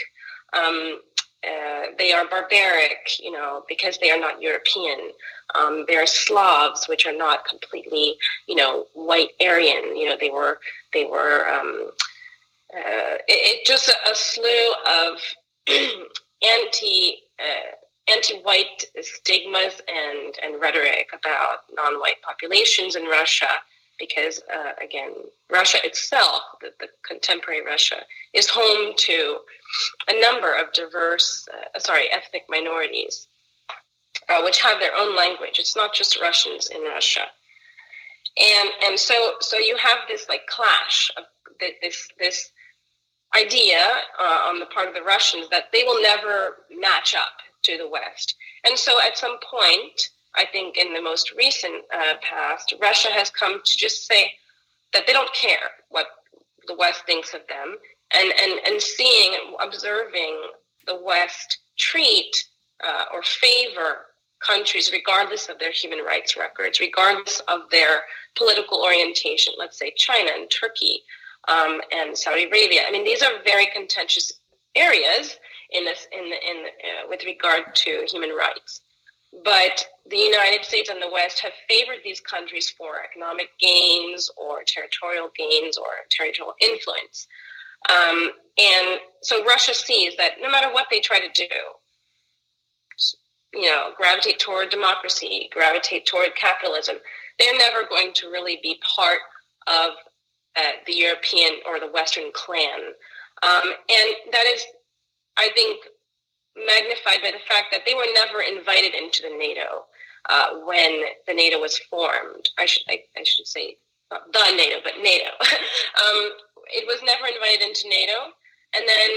Um, 0.55 1.01
uh, 1.46 1.87
they 1.98 2.12
are 2.12 2.28
barbaric, 2.28 3.18
you 3.20 3.30
know, 3.30 3.64
because 3.68 3.98
they 3.98 4.11
are 4.11 4.18
not 4.18 4.42
European. 4.42 4.98
Um, 5.54 5.85
they 5.87 5.96
are 5.96 6.06
Slavs, 6.06 6.88
which 6.88 7.06
are 7.06 7.16
not 7.16 7.44
completely, 7.44 8.16
you 8.48 8.56
know, 8.56 8.87
white 8.94 9.30
Aryan. 9.40 9.96
You 9.96 10.09
know, 10.09 10.16
they 10.18 10.30
were 10.30 10.59
they 10.92 11.04
were 11.04 11.48
um, 11.48 11.90
uh, 12.74 13.16
it, 13.28 13.61
it, 13.61 13.66
just 13.66 13.88
a, 13.88 14.11
a 14.11 14.14
slew 14.14 14.72
of 14.87 15.18
anti 15.68 17.16
uh, 17.38 17.76
anti-white 18.09 18.85
stigmas 19.00 19.80
and 19.88 20.35
and 20.42 20.61
rhetoric 20.61 21.09
about 21.12 21.59
non-white 21.74 22.20
populations 22.22 22.96
in 22.96 23.04
Russia 23.04 23.48
because 23.98 24.42
uh, 24.52 24.72
again, 24.82 25.12
Russia 25.50 25.78
itself, 25.85 26.42
the, 26.61 26.72
the, 26.80 26.88
contemporary 27.06 27.64
Russia, 27.64 27.96
is 28.35 28.48
home 28.48 28.92
to 28.96 29.38
a 30.09 30.20
number 30.20 30.54
of 30.54 30.72
diverse, 30.72 31.48
uh, 31.52 31.78
sorry, 31.78 32.11
ethnic 32.12 32.44
minorities, 32.48 33.26
uh, 34.28 34.42
which 34.42 34.61
have 34.61 34.80
their 34.80 34.94
own 34.94 35.16
language. 35.16 35.59
It's 35.59 35.76
not 35.76 35.94
just 35.94 36.20
Russians 36.20 36.68
in 36.68 36.82
Russia, 36.82 37.26
and 38.38 38.70
and 38.85 38.98
so 38.98 39.35
so 39.40 39.59
you 39.59 39.76
have 39.76 39.98
this 40.09 40.28
like 40.28 40.46
clash 40.46 41.11
of 41.16 41.24
this 41.80 42.09
this 42.18 42.50
idea 43.37 43.80
uh, 44.20 44.46
on 44.48 44.59
the 44.59 44.66
part 44.66 44.88
of 44.88 44.94
the 44.94 45.02
Russians 45.02 45.48
that 45.50 45.72
they 45.72 45.85
will 45.85 46.00
never 46.00 46.56
match 46.70 47.14
up 47.14 47.38
to 47.62 47.78
the 47.78 47.88
West, 47.88 48.35
and 48.64 48.78
so 48.78 49.00
at 49.00 49.18
some 49.18 49.38
point 49.50 50.11
I 50.37 50.44
think 50.46 50.77
in 50.77 50.92
the 50.92 51.03
most 51.03 51.33
recent 51.33 51.85
uh, 51.94 52.14
past, 52.20 52.75
Russia 52.81 53.09
has 53.11 53.31
come 53.31 53.61
to 53.64 53.79
just 53.79 54.07
say 54.07 54.33
that 54.92 55.07
they 55.07 55.12
don't 55.12 55.33
care 55.33 55.70
what 55.88 56.07
the 56.66 56.77
West 56.77 57.05
thinks 57.07 57.35
of 57.35 57.40
them, 57.49 57.77
and 58.14 58.33
and 58.42 58.61
and 58.66 58.81
seeing, 58.81 59.33
observing 59.61 60.40
the 60.87 61.01
West 61.03 61.59
treat 61.79 62.44
uh, 62.85 63.05
or 63.12 63.22
favor 63.22 64.07
countries 64.46 64.92
regardless 64.92 65.49
of 65.49 65.59
their 65.59 65.72
human 65.72 66.01
rights 66.05 66.37
records, 66.37 66.81
regardless 66.81 67.40
of 67.49 67.61
their 67.70 68.03
political 68.37 68.83
orientation. 68.83 69.55
Let's 69.59 69.79
say 69.79 69.92
China 69.96 70.31
and 70.35 70.51
Turkey 70.51 71.01
um, 71.49 71.81
and 71.92 72.16
Saudi 72.16 72.44
Arabia. 72.44 72.83
I 72.87 72.90
mean, 72.90 73.05
these 73.05 73.22
are 73.22 73.33
very 73.44 73.66
contentious 73.66 74.33
areas 74.75 75.37
in 75.70 75.85
this 75.85 76.07
in 76.12 76.25
in 76.25 76.64
uh, 76.66 77.09
with 77.09 77.25
regard 77.25 77.75
to 77.75 78.07
human 78.11 78.31
rights. 78.31 78.81
But 79.44 79.86
the 80.08 80.16
United 80.16 80.64
States 80.64 80.88
and 80.88 81.02
the 81.02 81.10
West 81.12 81.40
have 81.40 81.52
favored 81.68 81.98
these 82.04 82.20
countries 82.20 82.70
for 82.70 83.02
economic 83.02 83.48
gains 83.60 84.30
or 84.36 84.62
territorial 84.66 85.30
gains 85.36 85.76
or 85.76 85.86
territorial 86.10 86.54
influence. 86.60 87.26
Um, 87.88 88.30
and 88.58 89.00
so 89.22 89.44
Russia 89.44 89.74
sees 89.74 90.16
that 90.16 90.32
no 90.40 90.50
matter 90.50 90.72
what 90.72 90.86
they 90.90 91.00
try 91.00 91.20
to 91.20 91.28
do, 91.34 91.46
you 93.52 93.68
know, 93.68 93.90
gravitate 93.96 94.38
toward 94.38 94.70
democracy, 94.70 95.48
gravitate 95.52 96.06
toward 96.06 96.34
capitalism, 96.36 96.96
they're 97.38 97.56
never 97.58 97.86
going 97.88 98.12
to 98.14 98.30
really 98.30 98.58
be 98.62 98.80
part 98.96 99.18
of 99.66 99.90
uh, 100.56 100.72
the 100.86 100.94
European 100.94 101.52
or 101.66 101.80
the 101.80 101.90
Western 101.92 102.30
clan. 102.32 102.80
Um, 103.42 103.72
and 103.88 104.14
that 104.32 104.44
is, 104.46 104.62
I 105.36 105.50
think, 105.54 105.84
magnified 106.56 107.22
by 107.22 107.30
the 107.30 107.44
fact 107.48 107.68
that 107.72 107.82
they 107.84 107.94
were 107.94 108.06
never 108.14 108.40
invited 108.40 108.94
into 108.94 109.22
the 109.22 109.36
NATO 109.36 109.84
uh, 110.28 110.64
when 110.64 111.02
the 111.26 111.34
NATO 111.34 111.60
was 111.60 111.78
formed. 111.78 112.48
I 112.58 112.66
should 112.66 112.82
I, 112.88 113.02
I 113.16 113.24
should 113.24 113.46
say 113.46 113.76
not 114.10 114.32
the 114.32 114.56
NATO, 114.56 114.76
but 114.84 114.94
NATO. 115.02 115.30
um, 115.40 116.30
it 116.68 116.86
was 116.86 117.00
never 117.04 117.26
invited 117.26 117.62
into 117.62 117.88
NATO, 117.88 118.32
and 118.74 118.88
then 118.88 119.10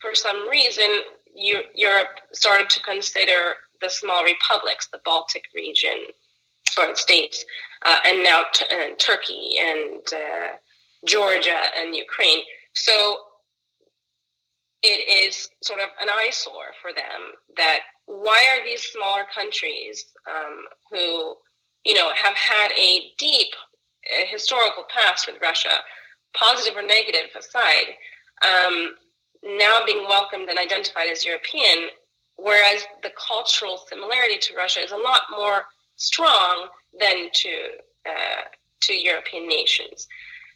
for 0.00 0.14
some 0.14 0.48
reason, 0.48 0.88
you, 1.34 1.60
Europe 1.74 2.20
started 2.32 2.70
to 2.70 2.82
consider 2.82 3.54
the 3.80 3.90
small 3.90 4.24
republics, 4.24 4.88
the 4.92 5.00
Baltic 5.04 5.44
region, 5.54 6.06
foreign 6.70 6.96
states, 6.96 7.44
uh, 7.84 7.98
and 8.06 8.22
now 8.22 8.44
t- 8.52 8.66
Turkey 8.98 9.56
and 9.60 10.02
uh, 10.12 10.48
Georgia 11.04 11.60
and 11.78 11.94
Ukraine. 11.94 12.40
So 12.74 13.18
it 14.82 15.26
is 15.28 15.48
sort 15.62 15.80
of 15.80 15.88
an 16.00 16.08
eyesore 16.08 16.72
for 16.80 16.92
them 16.92 17.32
that 17.56 17.80
why 18.06 18.46
are 18.52 18.64
these 18.64 18.82
smaller 18.82 19.24
countries 19.34 20.04
um, 20.28 20.64
who 20.90 21.34
you 21.84 21.94
know 21.94 22.10
have 22.14 22.34
had 22.34 22.70
a 22.72 23.12
deep 23.18 23.48
uh, 24.12 24.24
historical 24.30 24.84
past 24.88 25.26
with 25.26 25.40
Russia, 25.42 25.80
positive 26.34 26.76
or 26.76 26.86
negative 26.86 27.30
aside, 27.36 27.94
um, 28.42 28.94
now 29.42 29.80
being 29.84 30.04
welcomed 30.08 30.48
and 30.48 30.58
identified 30.58 31.08
as 31.10 31.24
European, 31.24 31.88
whereas 32.36 32.84
the 33.02 33.10
cultural 33.10 33.84
similarity 33.88 34.38
to 34.38 34.54
Russia 34.54 34.80
is 34.80 34.92
a 34.92 34.96
lot 34.96 35.22
more 35.30 35.64
strong 35.96 36.68
than 36.98 37.28
to 37.32 37.50
uh, 38.08 38.42
to 38.80 38.94
European 38.94 39.48
nations. 39.48 40.06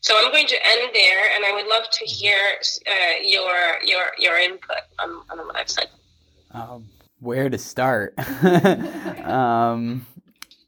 So 0.02 0.14
I'm 0.16 0.32
going 0.32 0.48
to 0.48 0.56
end 0.66 0.90
there, 0.92 1.30
and 1.34 1.44
I 1.44 1.52
would 1.52 1.68
love 1.68 1.88
to 1.90 2.04
hear 2.04 2.36
uh, 2.88 2.92
your 3.22 3.80
your 3.84 4.06
your 4.18 4.36
input 4.36 4.82
on, 4.98 5.22
on 5.30 5.46
what 5.46 5.56
I've 5.56 5.70
said. 5.70 5.88
Um, 6.50 6.88
where 7.20 7.48
to 7.48 7.56
start? 7.56 8.18
um, 9.24 10.04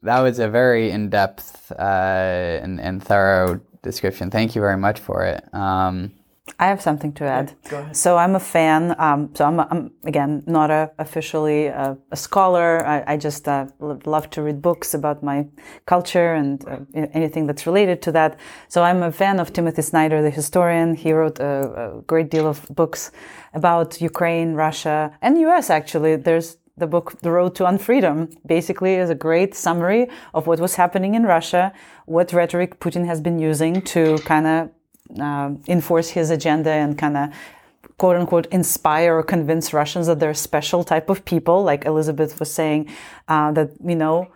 that 0.05 0.21
was 0.21 0.39
a 0.39 0.49
very 0.49 0.91
in 0.91 1.11
depth 1.11 1.73
uh, 1.73 2.61
and, 2.63 2.81
and, 2.81 3.03
thorough 3.03 3.61
description. 3.83 4.31
Thank 4.31 4.55
you 4.55 4.61
very 4.61 4.77
much 4.77 5.01
for 5.01 5.25
it. 5.25 5.43
Um, 5.53 6.13
I 6.59 6.67
have 6.67 6.83
something 6.83 7.13
to 7.15 7.25
add. 7.25 7.53
Yeah, 7.73 7.93
so 7.93 8.17
I'm 8.19 8.35
a 8.35 8.41
fan. 8.41 8.95
Um, 8.99 9.31
so 9.35 9.45
I'm, 9.47 9.61
I'm, 9.61 9.91
again 10.05 10.43
not 10.47 10.71
a, 10.71 10.91
officially 10.99 11.67
a, 11.67 11.97
a 12.11 12.17
scholar. 12.17 12.87
I, 12.87 13.15
I 13.15 13.17
just 13.17 13.49
uh, 13.49 13.67
love 13.81 14.29
to 14.31 14.43
read 14.43 14.61
books 14.61 14.95
about 14.95 15.23
my 15.23 15.47
culture 15.87 16.35
and 16.35 16.63
uh, 16.69 16.79
anything 17.13 17.47
that's 17.47 17.67
related 17.67 18.03
to 18.03 18.13
that. 18.13 18.39
So 18.69 18.83
I'm 18.83 19.03
a 19.03 19.11
fan 19.11 19.41
of 19.41 19.53
Timothy 19.53 19.83
Snyder, 19.83 20.23
the 20.23 20.31
historian. 20.31 20.95
He 20.95 21.13
wrote 21.13 21.41
a, 21.41 21.97
a 21.99 22.03
great 22.03 22.31
deal 22.31 22.47
of 22.47 22.67
books 22.71 23.11
about 23.55 24.01
Ukraine, 24.01 24.55
Russia, 24.55 25.17
and 25.23 25.39
U.S. 25.41 25.71
Actually, 25.71 26.17
there's 26.17 26.59
the 26.77 26.87
book 26.87 27.21
The 27.21 27.31
Road 27.31 27.55
to 27.57 27.65
Unfreedom 27.65 28.37
basically 28.45 28.95
is 28.97 29.09
a 29.09 29.15
great 29.15 29.55
summary 29.55 30.09
of 30.35 30.47
what 30.47 30.61
was 30.61 30.75
happening 30.75 31.15
in 31.15 31.23
Russia, 31.23 31.73
what 32.07 32.33
rhetoric 32.33 32.81
Putin 32.81 33.07
has 33.07 33.21
been 33.21 33.39
using 33.39 33.81
to 33.83 34.19
kind 34.19 34.47
of 34.47 34.71
uh, 35.21 35.51
enforce 35.69 36.11
his 36.11 36.31
agenda 36.31 36.71
and 36.71 36.99
kind 36.99 37.17
of 37.17 37.31
quote 37.99 38.17
unquote 38.17 38.47
inspire 38.47 39.17
or 39.19 39.23
convince 39.23 39.73
Russians 39.73 40.07
that 40.07 40.19
they're 40.21 40.31
a 40.31 40.35
special 40.35 40.85
type 40.85 41.09
of 41.09 41.25
people, 41.25 41.63
like 41.63 41.85
Elizabeth 41.85 42.39
was 42.41 42.53
saying, 42.53 42.89
uh, 43.29 43.53
that, 43.53 43.71
you 43.85 43.95
know, 43.95 44.29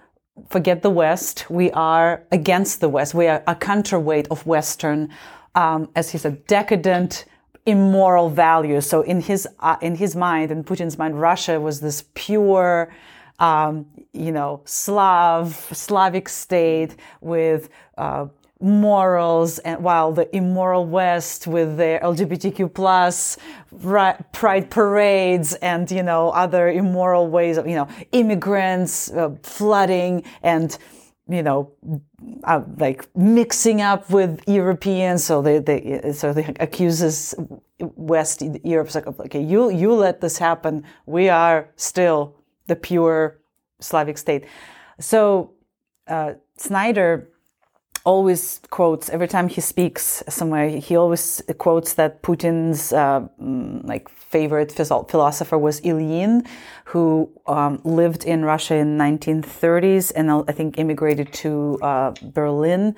forget 0.48 0.82
the 0.82 0.90
West. 0.90 1.50
We 1.50 1.70
are 1.72 2.24
against 2.30 2.80
the 2.80 2.88
West. 2.88 3.14
We 3.14 3.26
are 3.26 3.42
a 3.46 3.54
counterweight 3.54 4.28
of 4.30 4.46
Western, 4.46 5.10
um, 5.54 5.88
as 5.96 6.10
he 6.10 6.18
said, 6.18 6.46
decadent, 6.46 7.24
immoral 7.66 8.30
values. 8.30 8.86
So 8.86 9.02
in 9.02 9.20
his 9.20 9.48
uh, 9.58 9.76
in 9.82 9.96
his 9.96 10.14
mind, 10.14 10.50
in 10.50 10.64
Putin's 10.64 10.96
mind, 10.96 11.20
Russia 11.20 11.60
was 11.60 11.80
this 11.80 12.04
pure, 12.14 12.94
um, 13.40 13.86
you 14.12 14.32
know, 14.32 14.62
Slav 14.64 15.54
Slavic 15.72 16.28
state 16.28 16.96
with 17.20 17.68
uh, 17.98 18.26
morals 18.60 19.58
and 19.60 19.82
while 19.82 20.12
the 20.12 20.34
immoral 20.36 20.84
west 20.84 21.46
with 21.46 21.76
their 21.76 22.00
lgbtq 22.00 22.74
plus 22.74 23.38
pride 24.32 24.68
parades 24.70 25.54
and 25.54 25.90
you 25.90 26.02
know 26.02 26.30
other 26.30 26.68
immoral 26.68 27.28
ways 27.28 27.56
of 27.56 27.68
you 27.68 27.76
know 27.76 27.88
immigrants 28.12 29.12
uh, 29.12 29.30
flooding 29.42 30.24
and 30.42 30.76
you 31.28 31.42
know 31.42 31.70
uh, 32.44 32.62
like 32.78 33.06
mixing 33.16 33.80
up 33.80 34.10
with 34.10 34.40
europeans. 34.46 35.24
So 35.24 35.42
they, 35.42 35.58
they 35.58 36.12
so 36.12 36.32
they 36.32 36.54
accuses 36.58 37.34
west 37.78 38.42
europe 38.64 38.92
like 38.94 39.06
okay 39.06 39.42
you 39.42 39.70
you 39.70 39.94
let 39.94 40.20
this 40.20 40.38
happen. 40.38 40.84
We 41.06 41.28
are 41.28 41.68
still 41.76 42.34
the 42.66 42.76
pure 42.76 43.38
slavic 43.80 44.18
state. 44.18 44.46
So 44.98 45.52
uh, 46.08 46.34
snyder 46.56 47.30
always 48.08 48.60
quotes 48.70 49.10
every 49.10 49.28
time 49.28 49.48
he 49.48 49.60
speaks 49.60 50.22
somewhere. 50.28 50.68
He 50.70 50.96
always 50.96 51.42
quotes 51.58 51.92
that 51.94 52.22
Putin's 52.22 52.90
uh, 52.92 53.28
mm, 53.40 53.86
like 53.86 54.08
favorite 54.08 54.72
philosopher 54.72 55.58
was 55.58 55.82
Ilyin, 55.82 56.46
who 56.86 57.30
um, 57.46 57.80
lived 57.84 58.24
in 58.24 58.46
Russia 58.46 58.76
in 58.76 58.96
1930s 58.96 60.12
and 60.16 60.30
I 60.30 60.52
think 60.52 60.78
immigrated 60.78 61.32
to 61.44 61.78
uh, 61.82 62.14
Berlin 62.22 62.96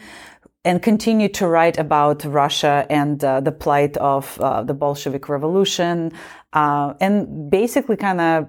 and 0.65 0.81
continued 0.81 1.35
to 1.35 1.49
write 1.49 1.77
about 1.79 2.25
Russia 2.25 2.87
and 2.89 3.25
uh, 3.25 3.41
the 3.41 3.53
plight 3.53 3.97
of 3.97 4.41
uh, 4.41 4.63
the 4.63 4.75
Bolshevik 4.75 5.29
Revolution, 5.29 6.13
uh, 6.53 6.95
and 7.01 7.51
basically 7.51 7.97
kind 7.97 8.21
of 8.21 8.49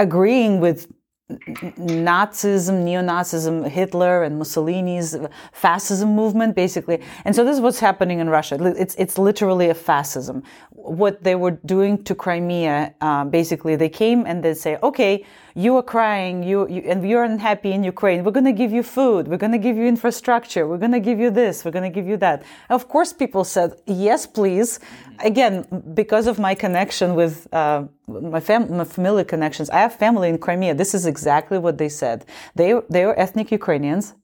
agreeing 0.00 0.58
with 0.58 0.90
Nazism, 1.28 2.84
neo-Nazism, 2.84 3.68
Hitler 3.68 4.22
and 4.22 4.38
Mussolini's 4.38 5.14
fascism 5.52 6.14
movement, 6.16 6.56
basically. 6.56 7.02
And 7.26 7.36
so 7.36 7.44
this 7.44 7.56
is 7.56 7.60
what's 7.60 7.80
happening 7.80 8.20
in 8.20 8.30
Russia. 8.30 8.56
It's, 8.78 8.94
it's 8.94 9.18
literally 9.18 9.68
a 9.68 9.74
fascism. 9.74 10.42
What 10.70 11.22
they 11.22 11.34
were 11.34 11.50
doing 11.50 12.02
to 12.04 12.14
Crimea, 12.14 12.94
uh, 13.02 13.24
basically, 13.26 13.76
they 13.76 13.90
came 13.90 14.24
and 14.24 14.42
they 14.42 14.54
say, 14.54 14.78
okay, 14.82 15.26
you 15.58 15.76
are 15.76 15.82
crying, 15.82 16.44
you, 16.44 16.68
you 16.68 16.82
and 16.86 17.06
you're 17.08 17.24
unhappy 17.24 17.72
in 17.72 17.82
Ukraine. 17.82 18.22
We're 18.22 18.36
going 18.40 18.52
to 18.54 18.58
give 18.62 18.70
you 18.70 18.84
food. 18.84 19.26
We're 19.26 19.42
going 19.46 19.56
to 19.58 19.64
give 19.66 19.76
you 19.76 19.86
infrastructure. 19.86 20.68
We're 20.68 20.78
going 20.78 20.92
to 20.92 21.00
give 21.00 21.18
you 21.18 21.30
this. 21.30 21.64
We're 21.64 21.72
going 21.72 21.90
to 21.92 21.94
give 21.98 22.06
you 22.06 22.16
that. 22.18 22.44
Of 22.70 22.88
course, 22.88 23.12
people 23.12 23.42
said, 23.42 23.72
yes, 23.84 24.24
please. 24.24 24.78
Again, 25.18 25.66
because 25.94 26.28
of 26.28 26.38
my 26.38 26.54
connection 26.54 27.16
with 27.16 27.52
uh, 27.52 27.82
my, 28.06 28.38
fam- 28.38 28.70
my 28.76 29.24
connections, 29.24 29.68
I 29.70 29.80
have 29.80 29.94
family 29.96 30.28
in 30.28 30.38
Crimea. 30.38 30.76
This 30.76 30.94
is 30.94 31.06
exactly 31.06 31.58
what 31.58 31.76
they 31.76 31.88
said. 31.88 32.24
They, 32.54 32.80
they 32.88 33.02
are 33.02 33.18
ethnic 33.18 33.50
Ukrainians. 33.50 34.14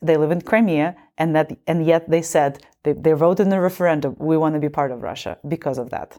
They 0.00 0.16
live 0.16 0.30
in 0.30 0.40
Crimea, 0.40 0.96
and 1.18 1.36
that, 1.36 1.52
and 1.66 1.84
yet 1.84 2.08
they 2.08 2.22
said 2.22 2.64
they, 2.82 2.94
they 2.94 3.12
voted 3.12 3.46
in 3.46 3.52
a 3.52 3.60
referendum. 3.60 4.16
We 4.18 4.38
want 4.38 4.54
to 4.54 4.60
be 4.60 4.70
part 4.70 4.90
of 4.90 5.02
Russia 5.02 5.38
because 5.46 5.76
of 5.76 5.90
that. 5.90 6.18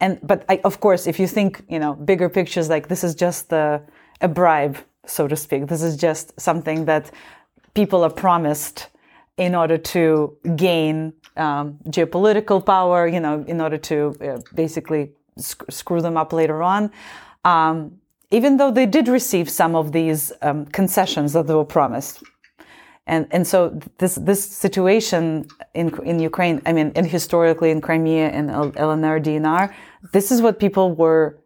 And 0.00 0.18
but 0.22 0.44
I, 0.48 0.60
of 0.64 0.80
course, 0.80 1.06
if 1.06 1.18
you 1.18 1.26
think 1.26 1.64
you 1.68 1.78
know 1.78 1.94
bigger 1.94 2.28
pictures, 2.28 2.68
like 2.68 2.88
this 2.88 3.04
is 3.04 3.14
just 3.14 3.52
a, 3.52 3.82
a 4.20 4.28
bribe, 4.28 4.76
so 5.06 5.28
to 5.28 5.36
speak. 5.36 5.66
This 5.66 5.82
is 5.82 5.96
just 5.96 6.38
something 6.40 6.84
that 6.86 7.10
people 7.74 8.04
are 8.04 8.10
promised 8.10 8.88
in 9.36 9.54
order 9.54 9.78
to 9.78 10.36
gain 10.56 11.12
um, 11.36 11.78
geopolitical 11.88 12.64
power. 12.64 13.06
You 13.06 13.20
know, 13.20 13.44
in 13.46 13.60
order 13.60 13.78
to 13.78 14.16
uh, 14.20 14.38
basically 14.54 15.12
sc- 15.38 15.70
screw 15.70 16.00
them 16.00 16.16
up 16.16 16.32
later 16.32 16.62
on. 16.62 16.90
Um, 17.44 18.00
even 18.30 18.56
though 18.56 18.70
they 18.70 18.86
did 18.86 19.06
receive 19.06 19.48
some 19.48 19.76
of 19.76 19.92
these 19.92 20.32
um, 20.42 20.66
concessions 20.66 21.32
that 21.34 21.46
they 21.46 21.54
were 21.54 21.64
promised, 21.64 22.22
and 23.06 23.26
and 23.30 23.46
so 23.46 23.78
this 23.98 24.14
this 24.16 24.44
situation 24.44 25.46
in 25.74 25.94
in 26.04 26.18
Ukraine, 26.20 26.62
I 26.64 26.72
mean, 26.72 26.92
and 26.94 27.06
historically 27.06 27.70
in 27.70 27.80
Crimea 27.80 28.28
and 28.30 28.50
LNR 28.50 29.22
DNR, 29.22 29.72
this 30.12 30.30
is 30.32 30.40
what 30.40 30.58
people 30.58 30.94
were 30.94 31.38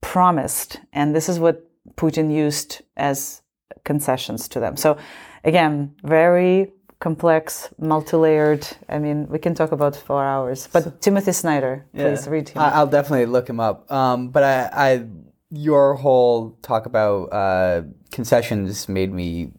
promised, 0.00 0.80
and 0.92 1.14
this 1.14 1.28
is 1.28 1.38
what 1.38 1.64
Putin 1.96 2.32
used 2.32 2.82
as 2.96 3.42
concessions 3.84 4.48
to 4.48 4.60
them. 4.60 4.76
So, 4.76 4.96
again, 5.44 5.94
very 6.02 6.72
complex, 6.98 7.68
multi-layered. 7.78 8.66
I 8.88 8.98
mean, 8.98 9.28
we 9.28 9.38
can 9.38 9.54
talk 9.54 9.72
about 9.72 9.94
four 9.94 10.24
hours. 10.24 10.68
But 10.72 10.84
so, 10.84 10.92
Timothy 11.00 11.32
Snyder, 11.32 11.86
please 11.94 12.26
read 12.26 12.48
him. 12.48 12.62
I'll 12.62 12.86
definitely 12.86 13.26
look 13.26 13.48
him 13.48 13.60
up. 13.60 13.90
Um, 13.92 14.30
but 14.30 14.42
I, 14.42 14.56
I, 14.72 15.06
your 15.50 15.94
whole 15.94 16.58
talk 16.62 16.86
about 16.86 17.24
uh, 17.32 17.82
concessions 18.10 18.88
made 18.88 19.12
me 19.12 19.52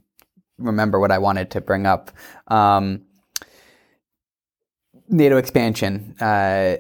remember 0.57 0.99
what 0.99 1.11
I 1.11 1.17
wanted 1.17 1.51
to 1.51 1.61
bring 1.61 1.85
up. 1.85 2.11
Um, 2.47 3.01
NATO 5.07 5.37
expansion, 5.37 6.15
uh, 6.19 6.77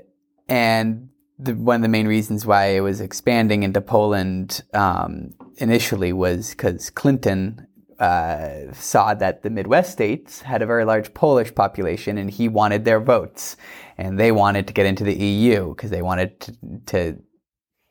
and 0.49 1.09
the, 1.37 1.53
one 1.53 1.77
of 1.77 1.81
the 1.81 1.89
main 1.89 2.07
reasons 2.07 2.45
why 2.45 2.67
it 2.67 2.79
was 2.79 3.01
expanding 3.01 3.63
into 3.63 3.81
Poland 3.81 4.63
um, 4.73 5.33
initially 5.57 6.13
was 6.13 6.51
because 6.51 6.89
Clinton 6.89 7.67
uh, 7.99 8.71
saw 8.73 9.13
that 9.13 9.43
the 9.43 9.49
Midwest 9.49 9.91
states 9.91 10.41
had 10.41 10.61
a 10.61 10.65
very 10.65 10.85
large 10.85 11.13
Polish 11.13 11.53
population, 11.53 12.17
and 12.17 12.31
he 12.31 12.47
wanted 12.47 12.85
their 12.85 12.99
votes, 12.99 13.57
and 13.97 14.19
they 14.19 14.31
wanted 14.31 14.67
to 14.67 14.73
get 14.73 14.85
into 14.85 15.03
the 15.03 15.15
EU 15.15 15.69
because 15.69 15.91
they 15.91 16.01
wanted 16.01 16.39
to, 16.39 16.55
to 16.87 17.19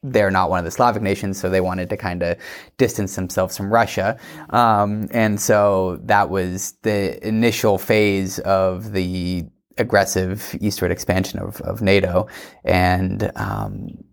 they're 0.05 0.31
not 0.31 0.51
one 0.51 0.59
of 0.59 0.65
the 0.67 0.71
Slavic 0.71 1.03
nations, 1.03 1.41
so 1.41 1.49
they 1.49 1.63
wanted 1.63 1.89
to 1.89 1.97
kind 1.97 2.23
of 2.23 2.37
distance 2.77 3.17
themselves 3.17 3.57
from 3.57 3.73
Russia. 3.73 4.19
Um, 4.51 5.09
and 5.11 5.41
so 5.41 5.99
that 6.05 6.29
was 6.29 6.75
the 6.83 7.27
initial 7.27 7.79
phase 7.79 8.39
of 8.41 8.93
the 8.93 9.45
aggressive 9.79 10.55
eastward 10.61 10.91
expansion 10.93 11.41
of, 11.41 11.61
of 11.63 11.81
NATO. 11.81 12.29
And, 12.65 13.33
um, 13.35 14.05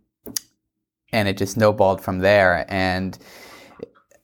and 1.11 1.27
it 1.27 1.37
just 1.37 1.53
snowballed 1.53 2.01
from 2.01 2.19
there. 2.19 2.65
And 2.69 3.17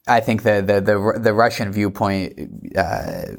I 0.08 0.22
think 0.22 0.44
the, 0.44 0.64
the, 0.66 0.80
the, 0.80 1.20
the 1.20 1.34
Russian 1.34 1.72
viewpoint, 1.72 2.78
uh, 2.78 3.36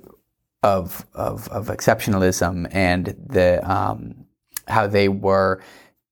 of, 0.63 1.07
of, 1.15 1.49
of 1.49 1.69
exceptionalism 1.69 2.69
and 2.73 3.17
the, 3.27 3.69
um, 3.69 4.27
how 4.67 4.87
they 4.87 5.09
were, 5.09 5.63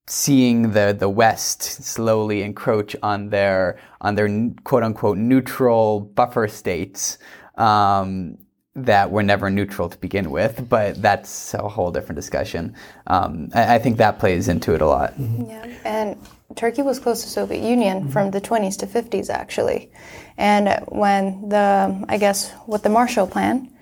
seeing 0.08 0.70
the 0.72 0.96
the 0.98 1.08
West 1.08 1.62
slowly 1.62 2.42
encroach 2.42 2.94
on 3.02 3.30
their 3.30 3.78
on 4.00 4.14
their 4.14 4.28
quote 4.64 4.82
unquote 4.82 5.18
neutral 5.18 6.00
buffer 6.00 6.46
states 6.46 7.18
um, 7.56 8.38
that 8.74 9.10
were 9.10 9.22
never 9.22 9.50
neutral 9.50 9.88
to 9.88 9.98
begin 9.98 10.30
with. 10.30 10.68
But 10.68 11.00
that's 11.02 11.54
a 11.54 11.68
whole 11.68 11.90
different 11.90 12.16
discussion. 12.16 12.74
Um, 13.06 13.48
I, 13.54 13.76
I, 13.76 13.78
think 13.78 13.96
that 13.96 14.18
plays 14.18 14.48
into 14.48 14.74
it 14.74 14.82
a 14.82 14.86
lot. 14.86 15.14
Mm-hmm. 15.14 15.50
Yeah, 15.50 15.66
and 15.84 16.16
Turkey 16.54 16.82
was 16.82 16.98
close 16.98 17.22
to 17.22 17.28
Soviet 17.28 17.62
Union 17.62 18.02
mm-hmm. 18.02 18.10
from 18.10 18.30
the 18.30 18.40
20s 18.40 18.78
to 18.78 18.86
50s 18.86 19.30
actually, 19.30 19.90
and 20.38 20.84
when 20.88 21.48
the 21.48 22.04
I 22.08 22.18
guess 22.18 22.52
with 22.66 22.82
the 22.82 22.90
Marshall 22.90 23.26
Plan. 23.26 23.72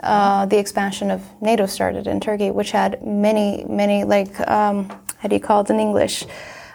Uh, 0.00 0.44
the 0.44 0.58
expansion 0.58 1.10
of 1.10 1.22
NATO 1.40 1.64
started 1.64 2.06
in 2.06 2.20
Turkey, 2.20 2.50
which 2.50 2.72
had 2.72 3.02
many, 3.06 3.64
many 3.66 4.04
like 4.04 4.38
um, 4.50 4.92
how 5.24 5.28
do 5.28 5.36
you 5.36 5.40
call 5.40 5.62
it 5.62 5.70
in 5.70 5.80
English, 5.80 6.26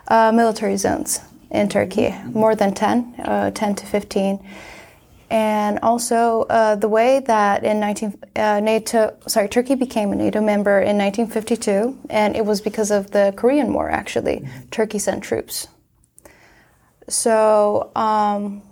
uh, 0.07 0.31
military 0.31 0.75
zones 0.75 1.19
in 1.51 1.69
Turkey, 1.69 2.15
more 2.33 2.55
than 2.55 2.73
10, 2.73 3.13
uh, 3.19 3.51
10 3.51 3.75
to 3.75 3.85
15. 3.85 4.43
And 5.29 5.77
also 5.83 6.47
uh, 6.49 6.73
the 6.73 6.89
way 6.89 7.19
that 7.19 7.63
in 7.63 7.79
19, 7.79 8.19
uh, 8.35 8.59
NATO, 8.59 9.15
sorry, 9.27 9.49
Turkey 9.49 9.75
became 9.75 10.11
a 10.11 10.15
NATO 10.15 10.41
member 10.41 10.79
in 10.79 10.97
1952, 10.97 11.95
and 12.09 12.35
it 12.35 12.43
was 12.43 12.59
because 12.59 12.89
of 12.89 13.11
the 13.11 13.35
Korean 13.37 13.71
War, 13.71 13.91
actually. 13.91 14.49
Turkey 14.71 14.97
sent 14.97 15.23
troops. 15.23 15.67
So, 17.07 17.91
um, 17.95 18.63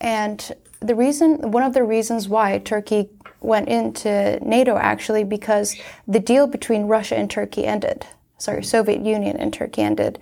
and 0.00 0.56
the 0.80 0.94
reason, 0.94 1.50
one 1.50 1.64
of 1.64 1.74
the 1.74 1.84
reasons 1.84 2.30
why 2.30 2.60
Turkey 2.60 3.10
went 3.40 3.68
into 3.68 4.38
NATO 4.40 4.78
actually 4.78 5.24
because 5.24 5.76
the 6.06 6.18
deal 6.18 6.46
between 6.46 6.84
Russia 6.84 7.16
and 7.16 7.30
Turkey 7.30 7.66
ended 7.66 8.06
sorry, 8.38 8.62
Soviet 8.62 9.04
Union 9.04 9.36
and 9.36 9.52
Turkey 9.52 9.82
ended, 9.82 10.18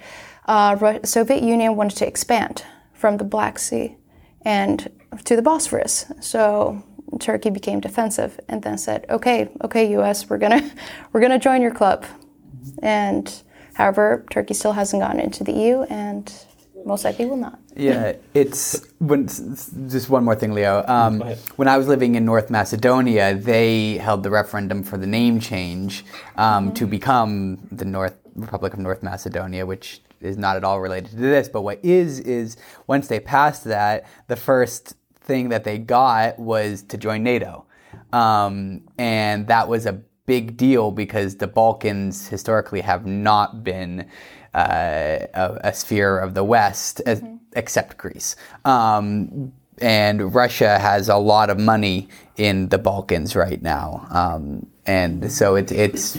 uh, 0.47 0.99
Soviet 1.05 1.43
Union 1.43 1.77
wanted 1.77 1.97
to 1.99 2.07
expand 2.07 2.65
from 2.93 3.19
the 3.19 3.25
Black 3.25 3.59
Sea 3.59 3.97
and 4.43 4.91
to 5.25 5.37
the 5.37 5.43
Bosphorus. 5.43 6.07
So 6.21 6.83
Turkey 7.21 7.51
became 7.51 7.81
defensive 7.81 8.41
and 8.49 8.63
then 8.63 8.79
said, 8.79 9.07
"Okay, 9.11 9.49
okay, 9.63 9.91
U.S., 9.93 10.29
we're 10.29 10.39
gonna 10.39 10.71
we're 11.13 11.21
gonna 11.21 11.39
join 11.39 11.63
your 11.63 11.75
club." 11.75 12.05
And 12.83 13.33
however, 13.75 14.25
Turkey 14.31 14.55
still 14.55 14.73
hasn't 14.73 15.03
gone 15.03 15.21
into 15.21 15.45
the 15.45 15.53
EU, 15.53 15.83
and 15.83 16.33
most 16.85 17.05
likely 17.05 17.27
will 17.27 17.37
not. 17.37 17.59
Yeah, 17.77 18.15
it's 18.33 18.87
when, 18.99 19.27
just 19.27 20.09
one 20.09 20.25
more 20.25 20.35
thing, 20.35 20.53
Leo. 20.53 20.83
Um, 20.89 21.21
when 21.57 21.69
I 21.69 21.77
was 21.77 21.89
living 21.89 22.15
in 22.15 22.25
North 22.25 22.49
Macedonia, 22.49 23.35
they 23.35 23.99
held 23.99 24.23
the 24.23 24.31
referendum 24.31 24.83
for 24.83 24.97
the 24.97 25.07
name 25.07 25.41
change 25.41 26.05
um, 26.37 26.73
to 26.75 26.87
become 26.87 27.59
the 27.71 27.85
North 27.85 28.17
Republic 28.35 28.73
of 28.73 28.79
North 28.79 29.03
Macedonia, 29.03 29.67
which 29.67 30.01
is 30.21 30.39
not 30.39 30.57
at 30.57 30.65
all 30.65 30.81
related 30.81 31.11
to 31.11 31.17
this. 31.17 31.49
But 31.49 31.63
what 31.63 31.79
is 31.85 32.21
is 32.21 32.57
once 32.87 33.09
they 33.09 33.21
passed 33.21 33.65
that, 33.65 34.07
the 34.29 34.37
first 34.37 34.95
thing 35.21 35.51
that 35.51 35.65
they 35.65 35.79
got 35.79 36.39
was 36.39 36.83
to 36.85 36.97
join 36.97 37.23
NATO, 37.23 37.67
um, 38.13 38.83
and 38.97 39.47
that 39.49 39.69
was 39.69 39.85
a 39.85 40.01
big 40.25 40.57
deal 40.57 40.91
because 40.91 41.37
the 41.37 41.47
Balkans 41.47 42.29
historically 42.29 42.81
have 42.81 43.07
not 43.07 43.63
been 43.63 44.09
uh, 44.57 45.27
a, 45.35 45.69
a, 45.69 45.73
sphere 45.75 46.19
of 46.19 46.33
the 46.33 46.43
West, 46.43 47.03
mm-hmm. 47.05 47.37
except 47.55 47.99
Greece. 47.99 48.37
Um, 48.65 49.53
and 49.79 50.35
Russia 50.35 50.79
has 50.79 51.11
a 51.11 51.17
lot 51.17 51.51
of 51.51 51.59
money 51.59 52.09
in 52.37 52.69
the 52.71 52.79
Balkans 52.79 53.37
right 53.37 53.61
now, 53.61 54.07
um, 54.11 54.67
and 54.87 55.31
so 55.31 55.57
it, 55.57 55.71
it's 55.71 56.17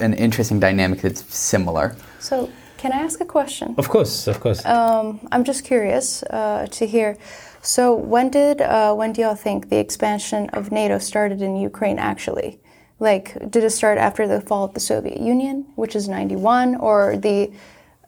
an 0.00 0.12
interesting 0.14 0.60
dynamic 0.60 1.00
that's 1.00 1.24
similar. 1.34 1.96
So, 2.18 2.50
can 2.76 2.92
I 2.92 2.96
ask 2.96 3.20
a 3.20 3.24
question? 3.24 3.74
Of 3.78 3.88
course, 3.88 4.26
of 4.26 4.40
course. 4.40 4.64
Um, 4.66 5.26
I'm 5.32 5.44
just 5.44 5.64
curious 5.64 6.22
uh, 6.24 6.66
to 6.70 6.86
hear. 6.86 7.16
So, 7.62 7.94
when 7.94 8.28
did 8.28 8.60
uh, 8.60 8.94
when 8.94 9.12
do 9.12 9.22
y'all 9.22 9.34
think 9.34 9.70
the 9.70 9.78
expansion 9.78 10.50
of 10.50 10.70
NATO 10.70 10.98
started 10.98 11.40
in 11.40 11.56
Ukraine? 11.56 11.98
Actually, 11.98 12.60
like, 13.00 13.34
did 13.50 13.64
it 13.64 13.70
start 13.70 13.98
after 13.98 14.28
the 14.28 14.40
fall 14.40 14.64
of 14.64 14.74
the 14.74 14.80
Soviet 14.80 15.20
Union, 15.20 15.66
which 15.76 15.96
is 15.96 16.08
'91, 16.08 16.76
or 16.76 17.16
the 17.16 17.50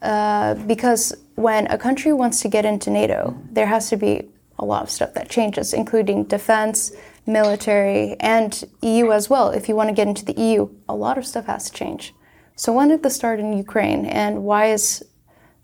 uh, 0.03 0.55
because 0.67 1.15
when 1.35 1.67
a 1.67 1.79
country 1.79 2.13
wants 2.13 2.41
to 2.43 2.49
get 2.49 2.65
into 2.65 2.91
NATO, 2.91 3.37
there 3.51 3.67
has 3.67 3.89
to 3.91 3.97
be 3.97 4.29
a 4.59 4.65
lot 4.65 4.83
of 4.83 4.91
stuff 4.91 5.15
that 5.15 5.29
changes, 5.29 5.73
including 5.73 6.25
defense, 6.25 6.93
military, 7.27 8.17
and 8.21 8.65
EU 8.83 9.11
as 9.13 9.31
well. 9.31 9.51
If 9.51 9.69
you 9.69 9.75
want 9.75 9.89
to 9.89 9.95
get 9.95 10.07
into 10.07 10.25
the 10.25 10.39
EU, 10.41 10.69
a 10.89 10.95
lot 10.95 11.19
of 11.19 11.27
stuff 11.27 11.47
has 11.47 11.71
to 11.71 11.73
change. 11.73 12.15
So 12.57 12.73
when 12.73 12.89
did 12.89 13.03
this 13.03 13.17
start 13.17 13.41
in 13.41 13.55
Ukraine, 13.55 14.05
and 14.05 14.45
why 14.45 14.67
is, 14.67 15.03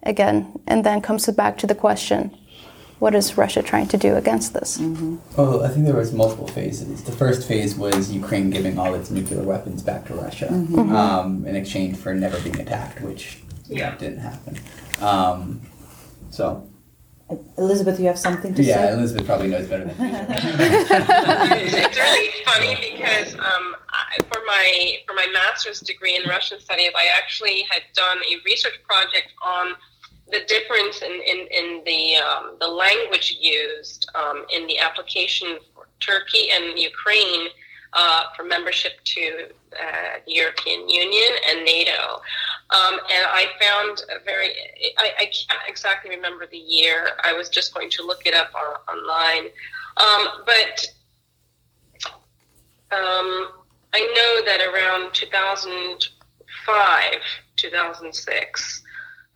again, 0.03 0.59
and 0.67 0.85
then 0.85 1.03
comes 1.03 1.27
back 1.27 1.59
to 1.59 1.67
the 1.67 1.75
question, 1.75 2.35
what 2.99 3.15
is 3.15 3.37
Russia 3.37 3.63
trying 3.63 3.89
to 3.89 3.99
do 3.99 4.17
against 4.17 4.55
this? 4.55 4.79
Mm-hmm. 4.79 5.17
Well, 5.37 5.63
I 5.63 5.69
think 5.69 5.85
there 5.85 5.97
was 5.97 6.15
multiple 6.15 6.49
phases. 6.49 7.05
The 7.05 7.13
first 7.13 7.47
phase 7.47 7.75
was 7.75 8.11
Ukraine 8.11 8.49
giving 8.49 8.79
all 8.79 8.95
its 8.95 9.11
nuclear 9.11 9.43
weapons 9.43 9.83
back 9.83 10.07
to 10.07 10.15
Russia 10.15 10.49
mm-hmm. 10.51 10.97
um, 10.97 11.47
in 11.47 11.55
exchange 11.55 11.99
for 11.99 12.15
never 12.15 12.41
being 12.41 12.59
attacked, 12.59 13.03
which 13.03 13.43
yeah. 13.69 13.91
that 13.91 13.99
didn't 13.99 14.19
happen. 14.19 14.59
Um, 15.01 15.61
so. 16.31 16.69
Elizabeth, 17.59 17.99
you 17.99 18.07
have 18.07 18.19
something 18.19 18.55
to 18.55 18.63
yeah, 18.63 18.75
say? 18.75 18.85
Yeah, 18.85 18.95
Elizabeth 18.95 19.27
probably 19.27 19.49
knows 19.49 19.67
better 19.67 19.85
than 19.85 19.99
me. 19.99 20.11
it's 20.21 21.97
really 21.99 22.31
funny 22.45 22.93
because 22.93 23.35
um, 23.35 23.75
I, 23.91 24.23
for 24.31 24.41
my 24.47 24.99
for 25.09 25.15
my 25.15 25.27
master's 25.33 25.81
degree 25.81 26.15
in 26.15 26.29
Russian 26.29 26.61
studies, 26.61 26.93
I 26.97 27.09
actually 27.19 27.67
had 27.69 27.83
done 27.95 28.19
a 28.19 28.37
research 28.45 28.81
project 28.87 29.33
on 29.45 29.75
the 30.31 30.41
difference 30.47 31.03
in, 31.03 31.13
in, 31.13 31.47
in 31.51 31.83
the 31.85 32.17
um, 32.17 32.57
the 32.61 32.69
language 32.69 33.37
used 33.41 34.09
um, 34.15 34.45
in 34.55 34.67
the 34.67 34.79
application 34.79 35.59
for 35.75 35.89
Turkey 36.01 36.51
and 36.53 36.79
Ukraine 36.79 37.49
uh, 37.93 38.25
for 38.37 38.45
membership 38.45 39.03
to 39.05 39.49
uh, 39.81 40.19
the 40.27 40.33
European 40.33 40.89
Union 40.89 41.31
and 41.49 41.65
NATO. 41.65 42.21
Um, 42.71 42.95
and 42.95 43.27
I 43.29 43.47
found 43.61 44.03
a 44.15 44.19
very, 44.25 44.51
I, 44.99 45.11
I, 45.19 45.27
can't 45.27 45.69
exactly 45.69 46.11
remember 46.11 46.47
the 46.51 46.59
year. 46.59 47.11
I 47.23 47.33
was 47.33 47.49
just 47.49 47.73
going 47.73 47.91
to 47.91 48.03
look 48.03 48.27
it 48.27 48.35
up 48.35 48.51
on, 48.57 48.77
online. 48.97 49.53
Um, 49.99 50.27
but 50.45 50.85
um, 52.91 53.53
I 53.93 54.01
know 54.01 54.43
that 54.47 54.63
around 54.67 55.15
2005, 55.15 57.23
2006, 57.57 58.83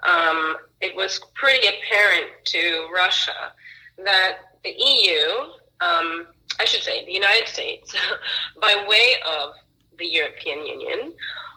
um, 0.03 0.57
it 0.81 0.97
was 0.97 1.21
pretty 1.35 1.69
apparent 1.69 2.31
to 2.47 2.89
Russia 2.93 3.53
that 4.05 4.39
the 4.65 4.71
EU, 4.71 5.53
um, 5.81 6.27
I 6.59 6.65
should 6.65 6.83
say 6.83 7.05
the 7.05 7.13
United 7.13 7.47
States, 7.49 7.95
by 8.61 8.85
way 8.89 9.15
of 9.27 9.53
the 10.01 10.07
European 10.07 10.67
Union, 10.67 11.13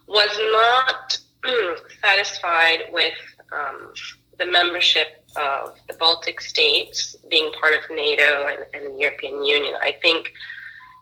was 0.07 0.29
not 0.51 1.17
satisfied 2.03 2.83
with 2.91 3.17
um, 3.51 3.93
the 4.37 4.45
membership 4.45 5.25
of 5.35 5.75
the 5.87 5.95
Baltic 5.95 6.41
states 6.41 7.15
being 7.29 7.51
part 7.59 7.73
of 7.73 7.89
NATO 7.89 8.47
and, 8.47 8.65
and 8.73 8.95
the 8.95 8.99
European 8.99 9.43
Union. 9.43 9.73
I 9.81 9.95
think 10.01 10.31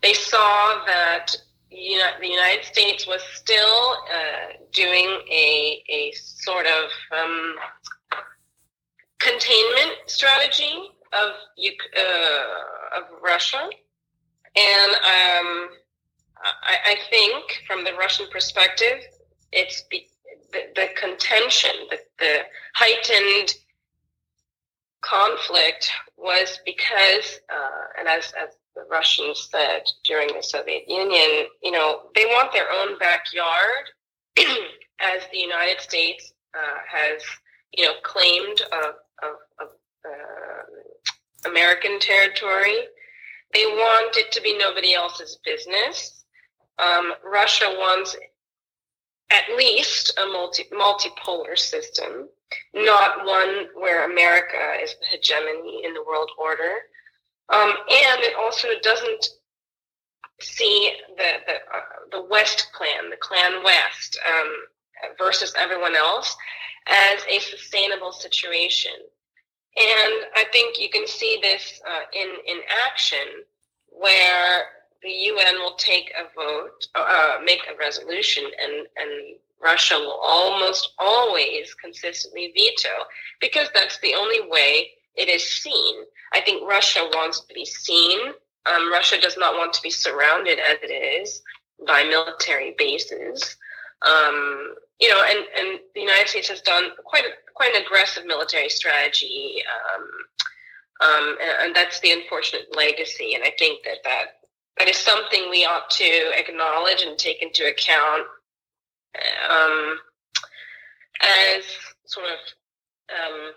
they 0.02 0.14
saw 0.14 0.86
that 0.86 1.36
you 1.72 1.98
know, 1.98 2.10
the 2.20 2.28
United 2.28 2.66
States 2.66 3.08
was 3.08 3.22
still 3.34 3.96
uh, 4.14 4.54
doing 4.74 5.08
a, 5.32 5.82
a 5.90 6.12
sort 6.14 6.66
of 6.66 6.90
um, 7.18 7.56
containment 9.20 9.98
strategy 10.08 10.90
of 11.14 11.30
uh, 11.98 12.98
of 12.98 13.04
Russia, 13.24 13.70
and 14.56 14.92
um, 14.96 15.70
I, 16.44 16.94
I, 16.94 16.96
think 17.10 17.64
from 17.68 17.84
the 17.84 17.94
Russian 17.94 18.28
perspective, 18.32 19.04
it's 19.52 19.84
be, 19.84 20.08
the, 20.52 20.60
the 20.76 20.88
contention, 21.00 21.72
the, 21.90 22.00
the 22.20 22.40
heightened 22.74 23.56
conflict 25.02 25.92
was 26.18 26.60
because, 26.66 27.40
uh, 27.52 28.00
and 28.00 28.08
as, 28.08 28.34
as 28.42 28.56
the 28.76 28.84
Russians 28.90 29.50
said 29.52 29.84
during 30.06 30.28
the 30.30 30.42
Soviet 30.42 30.84
Union, 30.88 31.48
you 31.62 31.72
know, 31.72 32.04
they 32.16 32.26
want 32.26 32.54
their 32.54 32.72
own 32.72 32.98
backyard, 33.00 33.90
as 35.00 35.24
the 35.32 35.40
United 35.40 35.82
States 35.82 36.34
uh, 36.54 36.80
has, 36.88 37.22
you 37.74 37.86
know, 37.86 37.94
claimed 38.04 38.62
of, 38.72 38.96
of, 39.24 39.36
of 39.60 39.68
uh, 40.06 41.50
American 41.50 42.00
territory. 42.00 42.78
They 43.54 43.66
want 43.66 44.16
it 44.16 44.32
to 44.32 44.42
be 44.42 44.58
nobody 44.58 44.94
else's 44.94 45.40
business. 45.44 46.21
Um, 46.82 47.14
Russia 47.24 47.66
wants 47.78 48.16
at 49.32 49.56
least 49.56 50.18
a 50.18 50.26
multi 50.26 50.66
multipolar 50.74 51.58
system, 51.58 52.28
not 52.74 53.26
one 53.26 53.68
where 53.76 54.12
America 54.12 54.76
is 54.82 54.96
the 55.00 55.06
hegemony 55.06 55.84
in 55.86 55.94
the 55.94 56.04
world 56.04 56.32
order. 56.38 56.74
Um, 57.50 57.70
and 57.70 58.22
it 58.22 58.36
also 58.40 58.68
doesn't 58.82 59.30
see 60.42 60.92
the 61.18 61.32
the, 61.46 61.54
uh, 61.54 61.82
the 62.12 62.28
West 62.30 62.70
clan, 62.74 63.10
the 63.10 63.18
Clan 63.18 63.64
West, 63.64 64.20
um, 64.28 64.54
versus 65.18 65.54
everyone 65.58 65.96
else, 65.96 66.36
as 66.88 67.22
a 67.30 67.40
sustainable 67.40 68.12
situation. 68.12 68.94
And 69.78 70.14
I 70.36 70.46
think 70.52 70.80
you 70.80 70.90
can 70.90 71.08
see 71.08 71.40
this 71.42 71.82
uh, 71.88 72.02
in 72.14 72.30
in 72.48 72.62
action, 72.86 73.44
where 73.88 74.66
the 75.04 75.10
UN 75.10 75.56
will 75.60 75.76
take 75.76 76.12
a 76.18 76.34
vote, 76.36 76.88
uh, 76.96 77.38
make 77.44 77.62
a 77.72 77.78
resolution, 77.78 78.44
and, 78.62 78.88
and 78.98 79.36
Russia 79.62 79.96
will 79.98 80.20
almost 80.24 80.94
always 81.00 81.74
consistently 81.76 82.52
veto 82.56 83.06
because 83.40 83.68
that's 83.74 84.00
the 84.00 84.14
only 84.14 84.42
way 84.50 84.92
it 85.16 85.28
is 85.28 85.44
seen. 85.44 86.04
I 86.34 86.42
think 86.42 86.68
Russia 86.68 87.10
wants 87.14 87.42
to 87.42 87.54
be 87.54 87.66
seen. 87.66 88.20
Um, 88.66 88.92
Russia 88.92 89.20
does 89.20 89.38
not 89.38 89.56
want 89.56 89.74
to 89.74 89.82
be 89.82 89.90
surrounded 89.90 90.60
as 90.60 90.78
it 90.84 90.92
is 90.92 91.42
by 91.86 92.04
military 92.04 92.76
bases. 92.78 93.58
Um, 94.04 94.76
you 95.00 95.10
know, 95.10 95.24
and, 95.28 95.46
and 95.60 95.80
the 95.96 96.02
United 96.02 96.28
States 96.28 96.50
has 96.50 96.62
done 96.62 96.92
quite 97.06 97.26
a, 97.26 97.30
quite 97.56 97.76
an 97.76 97.84
aggressive 97.84 98.26
military 98.26 98.70
strategy, 98.70 99.58
um, 99.96 100.08
um 101.02 101.38
and, 101.42 101.66
and 101.66 101.76
that's 101.76 102.00
the 102.02 102.12
unfortunate 102.12 102.76
legacy. 102.76 103.34
And 103.34 103.44
I 103.44 103.52
think 103.58 103.84
that 103.84 103.98
that 104.04 104.41
that 104.78 104.88
is 104.88 104.98
something 104.98 105.50
we 105.50 105.66
ought 105.66 105.90
to 105.92 106.32
acknowledge 106.38 107.04
and 107.04 107.18
take 107.18 107.42
into 107.42 107.68
account 107.68 108.24
um, 109.50 109.98
as 111.22 111.64
sort 112.06 112.26
of 112.28 112.40
um, 113.12 113.52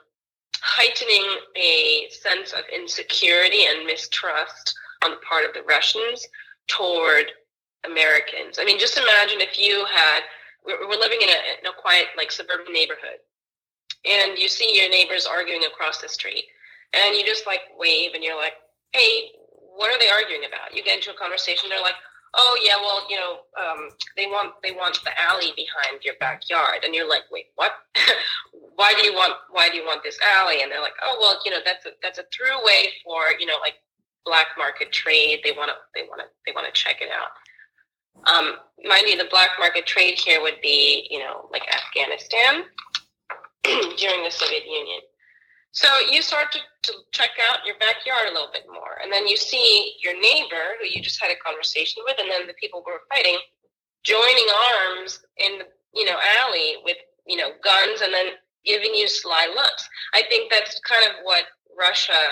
heightening 0.61 1.25
a 1.57 2.09
sense 2.11 2.53
of 2.53 2.61
insecurity 2.75 3.67
and 3.67 3.87
mistrust 3.87 4.75
on 5.05 5.13
the 5.13 5.17
part 5.29 5.45
of 5.45 5.55
the 5.55 5.63
Russians 5.63 6.27
toward 6.67 7.27
Americans. 7.85 8.59
I 8.59 8.65
mean, 8.65 8.79
just 8.79 8.97
imagine 8.97 9.41
if 9.41 9.59
you 9.59 9.85
had, 9.85 10.21
we're, 10.65 10.99
living 10.99 11.21
in 11.21 11.29
a, 11.29 11.39
in 11.61 11.67
a 11.67 11.81
quiet, 11.81 12.07
like 12.17 12.33
suburban 12.33 12.73
neighborhood, 12.73 13.21
and 14.05 14.39
you 14.39 14.49
see 14.49 14.77
your 14.77 14.89
neighbors 14.91 15.27
arguing 15.27 15.65
across 15.65 16.01
the 16.01 16.09
street, 16.09 16.45
and 16.93 17.15
you 17.15 17.25
just 17.25 17.47
like 17.47 17.61
wave 17.79 18.13
and 18.15 18.25
you're 18.25 18.37
like, 18.37 18.55
hey, 18.93 19.33
what 19.77 19.91
are 19.91 19.99
they 19.99 20.09
arguing 20.09 20.47
about? 20.47 20.75
You 20.75 20.83
get 20.83 20.97
into 20.97 21.11
a 21.11 21.19
conversation, 21.19 21.69
they're 21.69 21.83
like, 21.83 21.99
oh 22.35 22.59
yeah, 22.63 22.77
well, 22.77 23.03
you 23.09 23.17
know, 23.17 23.33
um, 23.59 23.89
they 24.17 24.27
want 24.27 24.55
they 24.63 24.73
want 24.73 24.99
the 25.05 25.11
alley 25.21 25.53
behind 25.57 26.03
your 26.03 26.15
backyard, 26.21 26.85
and 26.85 26.95
you're 26.95 27.09
like, 27.09 27.25
wait, 27.31 27.47
what? 27.55 27.73
why 28.77 28.93
do 28.95 29.05
you 29.05 29.15
want 29.15 29.35
why 29.51 29.69
do 29.69 29.77
you 29.77 29.85
want 29.85 30.03
this 30.03 30.19
alley? 30.23 30.63
And 30.63 30.71
they're 30.71 30.83
like, 30.83 30.99
oh 31.03 31.17
well, 31.21 31.41
you 31.45 31.51
know, 31.51 31.61
that's 31.65 31.87
a 31.87 31.91
that's 32.03 32.19
a 32.19 32.25
throughway 32.35 32.91
for 33.05 33.39
you 33.39 33.47
know 33.47 33.59
like 33.61 33.75
black 34.25 34.49
market 34.59 34.93
trade. 34.93 35.41
They 35.45 35.53
want 35.53 35.71
to 35.71 35.77
they 35.95 36.07
want 36.09 36.21
to 36.21 36.27
they 36.47 36.53
want 36.53 36.67
to 36.67 36.73
check 36.73 36.97
it 37.01 37.11
out. 37.11 37.31
Um, 38.27 38.57
mind 38.85 39.07
you, 39.09 39.19
the 39.19 39.29
black 39.31 39.51
market 39.59 39.87
trade 39.87 40.19
here 40.19 40.41
would 40.41 40.61
be 40.63 41.07
you 41.11 41.19
know 41.19 41.49
like 41.53 41.63
Afghanistan 41.73 42.65
during 43.99 44.25
the 44.25 44.31
Soviet 44.31 44.65
Union. 44.67 45.01
So 45.75 45.89
you 46.09 46.23
start 46.23 46.53
to, 46.53 46.59
to 46.83 46.93
check 47.11 47.31
out 47.51 47.67
your 47.67 47.75
backyard 47.79 48.29
a 48.31 48.33
little 48.33 48.53
bit 48.53 48.65
more. 48.73 49.03
And 49.03 49.13
then 49.13 49.27
you 49.27 49.37
see 49.37 49.95
your 50.03 50.15
neighbor 50.15 50.79
who 50.79 50.87
you 50.87 51.03
just 51.03 51.21
had 51.21 51.33
a 51.33 51.45
conversation 51.45 52.03
with, 52.07 52.17
and 52.21 52.31
then 52.31 52.47
the 52.47 52.55
people 52.55 52.83
who 52.87 52.93
were 52.93 53.03
fighting 53.13 53.37
joining 54.05 54.47
arms 54.71 55.19
in 55.39 55.59
the 55.59 55.65
you 55.95 56.05
know 56.05 56.17
alley 56.41 56.77
with 56.85 56.97
you 57.27 57.37
know 57.37 57.51
guns 57.63 58.03
and 58.03 58.13
then 58.13 58.35
giving 58.65 58.95
you 58.95 59.09
sly 59.09 59.51
looks. 59.55 59.89
I 60.15 60.23
think 60.29 60.51
that's 60.51 60.81
kind 60.89 61.05
of 61.07 61.25
what 61.25 61.45
Russia 61.77 62.23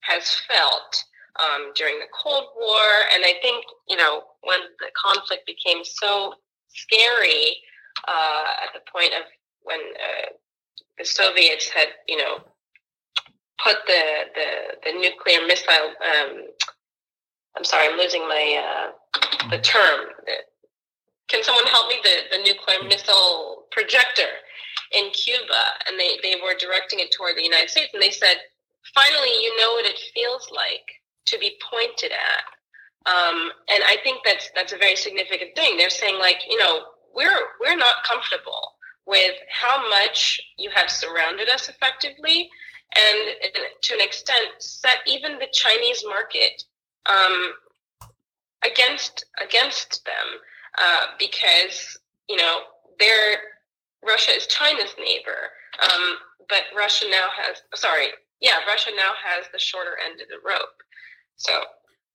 has 0.00 0.34
felt 0.46 1.04
um, 1.40 1.72
during 1.74 1.98
the 1.98 2.06
Cold 2.12 2.44
War, 2.58 2.84
and 3.14 3.24
I 3.24 3.34
think 3.40 3.64
you 3.88 3.96
know 3.96 4.24
when 4.42 4.60
the 4.78 4.90
conflict 5.02 5.46
became 5.46 5.84
so 5.84 6.34
scary 6.68 7.56
uh, 8.06 8.44
at 8.62 8.74
the 8.74 8.80
point 8.92 9.14
of 9.14 9.22
when 9.62 9.78
uh, 9.80 10.26
the 10.98 11.04
Soviets 11.06 11.68
had 11.70 11.88
you 12.08 12.18
know 12.18 12.44
put 13.62 13.76
the 13.86 14.02
the, 14.34 14.90
the 14.90 14.98
nuclear 14.98 15.46
missile. 15.46 15.94
Um, 16.00 16.46
I'm 17.56 17.64
sorry, 17.64 17.88
I'm 17.88 17.98
losing 17.98 18.22
my 18.22 18.60
uh, 18.62 19.50
the 19.50 19.58
term. 19.58 20.06
Can 21.28 21.42
someone 21.42 21.66
help 21.66 21.88
me? 21.88 21.96
The 22.02 22.36
the 22.36 22.42
nuclear 22.42 22.82
missile 22.88 23.64
projector 23.70 24.30
in 24.92 25.10
Cuba, 25.10 25.62
and 25.86 25.98
they 25.98 26.18
they 26.22 26.36
were 26.42 26.54
directing 26.58 27.00
it 27.00 27.12
toward 27.12 27.36
the 27.36 27.44
United 27.44 27.70
States, 27.70 27.90
and 27.92 28.02
they 28.02 28.10
said, 28.10 28.36
finally, 28.94 29.30
you 29.42 29.56
know 29.60 29.72
what 29.72 29.86
it 29.86 29.98
feels 30.14 30.48
like 30.50 30.86
to 31.26 31.38
be 31.38 31.56
pointed 31.70 32.12
at. 32.12 32.44
Um, 33.06 33.52
and 33.68 33.82
I 33.84 33.96
think 34.02 34.20
that's 34.24 34.50
that's 34.54 34.72
a 34.72 34.78
very 34.78 34.96
significant 34.96 35.54
thing. 35.54 35.76
They're 35.76 35.90
saying 35.90 36.18
like, 36.18 36.38
you 36.48 36.58
know, 36.58 36.82
we're 37.14 37.38
we're 37.60 37.76
not 37.76 38.02
comfortable 38.04 38.72
with 39.06 39.34
how 39.50 39.88
much 39.90 40.40
you 40.56 40.70
have 40.74 40.90
surrounded 40.90 41.48
us 41.48 41.68
effectively 41.68 42.48
and 42.94 43.36
to 43.82 43.94
an 43.94 44.00
extent 44.00 44.48
set 44.58 44.98
even 45.06 45.38
the 45.38 45.48
Chinese 45.52 46.04
market 46.06 46.62
um, 47.06 47.52
against 48.64 49.24
against 49.42 50.04
them 50.04 50.40
uh, 50.78 51.06
because 51.18 51.98
you 52.28 52.36
know 52.36 52.60
they're 52.98 53.38
Russia 54.06 54.32
is 54.32 54.46
China's 54.46 54.94
neighbor, 54.98 55.50
um, 55.82 56.16
but 56.48 56.62
Russia 56.76 57.06
now 57.10 57.28
has 57.36 57.62
sorry 57.74 58.08
yeah 58.40 58.58
Russia 58.66 58.90
now 58.96 59.12
has 59.22 59.46
the 59.52 59.58
shorter 59.58 59.96
end 60.04 60.20
of 60.20 60.28
the 60.28 60.38
rope. 60.46 60.82
So 61.36 61.52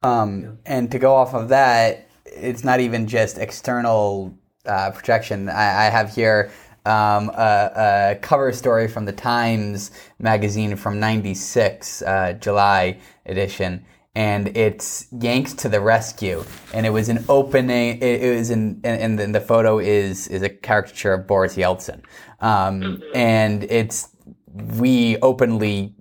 um, 0.01 0.59
and 0.65 0.89
to 0.91 0.99
go 0.99 1.13
off 1.13 1.33
of 1.33 1.49
that, 1.49 2.07
it's 2.25 2.63
not 2.63 2.79
even 2.79 3.07
just 3.07 3.37
external 3.37 4.33
uh, 4.65 4.91
projection. 4.91 5.49
I, 5.49 5.87
I 5.87 5.89
have 5.89 6.13
here 6.13 6.51
um, 6.85 7.29
a, 7.29 7.71
a, 8.13 8.15
cover 8.21 8.51
story 8.51 8.87
from 8.87 9.05
the 9.05 9.11
Times 9.11 9.91
magazine 10.19 10.75
from 10.75 10.99
'96, 10.99 12.01
uh, 12.01 12.33
July 12.33 12.99
edition, 13.25 13.85
and 14.15 14.55
it's 14.57 15.07
Yanks 15.11 15.53
to 15.55 15.69
the 15.69 15.81
rescue. 15.81 16.43
And 16.73 16.85
it 16.85 16.91
was 16.91 17.09
an 17.09 17.23
opening. 17.29 17.97
It, 18.01 18.23
it 18.23 18.37
was 18.37 18.49
in, 18.49 18.81
and, 18.83 19.19
and 19.19 19.35
the 19.35 19.41
photo 19.41 19.79
is 19.79 20.27
is 20.27 20.41
a 20.41 20.49
caricature 20.49 21.13
of 21.13 21.27
Boris 21.27 21.55
Yeltsin, 21.55 22.01
um, 22.39 22.81
mm-hmm. 22.81 23.03
and 23.15 23.63
it's 23.65 24.09
we 24.77 25.17
openly 25.17 25.95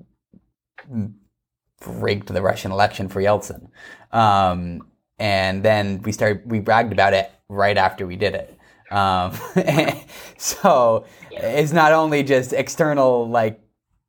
rigged 1.87 2.29
the 2.29 2.43
Russian 2.43 2.73
election 2.73 3.09
for 3.09 3.21
Yeltsin. 3.21 3.69
Um, 4.13 4.89
and 5.19 5.63
then 5.63 6.03
we 6.03 6.13
started, 6.13 6.49
we 6.51 6.61
bragged 6.61 6.93
about 6.93 7.13
it 7.13 7.31
right 7.49 7.77
after 7.77 8.07
we 8.07 8.17
did 8.17 8.35
it. 8.35 8.58
Um, 8.91 9.37
so 10.37 11.07
it's 11.31 11.73
not 11.73 11.93
only 11.93 12.23
just 12.23 12.53
external, 12.53 13.29
like 13.29 13.61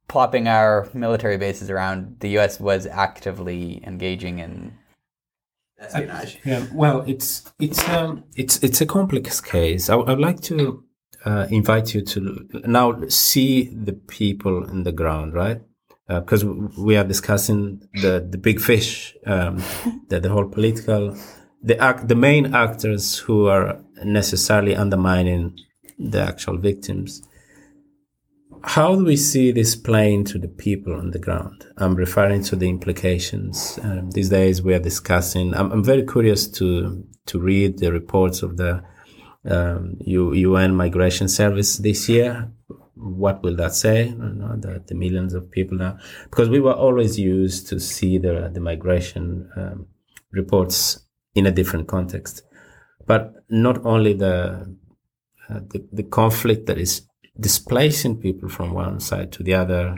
plopping 0.08 0.48
our 0.48 0.90
military 0.94 1.38
bases 1.38 1.70
around. 1.70 2.18
The 2.20 2.30
U.S. 2.32 2.60
was 2.60 2.86
actively 2.86 3.82
engaging 3.86 4.40
in 4.40 4.78
espionage. 5.80 6.36
Uh, 6.36 6.40
yeah, 6.46 6.66
well, 6.74 7.04
it's 7.08 7.52
it's 7.60 7.88
um, 7.90 8.24
it's 8.36 8.62
it's 8.64 8.82
a 8.82 8.86
complex 8.86 9.42
case. 9.42 9.90
I, 9.90 9.96
would 9.96 10.20
like 10.20 10.42
to 10.42 10.84
uh, 11.26 11.48
invite 11.50 11.94
you 11.94 12.02
to 12.02 12.50
now 12.66 13.02
see 13.08 13.70
the 13.74 13.94
people 13.94 14.68
in 14.70 14.84
the 14.84 14.92
ground, 14.92 15.34
right? 15.34 15.62
Because 16.08 16.44
uh, 16.44 16.54
we 16.78 16.98
are 16.98 17.04
discussing 17.04 17.82
the 18.02 18.26
the 18.28 18.38
big 18.38 18.60
fish, 18.60 19.16
um, 19.26 19.64
the 20.10 20.20
the 20.20 20.30
whole 20.30 20.48
political 20.48 21.16
the 21.62 21.78
act, 21.82 22.08
the 22.08 22.16
main 22.16 22.56
actors 22.56 23.18
who 23.18 23.48
are 23.48 23.84
necessarily 24.04 24.76
undermining 24.76 25.58
the 25.98 26.22
actual 26.22 26.58
victims. 26.58 27.22
How 28.64 28.96
do 28.96 29.06
we 29.06 29.16
see 29.16 29.52
this 29.52 29.76
playing 29.76 30.26
to 30.26 30.38
the 30.38 30.48
people 30.48 30.94
on 30.94 31.12
the 31.12 31.20
ground? 31.20 31.66
I'm 31.78 31.96
referring 31.96 32.44
to 32.44 32.56
the 32.56 32.68
implications. 32.68 33.80
Um, 33.84 34.12
these 34.12 34.30
days 34.30 34.62
we 34.62 34.74
are 34.74 34.80
discussing. 34.80 35.54
I'm, 35.54 35.72
I'm, 35.72 35.84
very 35.84 36.06
curious 36.06 36.48
to 36.52 37.04
to 37.28 37.40
read 37.40 37.80
the 37.80 37.92
reports 37.92 38.44
of 38.44 38.58
the 38.58 38.84
um, 39.46 39.96
UN 40.02 40.76
Migration 40.76 41.30
Service 41.30 41.78
this 41.78 42.10
year. 42.10 42.52
What 42.96 43.42
will 43.44 43.56
that 43.56 43.76
say? 43.76 44.08
You 44.08 44.16
know, 44.18 44.58
the, 44.58 44.84
the, 44.86 44.96
millions 44.96 45.34
of 45.34 45.50
people 45.50 45.78
now, 45.78 45.98
because 46.30 46.50
we 46.50 46.60
were 46.60 46.74
always 46.74 47.18
used 47.18 47.68
to 47.68 47.80
see 47.80 48.18
the 48.18 48.52
the 48.54 48.60
migration 48.60 49.50
um, 49.56 49.88
reports 50.32 51.00
in 51.34 51.46
a 51.46 51.52
different 51.52 51.88
context. 51.88 52.44
But 53.10 53.34
not 53.50 53.84
only 53.86 54.14
the, 54.14 54.36
uh, 55.50 55.60
the, 55.72 55.80
the 55.92 56.04
conflict 56.04 56.68
that 56.68 56.78
is 56.78 57.02
displacing 57.40 58.22
people 58.22 58.50
from 58.50 58.72
one 58.74 59.00
side 59.00 59.32
to 59.32 59.42
the 59.42 59.56
other, 59.56 59.96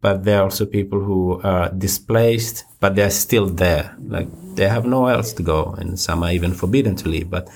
but 0.00 0.24
there 0.24 0.38
are 0.38 0.44
also 0.44 0.64
people 0.64 1.00
who 1.00 1.42
are 1.42 1.68
displaced, 1.68 2.64
but 2.80 2.94
they're 2.94 3.10
still 3.10 3.46
there. 3.46 3.94
Like 4.00 4.28
they 4.56 4.66
have 4.66 4.86
nowhere 4.86 5.14
else 5.14 5.34
to 5.34 5.42
go, 5.42 5.74
and 5.78 6.00
some 6.00 6.22
are 6.22 6.32
even 6.32 6.54
forbidden 6.54 6.96
to 6.96 7.08
leave. 7.08 7.28
But 7.28 7.50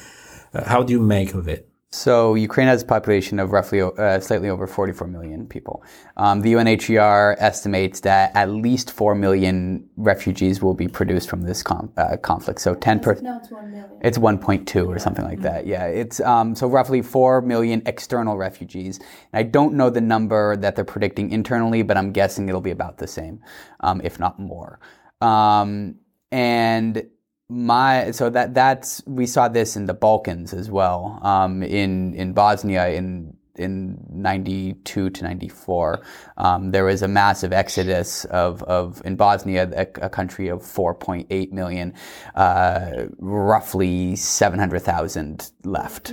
uh, 0.53 0.65
how 0.65 0.83
do 0.83 0.93
you 0.93 1.01
make 1.01 1.33
of 1.33 1.49
it? 1.49 1.68
So 1.91 2.35
Ukraine 2.35 2.69
has 2.69 2.83
a 2.83 2.87
population 2.87 3.39
of 3.39 3.53
roughly 3.53 3.81
uh, 3.81 4.21
slightly 4.21 4.51
over 4.51 4.67
44 4.67 5.09
million 5.09 5.47
people. 5.47 5.83
Um, 6.19 6.43
the 6.43 6.53
UNHCR 6.53 7.37
estimates 7.39 8.01
that 8.01 8.31
at 8.35 8.51
least 8.51 8.91
4 8.91 9.15
million 9.15 9.89
refugees 9.97 10.61
will 10.61 10.75
be 10.75 10.87
produced 10.87 11.31
from 11.31 11.43
this 11.43 11.63
com- 11.63 11.91
uh, 11.97 12.19
conflict. 12.19 12.61
So 12.61 12.75
10 12.75 13.01
per 13.01 13.15
No, 13.23 13.39
it's 13.39 13.51
1 13.51 13.71
million. 13.71 13.99
It's 14.03 14.19
1.2 14.19 14.87
or 14.87 14.99
something 14.99 15.25
like 15.25 15.41
that. 15.41 15.67
Yeah, 15.67 15.87
it's 15.87 16.21
um, 16.21 16.55
so 16.55 16.67
roughly 16.67 17.01
4 17.01 17.41
million 17.41 17.81
external 17.87 18.37
refugees. 18.37 18.99
And 19.33 19.41
I 19.41 19.43
don't 19.45 19.73
know 19.73 19.89
the 19.89 20.03
number 20.03 20.57
that 20.57 20.77
they're 20.77 20.85
predicting 20.85 21.31
internally, 21.31 21.83
but 21.83 21.97
I'm 21.97 22.13
guessing 22.13 22.51
it'll 22.51 22.61
be 22.61 22.71
about 22.71 22.99
the 22.99 23.07
same, 23.07 23.41
um, 23.81 24.03
if 24.05 24.21
not 24.21 24.39
more. 24.39 24.79
Um, 25.23 25.95
and 26.31 27.09
my 27.49 28.11
so 28.11 28.31
that 28.31 28.55
that's 28.55 29.03
we 29.07 29.27
saw 29.27 29.49
this 29.49 29.77
in 29.77 29.87
the 29.87 29.95
Balkans 29.95 30.53
as 30.53 30.71
well. 30.71 31.19
Um, 31.23 31.63
in 31.63 32.15
in 32.15 32.33
Bosnia 32.33 32.89
in 32.89 33.37
in 33.57 33.99
92 34.11 35.11
to 35.11 35.25
94 35.25 36.01
um, 36.37 36.71
there 36.71 36.85
was 36.85 37.03
a 37.03 37.09
massive 37.09 37.53
exodus 37.53 38.25
of, 38.27 38.63
of 38.63 39.03
in 39.05 39.17
bosnia 39.17 39.69
a, 39.75 40.05
a 40.05 40.09
country 40.09 40.47
of 40.47 40.61
4.8 40.61 41.51
million 41.51 41.93
uh, 42.37 43.07
roughly 43.19 44.15
700000 44.15 45.51
left 45.65 46.13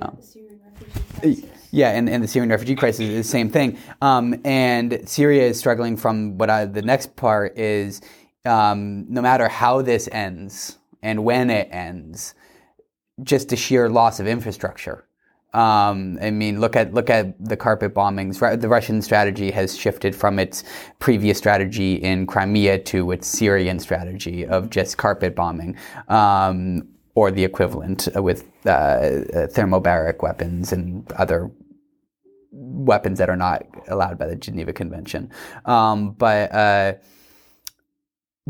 um, 0.00 0.18
yeah, 1.72 1.90
and, 1.90 2.08
and 2.08 2.22
the 2.22 2.28
Syrian 2.28 2.50
refugee 2.50 2.74
crisis 2.74 3.00
is 3.00 3.26
the 3.26 3.30
same 3.30 3.50
thing. 3.50 3.78
Um, 4.02 4.40
and 4.44 5.08
Syria 5.08 5.46
is 5.46 5.58
struggling 5.58 5.96
from 5.96 6.38
what 6.38 6.50
I, 6.50 6.64
the 6.64 6.82
next 6.82 7.16
part 7.16 7.56
is 7.56 8.00
um, 8.44 9.06
no 9.08 9.20
matter 9.20 9.48
how 9.48 9.82
this 9.82 10.08
ends 10.12 10.78
and 11.02 11.24
when 11.24 11.50
it 11.50 11.68
ends, 11.70 12.34
just 13.22 13.48
the 13.48 13.56
sheer 13.56 13.88
loss 13.88 14.20
of 14.20 14.26
infrastructure. 14.26 15.06
Um, 15.52 16.16
I 16.22 16.30
mean, 16.30 16.60
look 16.60 16.76
at 16.76 16.94
look 16.94 17.10
at 17.10 17.34
the 17.44 17.56
carpet 17.56 17.92
bombings. 17.92 18.38
The 18.60 18.68
Russian 18.68 19.02
strategy 19.02 19.50
has 19.50 19.76
shifted 19.76 20.14
from 20.14 20.38
its 20.38 20.62
previous 21.00 21.38
strategy 21.38 21.94
in 21.94 22.26
Crimea 22.26 22.78
to 22.84 23.10
its 23.10 23.26
Syrian 23.26 23.80
strategy 23.80 24.46
of 24.46 24.70
just 24.70 24.96
carpet 24.96 25.34
bombing, 25.34 25.76
um, 26.06 26.86
or 27.16 27.32
the 27.32 27.44
equivalent 27.44 28.08
with 28.14 28.44
uh, 28.64 29.26
thermobaric 29.50 30.22
weapons 30.22 30.72
and 30.72 31.10
other 31.14 31.50
weapons 32.52 33.18
that 33.18 33.28
are 33.28 33.36
not 33.36 33.64
allowed 33.88 34.18
by 34.18 34.26
the 34.26 34.36
Geneva 34.36 34.72
Convention. 34.72 35.32
Um, 35.64 36.12
but 36.12 36.52
uh, 36.52 36.92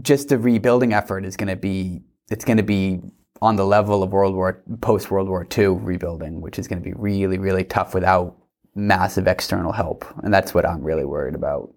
just 0.02 0.28
the 0.28 0.38
rebuilding 0.38 0.92
effort 0.92 1.24
is 1.24 1.36
going 1.36 1.48
to 1.48 1.56
be 1.56 2.02
it's 2.30 2.44
going 2.44 2.58
to 2.58 2.62
be 2.62 3.00
on 3.42 3.56
the 3.56 3.64
level 3.64 4.02
of 4.02 4.12
World 4.12 4.34
War 4.34 4.62
post 4.80 5.10
World 5.10 5.28
War 5.28 5.46
II 5.56 5.68
rebuilding, 5.68 6.40
which 6.40 6.58
is 6.58 6.68
going 6.68 6.82
to 6.82 6.84
be 6.84 6.94
really 6.96 7.38
really 7.38 7.64
tough 7.64 7.94
without 7.94 8.36
massive 8.74 9.26
external 9.26 9.72
help, 9.72 10.04
and 10.22 10.32
that's 10.32 10.54
what 10.54 10.66
I'm 10.66 10.82
really 10.82 11.04
worried 11.04 11.34
about. 11.34 11.72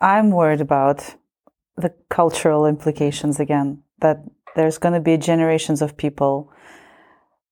I'm 0.00 0.30
worried 0.30 0.60
about 0.60 1.14
the 1.76 1.92
cultural 2.10 2.66
implications 2.66 3.40
again. 3.40 3.82
That 4.00 4.22
there's 4.56 4.78
going 4.78 4.94
to 4.94 5.00
be 5.00 5.16
generations 5.16 5.82
of 5.82 5.96
people 5.96 6.52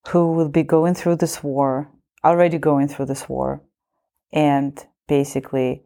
who 0.08 0.32
will 0.32 0.48
be 0.48 0.62
going 0.62 0.94
through 0.94 1.16
this 1.16 1.42
war, 1.42 1.90
already 2.24 2.58
going 2.58 2.88
through 2.88 3.06
this 3.06 3.28
war, 3.28 3.62
and 4.32 4.84
basically 5.08 5.82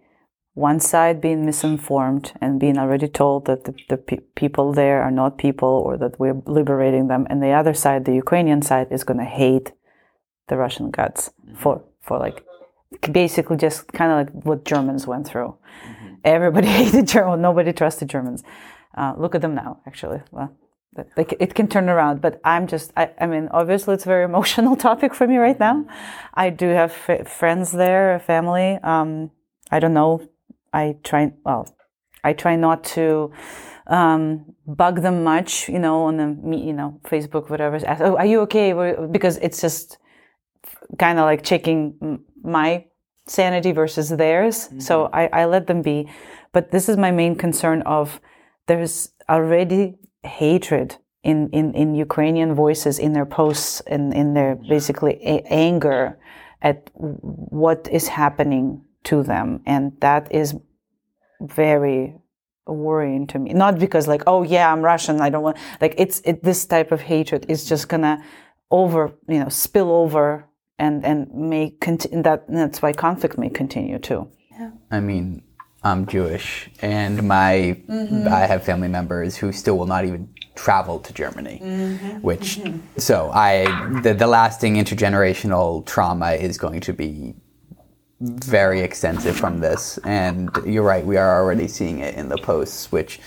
one 0.57 0.81
side 0.81 1.21
being 1.21 1.45
misinformed 1.45 2.33
and 2.41 2.59
being 2.59 2.79
already 2.79 3.09
told 3.09 3.45
that 3.45 3.65
the, 3.65 3.75
the 3.91 3.99
pe- 3.99 4.25
people 4.35 4.73
there 4.73 5.03
are 5.03 5.11
not 5.11 5.37
people 5.37 5.69
or 5.69 5.99
that 5.99 6.19
we're 6.19 6.41
liberating 6.47 7.09
them, 7.09 7.27
and 7.29 7.43
the 7.43 7.51
other 7.51 7.75
side, 7.75 8.07
the 8.07 8.15
Ukrainian 8.15 8.63
side, 8.63 8.89
is 8.91 9.05
going 9.05 9.19
to 9.19 9.27
hate 9.43 9.73
the 10.49 10.57
Russian 10.57 10.91
guts 10.91 11.31
for 11.55 11.85
for 12.01 12.19
like 12.19 12.43
basically 13.13 13.59
just 13.59 13.93
kind 13.93 14.11
of 14.11 14.17
like 14.17 14.45
what 14.47 14.65
Germans 14.65 15.07
went 15.07 15.27
through. 15.29 15.55
Everybody 16.25 16.69
hated 16.81 17.07
Germans. 17.07 17.43
Nobody 17.43 17.75
trusted 17.75 18.09
Germans. 18.09 18.43
Uh, 18.97 19.13
look 19.19 19.35
at 19.35 19.43
them 19.43 19.55
now, 19.55 19.81
actually. 19.87 20.23
Well, 20.31 20.57
like 21.19 21.35
it 21.39 21.55
can 21.55 21.69
turn 21.69 21.91
around, 21.91 22.23
but 22.23 22.41
I'm 22.45 22.67
just, 22.67 22.93
I, 22.97 23.11
I 23.21 23.27
mean, 23.27 23.49
obviously 23.51 23.93
it's 23.93 24.07
a 24.07 24.09
very 24.09 24.25
emotional 24.33 24.75
topic 24.75 25.15
for 25.15 25.27
me 25.27 25.37
right 25.37 25.61
now. 25.61 25.85
I 26.33 26.49
do 26.49 26.69
have 26.69 26.97
f- 27.07 27.29
friends 27.29 27.73
there, 27.73 28.19
family. 28.21 28.79
Um, 28.83 29.33
I 29.71 29.81
don't 29.81 29.93
know. 29.93 30.27
I 30.77 30.85
try, 31.03 31.33
well, 31.45 31.65
I 32.23 32.33
try 32.33 32.55
not 32.57 32.85
to 32.97 33.33
um, 33.87 34.55
bug 34.67 35.03
them 35.07 35.25
much, 35.25 35.69
you 35.69 35.79
know, 35.79 35.97
on 36.09 36.15
the, 36.17 36.29
you 36.71 36.75
know, 36.79 37.01
Facebook, 37.05 37.45
whatever. 37.51 37.77
Ask, 37.77 38.01
oh, 38.03 38.17
are 38.17 38.27
you 38.33 38.41
okay? 38.47 38.67
Because 39.17 39.37
it's 39.47 39.61
just 39.61 39.99
kind 40.99 41.19
of 41.19 41.25
like 41.25 41.43
checking 41.43 41.79
my 42.43 42.85
sanity 43.27 43.73
versus 43.73 44.09
theirs. 44.11 44.69
So 44.79 45.09
I, 45.13 45.29
I 45.41 45.45
let 45.47 45.67
them 45.67 45.83
be. 45.83 46.09
But 46.53 46.71
this 46.71 46.89
is 46.89 46.97
my 46.97 47.11
main 47.11 47.35
concern 47.37 47.83
of 47.83 48.21
there's 48.67 49.11
already 49.29 49.97
hatred 50.23 50.97
in, 51.23 51.49
in, 51.51 51.75
in 51.75 51.95
Ukrainian 51.95 52.55
voices 52.55 52.99
in 52.99 53.13
their 53.13 53.27
posts 53.27 53.81
and 53.87 54.15
in 54.15 54.35
their 54.35 54.57
basically 54.69 55.15
a- 55.23 55.45
anger 55.51 56.19
at 56.63 56.91
what 56.95 57.89
is 57.91 58.09
happening 58.09 58.83
to 59.05 59.23
them. 59.23 59.61
And 59.67 59.93
that 60.01 60.33
is 60.33 60.55
very 61.41 62.15
worrying 62.67 63.27
to 63.29 63.39
me. 63.39 63.53
Not 63.53 63.79
because 63.79 64.09
like, 64.09 64.23
oh 64.27 64.43
yeah, 64.43 64.73
I'm 64.73 64.83
Russian. 64.83 65.21
I 65.21 65.31
don't 65.31 65.43
want 65.43 65.57
like 65.81 65.95
it's 65.99 66.21
it, 66.25 66.43
this 66.43 66.65
type 66.67 66.93
of 66.93 67.01
hatred 67.01 67.47
is 67.49 67.65
just 67.65 67.89
gonna 67.89 68.23
over 68.71 69.13
you 69.29 69.39
know 69.39 69.49
spill 69.49 69.91
over 69.91 70.47
and 70.79 71.05
and 71.05 71.33
may 71.33 71.71
continue 71.81 72.23
that 72.23 72.45
that's 72.49 72.83
why 72.83 72.93
conflict 72.93 73.39
may 73.39 73.49
continue 73.49 73.99
too. 73.99 74.29
yeah. 74.51 74.71
I 74.91 75.01
mean, 75.01 75.43
I'm 75.83 76.07
Jewish, 76.07 76.69
and 76.83 77.23
my 77.29 77.81
mm-hmm. 77.89 78.29
I 78.29 78.41
have 78.41 78.65
family 78.65 78.89
members 78.89 79.37
who 79.37 79.53
still 79.53 79.79
will 79.79 79.87
not 79.87 80.05
even 80.05 80.29
travel 80.55 80.99
to 80.99 81.13
Germany. 81.13 81.61
Mm-hmm. 81.63 82.21
Which 82.21 82.59
mm-hmm. 82.59 82.79
so 82.99 83.31
I 83.33 84.01
the, 84.03 84.15
the 84.15 84.27
lasting 84.27 84.75
intergenerational 84.75 85.87
trauma 85.87 86.33
is 86.33 86.59
going 86.59 86.81
to 86.81 86.93
be 86.93 87.35
very 88.21 88.81
extensive 88.81 89.37
from 89.37 89.61
this, 89.61 89.99
and 90.05 90.51
you're 90.65 90.83
right. 90.83 91.05
We 91.05 91.17
are 91.17 91.41
already 91.41 91.69
seeing 91.69 92.01
it 92.01 92.15
in 92.15 92.29
the 92.29 92.39
posts, 92.39 92.91
which 92.91 93.21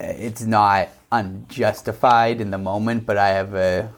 uh, 0.00 0.06
it's 0.06 0.42
not 0.42 0.88
unjustified 1.12 2.40
in 2.40 2.50
the 2.50 2.58
moment, 2.58 3.06
but 3.06 3.16
I 3.16 3.28
have 3.28 3.54
a. 3.54 3.92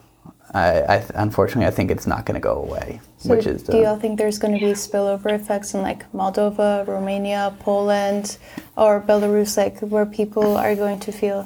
I, 0.53 0.81
I, 0.81 1.05
unfortunately, 1.15 1.65
I 1.65 1.71
think 1.71 1.91
it's 1.91 2.07
not 2.07 2.25
going 2.25 2.35
to 2.35 2.39
go 2.39 2.63
away. 2.63 3.01
So 3.17 3.35
which 3.35 3.45
is 3.45 3.63
do 3.63 3.73
the- 3.73 3.79
you 3.79 3.85
all 3.85 3.99
think 3.99 4.17
there's 4.17 4.39
going 4.39 4.53
to 4.53 4.59
be 4.59 4.71
spillover 4.73 5.33
effects 5.33 5.73
in 5.73 5.81
like 5.81 6.09
Moldova, 6.13 6.87
Romania, 6.87 7.53
Poland, 7.59 8.37
or 8.77 9.01
Belarus, 9.01 9.57
like 9.57 9.79
where 9.81 10.05
people 10.05 10.55
are 10.55 10.75
going 10.75 10.99
to 11.01 11.11
feel 11.11 11.45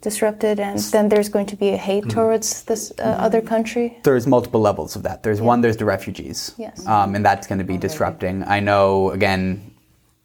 disrupted, 0.00 0.60
and 0.60 0.78
then 0.78 1.08
there's 1.08 1.28
going 1.28 1.46
to 1.46 1.56
be 1.56 1.70
a 1.70 1.76
hate 1.76 2.04
Mm-hmm. 2.04 2.18
towards 2.18 2.62
this 2.64 2.92
uh, 2.98 3.02
other 3.02 3.40
country? 3.40 3.98
there's 4.04 4.26
multiple 4.26 4.60
levels 4.60 4.94
of 4.96 5.02
that. 5.02 5.22
There's 5.22 5.40
one, 5.40 5.60
there's 5.60 5.76
the 5.76 5.84
refugees. 5.84 6.54
Yes. 6.56 6.86
Um, 6.86 7.14
and 7.14 7.24
that's 7.24 7.46
going 7.46 7.58
to 7.58 7.64
be 7.64 7.76
disrupting. 7.76 8.44
I 8.44 8.60
know, 8.60 9.10
again, 9.10 9.74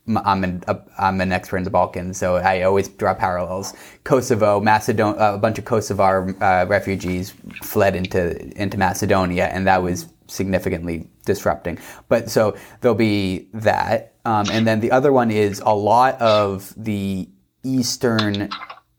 I'm 0.07 0.43
an, 0.43 0.63
uh, 0.67 0.75
I'm 0.99 1.21
an 1.21 1.31
expert 1.31 1.57
in 1.57 1.63
the 1.63 1.69
Balkans, 1.69 2.17
so 2.17 2.35
I 2.35 2.63
always 2.63 2.87
draw 2.89 3.13
parallels. 3.13 3.73
Kosovo, 4.03 4.59
Macedonia, 4.59 5.19
uh, 5.19 5.33
a 5.35 5.37
bunch 5.37 5.57
of 5.57 5.65
Kosovar 5.65 6.35
uh, 6.41 6.67
refugees 6.67 7.33
fled 7.63 7.95
into, 7.95 8.37
into 8.61 8.77
Macedonia, 8.77 9.45
and 9.45 9.65
that 9.65 9.81
was 9.81 10.07
significantly 10.27 11.07
disrupting. 11.25 11.79
But 12.09 12.29
so 12.29 12.55
there'll 12.81 12.95
be 12.95 13.47
that. 13.53 14.13
Um, 14.25 14.45
and 14.51 14.67
then 14.67 14.79
the 14.81 14.91
other 14.91 15.11
one 15.11 15.31
is 15.31 15.61
a 15.65 15.73
lot 15.73 16.21
of 16.21 16.73
the 16.77 17.29
Eastern 17.63 18.49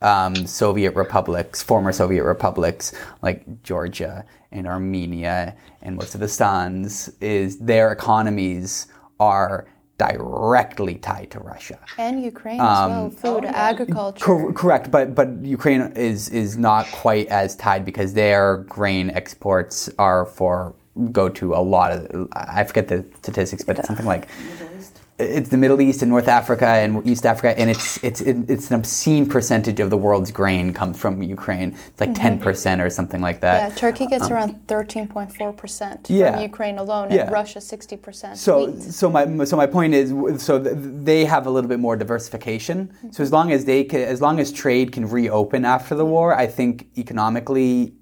um, 0.04 0.46
Soviet 0.46 0.94
republics, 0.94 1.62
former 1.62 1.90
Soviet 1.90 2.24
republics 2.24 2.92
like 3.22 3.62
Georgia 3.62 4.24
and 4.52 4.66
Armenia 4.66 5.56
and 5.82 5.96
most 5.96 6.14
of 6.14 6.20
the 6.20 6.28
Stans, 6.28 7.08
is 7.20 7.58
their 7.58 7.90
economies 7.90 8.86
are 9.18 9.66
directly 9.96 10.96
tied 10.96 11.30
to 11.30 11.38
Russia. 11.40 11.78
And 11.98 12.22
Ukraine 12.22 12.60
as 12.60 12.90
well, 12.90 13.10
food, 13.10 13.44
agriculture. 13.44 14.24
Cor- 14.24 14.52
correct, 14.52 14.90
but 14.90 15.14
but 15.14 15.28
Ukraine 15.42 15.92
is 15.96 16.28
is 16.28 16.58
not 16.58 16.86
quite 16.92 17.28
as 17.28 17.56
tied 17.56 17.84
because 17.84 18.12
their 18.12 18.58
grain 18.68 19.10
exports 19.10 19.88
are 19.98 20.26
for 20.26 20.74
go 21.10 21.28
to 21.28 21.54
a 21.54 21.62
lot 21.62 21.92
of 21.92 22.28
I 22.32 22.64
forget 22.64 22.88
the 22.88 23.04
statistics, 23.18 23.64
but 23.64 23.78
it's 23.78 23.86
something 23.86 24.06
like 24.06 24.28
it's 25.16 25.48
the 25.48 25.56
Middle 25.56 25.80
East 25.80 26.02
and 26.02 26.10
North 26.10 26.26
Africa 26.26 26.66
and 26.66 27.06
East 27.06 27.24
Africa, 27.24 27.56
and 27.56 27.70
it's 27.70 28.02
it's 28.02 28.20
it's 28.20 28.70
an 28.70 28.76
obscene 28.80 29.28
percentage 29.28 29.78
of 29.78 29.88
the 29.88 29.96
world's 29.96 30.32
grain 30.32 30.72
comes 30.72 30.98
from 30.98 31.22
Ukraine. 31.22 31.76
It's 31.88 32.00
like 32.00 32.10
mm-hmm. 32.10 32.38
10 32.38 32.40
percent 32.40 32.80
or 32.80 32.90
something 32.90 33.20
like 33.20 33.40
that. 33.40 33.70
yeah, 33.70 33.76
Turkey 33.76 34.06
gets 34.06 34.24
um, 34.24 34.32
around 34.32 34.66
13.4% 34.66 36.06
Yeah. 36.08 36.32
from 36.32 36.42
Ukraine 36.42 36.78
alone, 36.78 37.12
Yeah. 37.12 37.22
and 37.22 37.32
Russia 37.32 37.60
60%. 37.60 38.36
So, 38.36 38.66
wheat. 38.66 38.82
so 38.82 39.08
my 39.08 39.44
so 39.44 39.56
my 39.56 39.66
point 39.66 39.94
is, 39.94 40.12
so 40.42 40.58
they 40.58 41.24
have 41.24 41.46
a 41.46 41.50
little 41.50 41.68
bit 41.68 41.78
more 41.78 41.96
diversification. 41.96 42.88
Mm-hmm. 42.88 43.12
So 43.12 43.22
as 43.22 43.30
long 43.30 43.52
as 43.52 43.66
they 43.66 43.84
can, 43.84 44.00
as 44.00 44.20
long 44.20 44.40
as 44.40 44.50
trade 44.50 44.90
can 44.90 45.08
reopen 45.08 45.64
after 45.64 45.94
the 45.94 46.04
war, 46.06 46.34
I 46.34 46.48
think 46.48 46.88
economically 46.98 47.94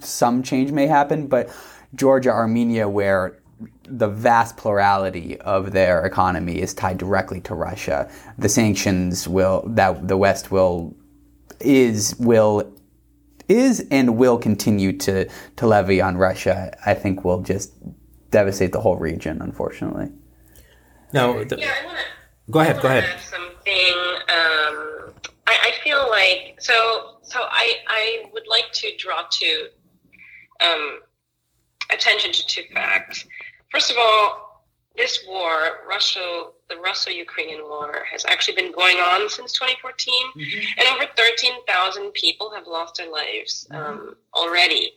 some 0.00 0.44
change 0.44 0.70
may 0.70 0.86
happen. 0.86 1.26
But 1.26 1.50
Georgia, 1.96 2.30
Armenia, 2.30 2.88
where 2.88 3.38
the 3.88 4.08
vast 4.08 4.56
plurality 4.56 5.38
of 5.40 5.72
their 5.72 6.04
economy 6.04 6.60
is 6.60 6.74
tied 6.74 6.98
directly 6.98 7.40
to 7.42 7.54
Russia, 7.54 8.10
the 8.38 8.48
sanctions 8.48 9.26
will 9.28 9.62
that 9.66 10.08
the 10.08 10.16
West 10.16 10.50
will 10.50 10.94
is 11.60 12.14
will 12.18 12.70
is 13.48 13.86
and 13.90 14.16
will 14.18 14.36
continue 14.38 14.92
to 14.98 15.26
to 15.56 15.66
levy 15.66 16.00
on 16.00 16.16
Russia. 16.16 16.76
I 16.84 16.94
think 16.94 17.24
will 17.24 17.40
just 17.42 17.72
devastate 18.30 18.72
the 18.72 18.80
whole 18.80 18.96
region. 18.96 19.40
Unfortunately. 19.40 20.08
Now, 21.12 21.44
the, 21.44 21.56
Yeah, 21.58 21.72
I 21.82 21.86
want 21.86 21.98
to. 21.98 22.52
go 22.52 22.58
ahead, 22.60 22.82
go 22.82 22.88
ahead. 22.88 23.04
Something. 23.20 23.94
Um, 24.28 25.14
I, 25.46 25.56
I 25.68 25.72
feel 25.82 26.08
like 26.10 26.56
so. 26.58 27.18
So 27.22 27.40
I 27.40 27.74
I 27.88 28.24
would 28.32 28.46
like 28.48 28.70
to 28.72 28.96
draw 28.98 29.22
to 29.30 29.68
um, 30.64 31.00
attention 31.92 32.32
to 32.32 32.46
two 32.46 32.62
facts. 32.74 33.26
First 33.70 33.90
of 33.90 33.96
all, 33.98 34.46
this 34.96 35.24
war, 35.28 35.80
Russia, 35.86 36.46
the 36.70 36.76
Russo-Ukrainian 36.76 37.62
war, 37.64 38.04
has 38.10 38.24
actually 38.24 38.54
been 38.54 38.72
going 38.72 38.96
on 38.96 39.28
since 39.28 39.52
2014, 39.52 40.14
and 40.78 40.88
over 40.88 41.04
13,000 41.16 42.12
people 42.12 42.50
have 42.50 42.66
lost 42.66 42.96
their 42.96 43.10
lives 43.10 43.66
um, 43.72 44.16
already 44.34 44.94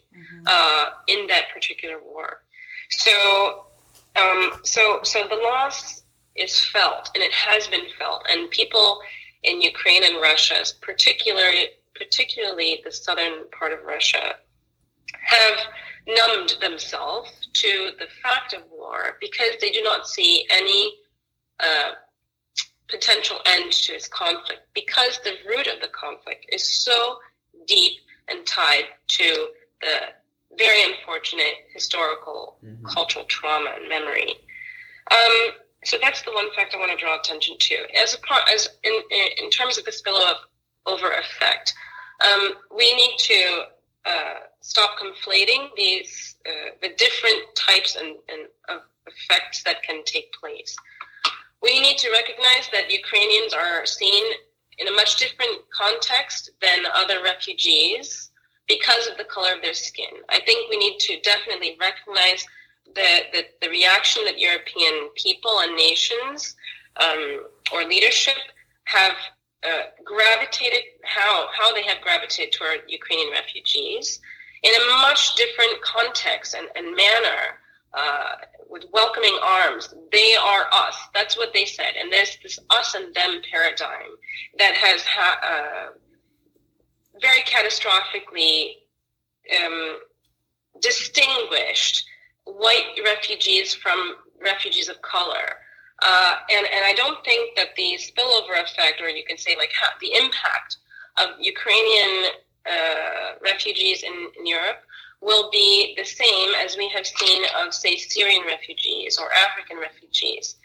uh, 0.47 0.85
in 1.07 1.27
that 1.27 1.45
particular 1.53 1.97
war. 2.01 2.41
So, 2.89 3.65
um, 4.15 4.53
so, 4.63 4.99
so 5.03 5.27
the 5.27 5.35
loss 5.35 6.03
is 6.35 6.59
felt, 6.59 7.11
and 7.13 7.21
it 7.21 7.33
has 7.33 7.67
been 7.67 7.85
felt, 7.97 8.25
and 8.31 8.49
people 8.51 9.01
in 9.43 9.61
Ukraine 9.61 10.03
and 10.03 10.21
Russia, 10.21 10.63
particularly, 10.81 11.67
particularly 11.95 12.81
the 12.85 12.91
southern 12.91 13.49
part 13.51 13.73
of 13.73 13.83
Russia, 13.83 14.35
have 15.13 15.57
numbed 16.15 16.55
themselves 16.61 17.29
to 17.53 17.91
the 17.99 18.07
fact 18.23 18.53
of 18.53 18.61
war 18.71 19.17
because 19.19 19.53
they 19.61 19.71
do 19.71 19.81
not 19.83 20.07
see 20.07 20.45
any 20.49 20.93
uh, 21.59 21.91
potential 22.87 23.37
end 23.45 23.71
to 23.71 23.93
this 23.93 24.07
conflict 24.07 24.61
because 24.73 25.19
the 25.23 25.33
root 25.47 25.67
of 25.67 25.79
the 25.81 25.87
conflict 25.89 26.45
is 26.51 26.67
so 26.67 27.17
deep 27.67 27.93
and 28.29 28.45
tied 28.45 28.85
to 29.07 29.47
the 29.81 29.97
very 30.57 30.83
unfortunate 30.83 31.53
historical 31.73 32.57
cultural 32.83 33.25
trauma 33.25 33.71
and 33.75 33.87
memory. 33.87 34.33
Um, 35.11 35.51
so 35.85 35.97
that's 36.01 36.21
the 36.23 36.31
one 36.31 36.47
fact 36.55 36.73
I 36.75 36.77
want 36.77 36.91
to 36.91 36.97
draw 36.97 37.19
attention 37.19 37.55
to. 37.57 37.75
As 37.95 38.13
a 38.13 38.19
part, 38.19 38.43
as 38.53 38.69
in, 38.83 38.93
in 39.41 39.49
terms 39.49 39.77
of 39.77 39.85
the 39.85 39.91
spillover 39.91 41.19
effect, 41.19 41.73
Um, 42.19 42.53
we 42.75 42.93
need 42.95 43.15
to 43.17 43.39
uh, 44.05 44.35
stop 44.61 44.91
conflating 44.97 45.69
these 45.75 46.35
uh, 46.45 46.71
the 46.81 46.89
different 46.97 47.43
types 47.55 47.95
and, 47.95 48.15
and 48.29 48.47
of 48.69 48.81
effects 49.07 49.63
that 49.63 49.83
can 49.83 50.03
take 50.05 50.31
place. 50.33 50.75
We 51.61 51.79
need 51.79 51.97
to 51.97 52.11
recognize 52.11 52.69
that 52.71 52.89
Ukrainians 52.89 53.53
are 53.53 53.85
seen 53.85 54.23
in 54.77 54.87
a 54.87 54.91
much 54.91 55.17
different 55.17 55.57
context 55.73 56.51
than 56.61 56.79
other 56.93 57.21
refugees 57.21 58.29
because 58.67 59.07
of 59.07 59.17
the 59.17 59.25
color 59.25 59.53
of 59.55 59.61
their 59.61 59.73
skin. 59.73 60.13
I 60.29 60.39
think 60.41 60.69
we 60.69 60.77
need 60.77 60.99
to 60.99 61.19
definitely 61.21 61.77
recognize 61.79 62.45
the, 62.95 63.21
the, 63.33 63.43
the 63.61 63.69
reaction 63.69 64.23
that 64.25 64.39
European 64.39 65.09
people 65.15 65.59
and 65.59 65.75
nations 65.75 66.55
um, 66.97 67.41
or 67.73 67.83
leadership 67.83 68.37
have 68.85 69.13
uh, 69.63 69.83
gravitated, 70.03 70.81
how, 71.03 71.47
how 71.53 71.73
they 71.73 71.83
have 71.83 72.01
gravitated 72.01 72.53
toward 72.53 72.81
Ukrainian 72.87 73.31
refugees 73.31 74.19
in 74.63 74.71
a 74.73 74.85
much 75.01 75.35
different 75.35 75.81
context 75.81 76.55
and, 76.55 76.67
and 76.75 76.95
manner. 76.95 77.59
Uh, 77.91 78.35
with 78.69 78.85
welcoming 78.93 79.37
arms. 79.43 79.93
They 80.11 80.35
are 80.35 80.65
us. 80.71 80.95
That's 81.13 81.35
what 81.35 81.53
they 81.53 81.65
said. 81.65 81.93
And 81.99 82.11
there's 82.13 82.37
this 82.41 82.59
us 82.69 82.93
and 82.93 83.13
them 83.15 83.41
paradigm 83.51 84.11
that 84.59 84.75
has 84.75 85.01
ha- 85.01 85.39
uh, 85.43 85.87
very 87.19 87.41
catastrophically 87.41 88.73
um, 89.65 89.97
distinguished 90.81 92.05
white 92.45 92.99
refugees 93.03 93.73
from 93.73 94.15
refugees 94.41 94.87
of 94.87 95.01
color. 95.01 95.57
Uh, 96.01 96.35
and, 96.51 96.65
and 96.65 96.85
I 96.85 96.93
don't 96.93 97.23
think 97.25 97.55
that 97.55 97.75
the 97.75 97.97
spillover 97.97 98.61
effect, 98.61 99.01
or 99.01 99.09
you 99.09 99.23
can 99.25 99.37
say 99.37 99.55
like 99.57 99.71
the 99.99 100.13
impact 100.13 100.77
of 101.17 101.29
Ukrainian 101.39 102.31
uh, 102.69 103.33
refugees 103.41 104.03
in, 104.03 104.13
in 104.37 104.45
Europe 104.45 104.81
will 105.21 105.49
be 105.51 105.93
the 105.97 106.05
same 106.05 106.51
as 106.63 106.77
we 106.77 106.87
have 106.89 107.05
seen 107.05 107.43
of, 107.59 107.73
say, 107.73 107.97
Syrian 107.97 108.43
refugees 108.45 109.17
or 109.17 109.29
African 109.33 109.77
refugees 109.77 110.55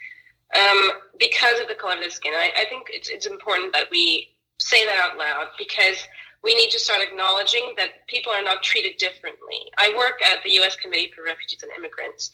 um, 0.55 0.91
because 1.19 1.59
of 1.59 1.67
the 1.67 1.75
color 1.75 1.95
of 1.95 2.03
the 2.03 2.09
skin. 2.09 2.33
I, 2.33 2.51
I 2.57 2.65
think 2.69 2.87
it's, 2.89 3.09
it's 3.09 3.25
important 3.25 3.73
that 3.73 3.87
we 3.91 4.29
say 4.59 4.85
that 4.85 4.97
out 4.97 5.17
loud 5.17 5.47
because 5.57 5.97
we 6.45 6.53
need 6.53 6.69
to 6.69 6.79
start 6.79 7.01
acknowledging 7.01 7.73
that 7.75 8.07
people 8.07 8.31
are 8.31 8.43
not 8.43 8.61
treated 8.61 8.97
differently. 8.97 9.57
I 9.79 9.93
work 9.97 10.21
at 10.23 10.43
the 10.43 10.51
U.S. 10.61 10.75
Committee 10.75 11.11
for 11.13 11.23
Refugees 11.23 11.63
and 11.63 11.71
Immigrants, 11.75 12.31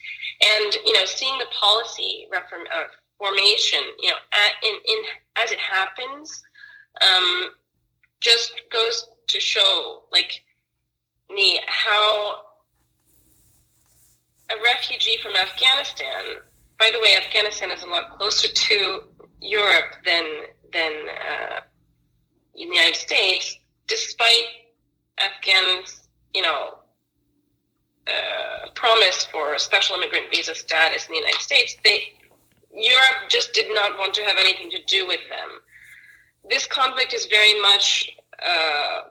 and 0.59 0.76
you 0.86 0.93
know, 0.93 1.05
seeing 1.05 1.38
the 1.39 1.45
policy 1.57 2.28
reform, 2.30 2.64
uh, 2.76 2.84
formation, 3.18 3.80
you 3.99 4.09
know, 4.09 4.18
at, 4.34 4.51
in, 4.68 4.76
in 4.76 5.03
as 5.41 5.51
it 5.51 5.59
happens, 5.59 6.43
um, 7.01 7.51
just 8.20 8.53
goes 8.72 9.07
to 9.28 9.39
show 9.39 10.03
like 10.12 10.43
me 11.30 11.62
how 11.68 12.41
a 14.51 14.62
refugee 14.62 15.18
from 15.24 15.36
Afghanistan. 15.38 16.41
By 16.78 16.91
the 16.91 16.99
way, 16.99 17.16
Afghanistan 17.16 17.72
is 17.72 17.84
a 17.84 17.88
lot 17.88 18.18
closer 18.18 18.49
to 18.49 19.03
Europe 19.39 19.95
than 20.05 20.26
than 20.74 20.91
uh, 21.09 21.59
the 22.53 22.62
United 22.62 22.95
States, 22.95 23.57
despite 23.91 24.47
Afghans, 25.17 26.07
you 26.33 26.41
know, 26.41 26.79
uh, 28.07 28.69
promise 28.73 29.25
for 29.25 29.57
special 29.59 29.97
immigrant 29.97 30.27
visa 30.33 30.55
status 30.55 31.07
in 31.07 31.13
the 31.13 31.19
United 31.19 31.41
States. 31.41 31.75
They 31.83 32.13
Europe 32.73 33.29
just 33.29 33.53
did 33.53 33.67
not 33.73 33.97
want 33.97 34.13
to 34.13 34.23
have 34.23 34.37
anything 34.39 34.71
to 34.71 34.81
do 34.85 35.05
with 35.05 35.19
them. 35.29 35.49
This 36.49 36.65
conflict 36.65 37.13
is 37.13 37.25
very 37.25 37.59
much 37.61 38.09
uh, 38.41 39.01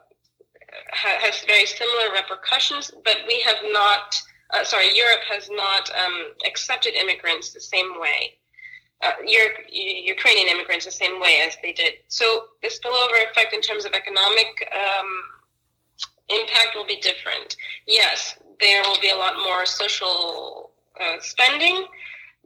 ha- 0.91 1.19
has 1.21 1.43
very 1.45 1.67
similar 1.67 2.11
repercussions, 2.11 2.91
but 3.05 3.17
we 3.27 3.39
have 3.41 3.57
not. 3.71 4.19
Uh, 4.53 4.65
sorry, 4.65 4.93
Europe 4.97 5.21
has 5.29 5.49
not 5.51 5.89
um, 5.91 6.33
accepted 6.45 6.93
immigrants 6.95 7.53
the 7.53 7.61
same 7.61 7.99
way. 7.99 8.37
Uh, 9.03 9.13
Europe, 9.25 9.57
Ukrainian 9.71 10.47
immigrants 10.47 10.85
the 10.85 10.91
same 10.91 11.19
way 11.19 11.41
as 11.47 11.57
they 11.63 11.73
did. 11.73 11.93
So 12.07 12.25
the 12.61 12.67
spillover 12.67 13.17
effect 13.29 13.51
in 13.53 13.61
terms 13.61 13.83
of 13.85 13.93
economic 13.93 14.49
um, 14.71 15.09
impact 16.29 16.75
will 16.75 16.85
be 16.85 16.97
different. 16.97 17.55
Yes, 17.87 18.37
there 18.59 18.83
will 18.83 19.01
be 19.01 19.09
a 19.09 19.15
lot 19.15 19.35
more 19.43 19.65
social 19.65 20.71
uh, 21.01 21.17
spending, 21.19 21.85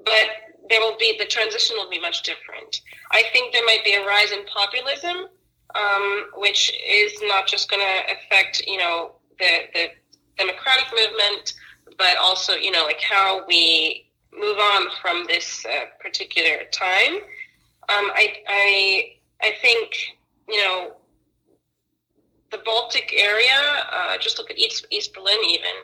but 0.05 0.27
there 0.69 0.79
will 0.79 0.97
be 0.97 1.17
the 1.19 1.25
transition 1.25 1.75
will 1.77 1.89
be 1.89 1.99
much 1.99 2.23
different. 2.23 2.81
I 3.11 3.23
think 3.33 3.51
there 3.51 3.65
might 3.65 3.83
be 3.83 3.93
a 3.95 4.05
rise 4.05 4.31
in 4.31 4.45
populism 4.45 5.27
um, 5.75 6.27
which 6.35 6.71
is 6.87 7.13
not 7.23 7.47
just 7.47 7.69
going 7.69 7.81
to 7.81 8.13
affect, 8.13 8.63
you 8.65 8.77
know, 8.77 9.15
the, 9.39 9.59
the 9.73 9.87
democratic 10.37 10.85
movement, 10.97 11.53
but 11.97 12.17
also, 12.17 12.53
you 12.53 12.71
know, 12.71 12.85
like 12.85 13.01
how 13.01 13.45
we 13.47 14.04
move 14.39 14.57
on 14.57 14.87
from 15.01 15.25
this 15.27 15.65
uh, 15.65 15.85
particular 15.99 16.63
time. 16.71 17.15
Um, 17.87 18.11
I, 18.15 18.37
I, 18.47 19.13
I 19.41 19.51
think, 19.61 19.95
you 20.47 20.57
know, 20.63 20.93
the 22.51 22.57
Baltic 22.65 23.13
area, 23.15 23.57
uh, 23.91 24.17
just 24.17 24.37
look 24.37 24.49
at 24.49 24.57
East, 24.57 24.85
East 24.91 25.13
Berlin 25.13 25.37
even, 25.47 25.75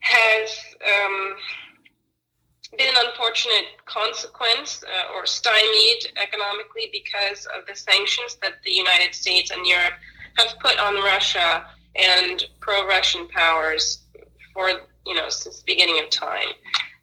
has 0.00 0.50
um, 0.86 1.36
been 2.76 2.88
an 2.88 3.06
unfortunate 3.06 3.64
consequence 3.86 4.84
uh, 4.84 5.14
or 5.14 5.26
stymied 5.26 6.12
economically 6.16 6.90
because 6.92 7.46
of 7.46 7.66
the 7.66 7.74
sanctions 7.74 8.36
that 8.42 8.54
the 8.64 8.72
United 8.72 9.14
States 9.14 9.50
and 9.50 9.66
Europe 9.66 9.94
have 10.36 10.58
put 10.60 10.78
on 10.78 10.94
Russia 10.96 11.66
and 11.96 12.46
pro-Russian 12.60 13.28
powers 13.28 14.00
for 14.52 14.68
you 15.06 15.14
know 15.14 15.28
since 15.28 15.58
the 15.58 15.64
beginning 15.66 16.00
of 16.02 16.10
time. 16.10 16.48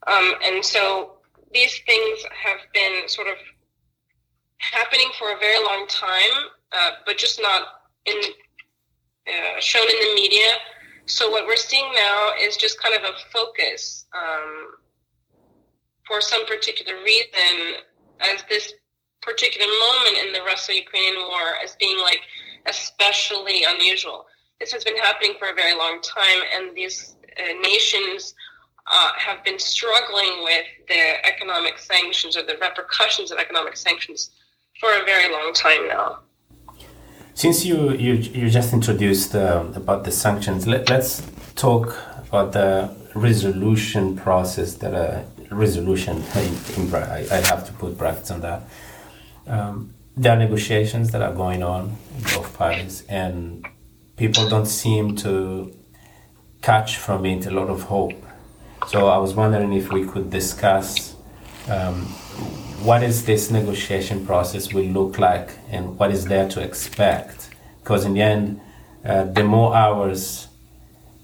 Um, 0.08 0.34
and 0.44 0.64
so 0.64 1.18
these 1.54 1.80
things 1.86 2.20
have 2.44 2.60
been 2.74 3.08
sort 3.08 3.28
of 3.28 3.36
happening 4.58 5.10
for 5.18 5.32
a 5.32 5.38
very 5.38 5.64
long 5.64 5.86
time, 5.88 6.50
uh, 6.72 6.92
but 7.06 7.18
just 7.18 7.42
not 7.42 7.64
in 8.06 8.16
uh, 9.28 9.60
shown 9.60 9.84
in 9.84 10.00
the 10.00 10.16
media. 10.16 10.54
So 11.06 11.30
what 11.30 11.46
we're 11.46 11.56
seeing 11.56 11.92
now 11.94 12.32
is 12.40 12.58
just 12.58 12.82
kind 12.82 12.96
of 12.96 13.04
a 13.04 13.14
focus 13.32 14.06
um, 14.16 14.68
for 16.08 16.22
some 16.22 16.46
particular 16.46 17.02
reason 17.04 17.84
as 18.20 18.44
this 18.50 18.74
particular 19.22 19.68
moment 19.68 20.26
in 20.26 20.34
the 20.34 20.42
Russo-Ukrainian 20.42 21.28
war 21.28 21.56
as 21.64 21.76
being 21.80 22.00
like 22.00 22.22
especially 22.66 23.64
unusual. 23.68 24.26
This 24.60 24.72
has 24.72 24.84
been 24.84 24.98
happening 24.98 25.34
for 25.40 25.50
a 25.50 25.54
very 25.54 25.76
long 25.76 26.00
time, 26.02 26.42
and 26.56 26.76
these 26.76 27.16
uh, 27.38 27.54
nations 27.62 28.36
uh, 28.92 29.12
have 29.18 29.44
been 29.44 29.60
struggling 29.60 30.44
with 30.44 30.66
the 30.88 31.26
economic 31.26 31.80
sanctions 31.80 32.36
or 32.36 32.44
the 32.44 32.58
repercussions 32.62 33.32
of 33.32 33.40
economic 33.40 33.78
sanctions 33.78 34.32
for 34.80 34.90
a 34.94 35.04
very 35.06 35.32
long 35.32 35.54
time 35.54 35.88
now. 35.88 36.20
Since 37.34 37.66
you 37.66 37.92
you, 37.94 38.14
you 38.14 38.50
just 38.50 38.74
introduced 38.74 39.36
uh, 39.36 39.64
about 39.76 40.04
the 40.04 40.12
sanctions, 40.12 40.68
let, 40.68 40.90
let's 40.90 41.24
talk 41.56 41.98
about 42.28 42.52
the 42.52 42.94
resolution 43.16 44.16
process 44.16 44.76
that 44.76 44.94
uh, 44.94 45.24
resolution. 45.50 46.24
In, 46.36 46.84
in, 46.88 46.96
I, 46.96 47.28
I 47.32 47.40
have 47.48 47.66
to 47.68 47.74
put 47.74 47.98
brackets 47.98 48.32
on 48.32 48.42
that. 48.42 48.64
Um, 49.48 49.94
there 50.16 50.34
are 50.34 50.38
negotiations 50.38 51.12
that 51.12 51.22
are 51.22 51.34
going 51.34 51.64
on 51.64 51.96
in 52.18 52.24
both 52.24 52.54
parties, 52.58 53.04
and 53.08 53.66
people 54.18 54.48
don't 54.50 54.66
seem 54.66 55.16
to 55.18 55.74
catch 56.62 56.98
from 56.98 57.26
it 57.26 57.46
a 57.46 57.52
lot 57.52 57.70
of 57.70 57.84
hope. 57.84 58.14
So 58.88 59.08
I 59.08 59.18
was 59.18 59.34
wondering 59.34 59.74
if 59.74 59.92
we 59.92 60.06
could 60.06 60.30
discuss 60.30 61.16
um, 61.70 62.06
what 62.84 63.04
is 63.04 63.26
this 63.26 63.52
negotiation 63.52 64.26
process 64.26 64.74
will 64.74 64.86
look 64.86 65.18
like 65.20 65.52
and 65.70 65.98
what 65.98 66.12
is 66.12 66.26
there 66.26 66.50
to 66.50 66.62
expect. 66.62 67.50
Because 67.82 68.06
in 68.06 68.14
the 68.14 68.22
end, 68.22 68.60
uh, 69.06 69.26
the 69.26 69.44
more 69.44 69.76
hours 69.76 70.48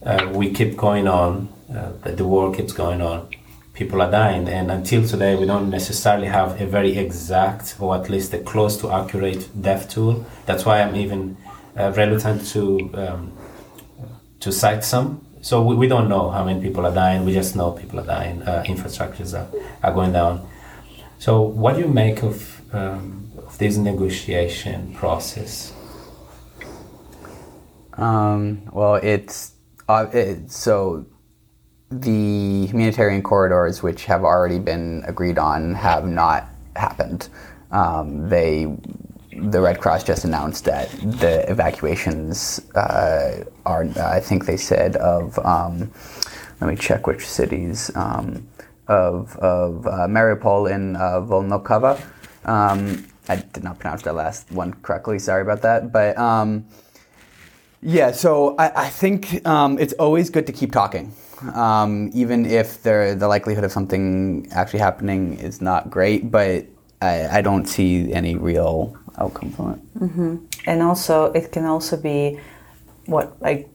uh, 0.03 0.31
we 0.33 0.53
keep 0.53 0.77
going 0.77 1.07
on, 1.07 1.49
uh, 1.73 1.91
the 2.03 2.25
war 2.25 2.53
keeps 2.53 2.73
going 2.73 3.01
on, 3.01 3.27
people 3.73 4.01
are 4.01 4.11
dying. 4.11 4.47
And 4.47 4.71
until 4.71 5.05
today, 5.05 5.35
we 5.35 5.45
don't 5.45 5.69
necessarily 5.69 6.27
have 6.27 6.61
a 6.61 6.65
very 6.65 6.97
exact 6.97 7.75
or 7.79 7.95
at 7.95 8.09
least 8.09 8.33
a 8.33 8.39
close 8.39 8.77
to 8.77 8.91
accurate 8.91 9.49
death 9.61 9.89
tool. 9.89 10.25
That's 10.45 10.63
why 10.63 10.81
I'm 10.81 10.95
even 10.95 11.37
uh, 11.77 11.91
reluctant 11.97 12.45
to 12.47 12.89
um, 12.93 13.31
to 14.39 14.51
cite 14.51 14.83
some. 14.83 15.26
So 15.41 15.61
we, 15.61 15.75
we 15.75 15.87
don't 15.87 16.09
know 16.09 16.29
how 16.29 16.43
many 16.43 16.61
people 16.61 16.85
are 16.85 16.93
dying. 16.93 17.25
We 17.25 17.33
just 17.33 17.55
know 17.55 17.71
people 17.71 17.99
are 17.99 18.05
dying. 18.05 18.41
Uh, 18.41 18.63
infrastructures 18.67 19.37
are, 19.37 19.47
are 19.83 19.93
going 19.93 20.13
down. 20.13 20.47
So 21.19 21.41
what 21.41 21.75
do 21.75 21.81
you 21.81 21.87
make 21.87 22.23
of 22.23 22.61
um, 22.73 23.31
of 23.37 23.57
this 23.57 23.77
negotiation 23.77 24.93
process? 24.93 25.73
Um, 27.93 28.69
well, 28.71 28.95
it's 28.95 29.53
uh, 29.87 30.07
it, 30.13 30.51
so 30.51 31.05
the 31.89 32.67
humanitarian 32.67 33.23
corridors, 33.23 33.81
which 33.81 34.05
have 34.05 34.23
already 34.23 34.59
been 34.59 35.03
agreed 35.07 35.37
on, 35.37 35.73
have 35.75 36.05
not 36.05 36.49
happened. 36.75 37.29
Um, 37.71 38.29
they 38.29 38.67
the 39.37 39.61
Red 39.61 39.79
Cross 39.79 40.03
just 40.03 40.25
announced 40.25 40.65
that 40.65 40.89
the 40.91 41.49
evacuations 41.49 42.59
uh, 42.75 43.43
are, 43.65 43.85
I 43.99 44.19
think 44.19 44.45
they 44.45 44.57
said, 44.57 44.95
of, 44.97 45.37
um, 45.39 45.91
let 46.59 46.69
me 46.69 46.75
check 46.75 47.07
which 47.07 47.25
cities, 47.25 47.91
um, 47.95 48.47
of, 48.87 49.35
of 49.37 49.85
uh, 49.85 50.07
Mariupol 50.07 50.71
and 50.71 50.97
uh, 50.97 51.21
Volnokova. 51.21 52.01
Um, 52.45 53.05
I 53.29 53.35
did 53.37 53.63
not 53.63 53.79
pronounce 53.79 54.03
that 54.03 54.15
last 54.15 54.51
one 54.51 54.73
correctly, 54.81 55.19
sorry 55.19 55.41
about 55.41 55.61
that. 55.61 55.91
But 55.91 56.17
um, 56.17 56.65
yeah, 57.81 58.11
so 58.11 58.55
I, 58.57 58.85
I 58.85 58.89
think 58.89 59.45
um, 59.45 59.77
it's 59.79 59.93
always 59.93 60.29
good 60.29 60.47
to 60.47 60.53
keep 60.53 60.71
talking. 60.71 61.13
Um, 61.53 62.09
even 62.13 62.45
if 62.45 62.81
the 62.81 63.15
the 63.17 63.27
likelihood 63.27 63.63
of 63.63 63.71
something 63.71 64.47
actually 64.51 64.79
happening 64.79 65.37
is 65.37 65.61
not 65.61 65.89
great, 65.89 66.31
but 66.31 66.65
I, 67.01 67.27
I 67.27 67.41
don't 67.41 67.67
see 67.67 68.11
any 68.11 68.35
real 68.35 68.97
outcome 69.17 69.51
from 69.51 69.73
it. 69.73 69.79
and 70.65 70.81
also 70.81 71.31
it 71.33 71.51
can 71.51 71.65
also 71.65 71.97
be 71.97 72.39
what 73.05 73.41
like 73.41 73.69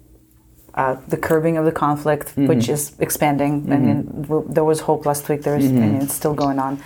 uh, 0.74 0.96
the 1.08 1.16
curbing 1.16 1.56
of 1.58 1.64
the 1.64 1.72
conflict, 1.72 2.28
mm-hmm. 2.28 2.46
which 2.46 2.68
is 2.68 2.96
expanding. 2.98 3.70
I 3.70 3.76
mean, 3.76 4.04
mm-hmm. 4.04 4.22
w- 4.22 4.46
there 4.48 4.64
was 4.64 4.80
hope 4.80 5.04
last 5.04 5.28
week. 5.28 5.42
There's, 5.42 5.64
I 5.64 5.68
mm-hmm. 5.68 5.80
mean, 5.80 5.94
it's 6.02 6.14
still 6.14 6.34
going 6.34 6.58
on. 6.58 6.82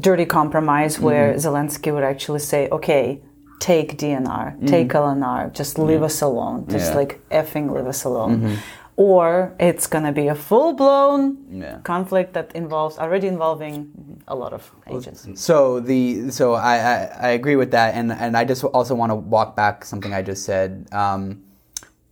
Dirty 0.00 0.24
compromise, 0.24 0.98
where 0.98 1.34
Zelensky 1.34 1.92
would 1.94 2.02
actually 2.02 2.40
say, 2.40 2.68
"Okay, 2.70 3.20
take 3.60 3.96
DNR, 3.98 4.66
take 4.66 4.88
LNR, 4.88 5.52
just 5.52 5.78
leave 5.78 6.02
us 6.02 6.20
alone, 6.22 6.66
just 6.68 6.90
Yeah. 6.92 6.96
like 7.00 7.20
effing 7.30 7.70
leave 7.72 7.86
us 7.86 8.04
alone." 8.04 8.58
Or 8.96 9.54
it's 9.58 9.86
gonna 9.86 10.12
be 10.12 10.28
a 10.28 10.34
full-blown 10.34 11.36
Yeah. 11.50 11.78
conflict 11.82 12.34
that 12.34 12.52
involves 12.54 12.98
already 12.98 13.26
involving 13.26 14.22
a 14.28 14.34
lot 14.34 14.52
of 14.52 14.70
agents. 14.86 15.26
So 15.34 15.80
the 15.80 16.30
so 16.30 16.54
I, 16.54 16.76
I, 16.76 16.94
I 17.20 17.28
agree 17.30 17.56
with 17.56 17.70
that, 17.70 17.94
and 17.94 18.12
and 18.12 18.36
I 18.36 18.44
just 18.44 18.62
also 18.64 18.94
want 18.94 19.10
to 19.10 19.16
walk 19.16 19.56
back 19.56 19.84
something 19.84 20.12
I 20.12 20.22
just 20.22 20.44
said. 20.44 20.86
Um, 20.92 21.42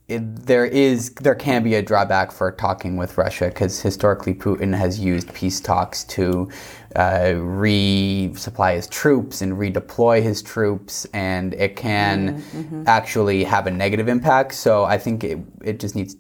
it, 0.09 0.47
there 0.47 0.65
is 0.65 1.11
there 1.23 1.37
can 1.37 1.63
be 1.63 1.75
a 1.77 1.83
drawback 1.83 2.33
for 2.33 2.51
talking 2.51 2.97
with 2.97 3.17
Russia 3.17 3.47
because 3.47 3.81
historically 3.81 4.35
Putin 4.35 4.77
has 4.77 4.99
used 4.99 5.33
peace 5.35 5.61
talks 5.61 6.03
to 6.05 6.49
uh, 6.97 7.35
resupply 7.37 8.75
his 8.75 8.89
troops 8.89 9.41
and 9.43 9.53
redeploy 9.53 10.23
his 10.23 10.43
troops, 10.43 11.07
and 11.13 11.55
it 11.55 11.77
can 11.77 12.43
actually 12.87 13.45
have 13.45 13.67
a 13.67 13.71
negative 13.71 14.09
impact. 14.09 14.55
So 14.55 14.85
I 14.85 14.99
think 14.99 15.23
it, 15.23 15.39
it 15.63 15.79
just 15.79 15.95
needs 15.95 16.17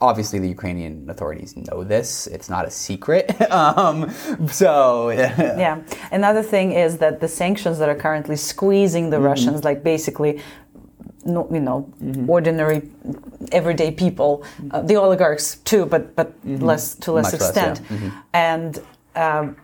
obviously 0.00 0.38
the 0.38 0.48
Ukrainian 0.48 1.08
authorities 1.10 1.56
know 1.56 1.82
this. 1.84 2.26
It's 2.28 2.48
not 2.48 2.64
a 2.66 2.70
secret. 2.70 3.26
um, 3.50 4.10
so 4.48 5.10
Yeah. 5.10 5.58
yeah. 5.64 5.76
Another 6.12 6.42
thing 6.42 6.72
is 6.72 6.98
that 6.98 7.20
the 7.20 7.28
sanctions 7.28 7.78
that 7.80 7.88
are 7.88 8.00
currently 8.06 8.36
squeezing 8.36 9.10
the 9.10 9.16
Mm-hmm. 9.16 9.26
Russians, 9.32 9.64
like 9.64 9.82
basically, 9.82 10.40
no, 11.24 11.48
you 11.50 11.60
know, 11.60 11.78
ordinary, 12.28 12.80
everyday 13.52 13.90
people, 13.90 14.44
uh, 14.70 14.80
the 14.82 14.96
oligarchs 14.96 15.56
too, 15.70 15.84
but 15.84 16.14
but 16.18 16.28
less 16.70 16.94
to 17.04 17.08
less 17.12 17.32
Mm-hmm. 17.32 17.44
Much 17.44 17.56
less, 17.56 17.56
yeah. 17.56 17.72
extent, 17.72 18.14
and. 18.32 18.72
Um, 19.16 19.56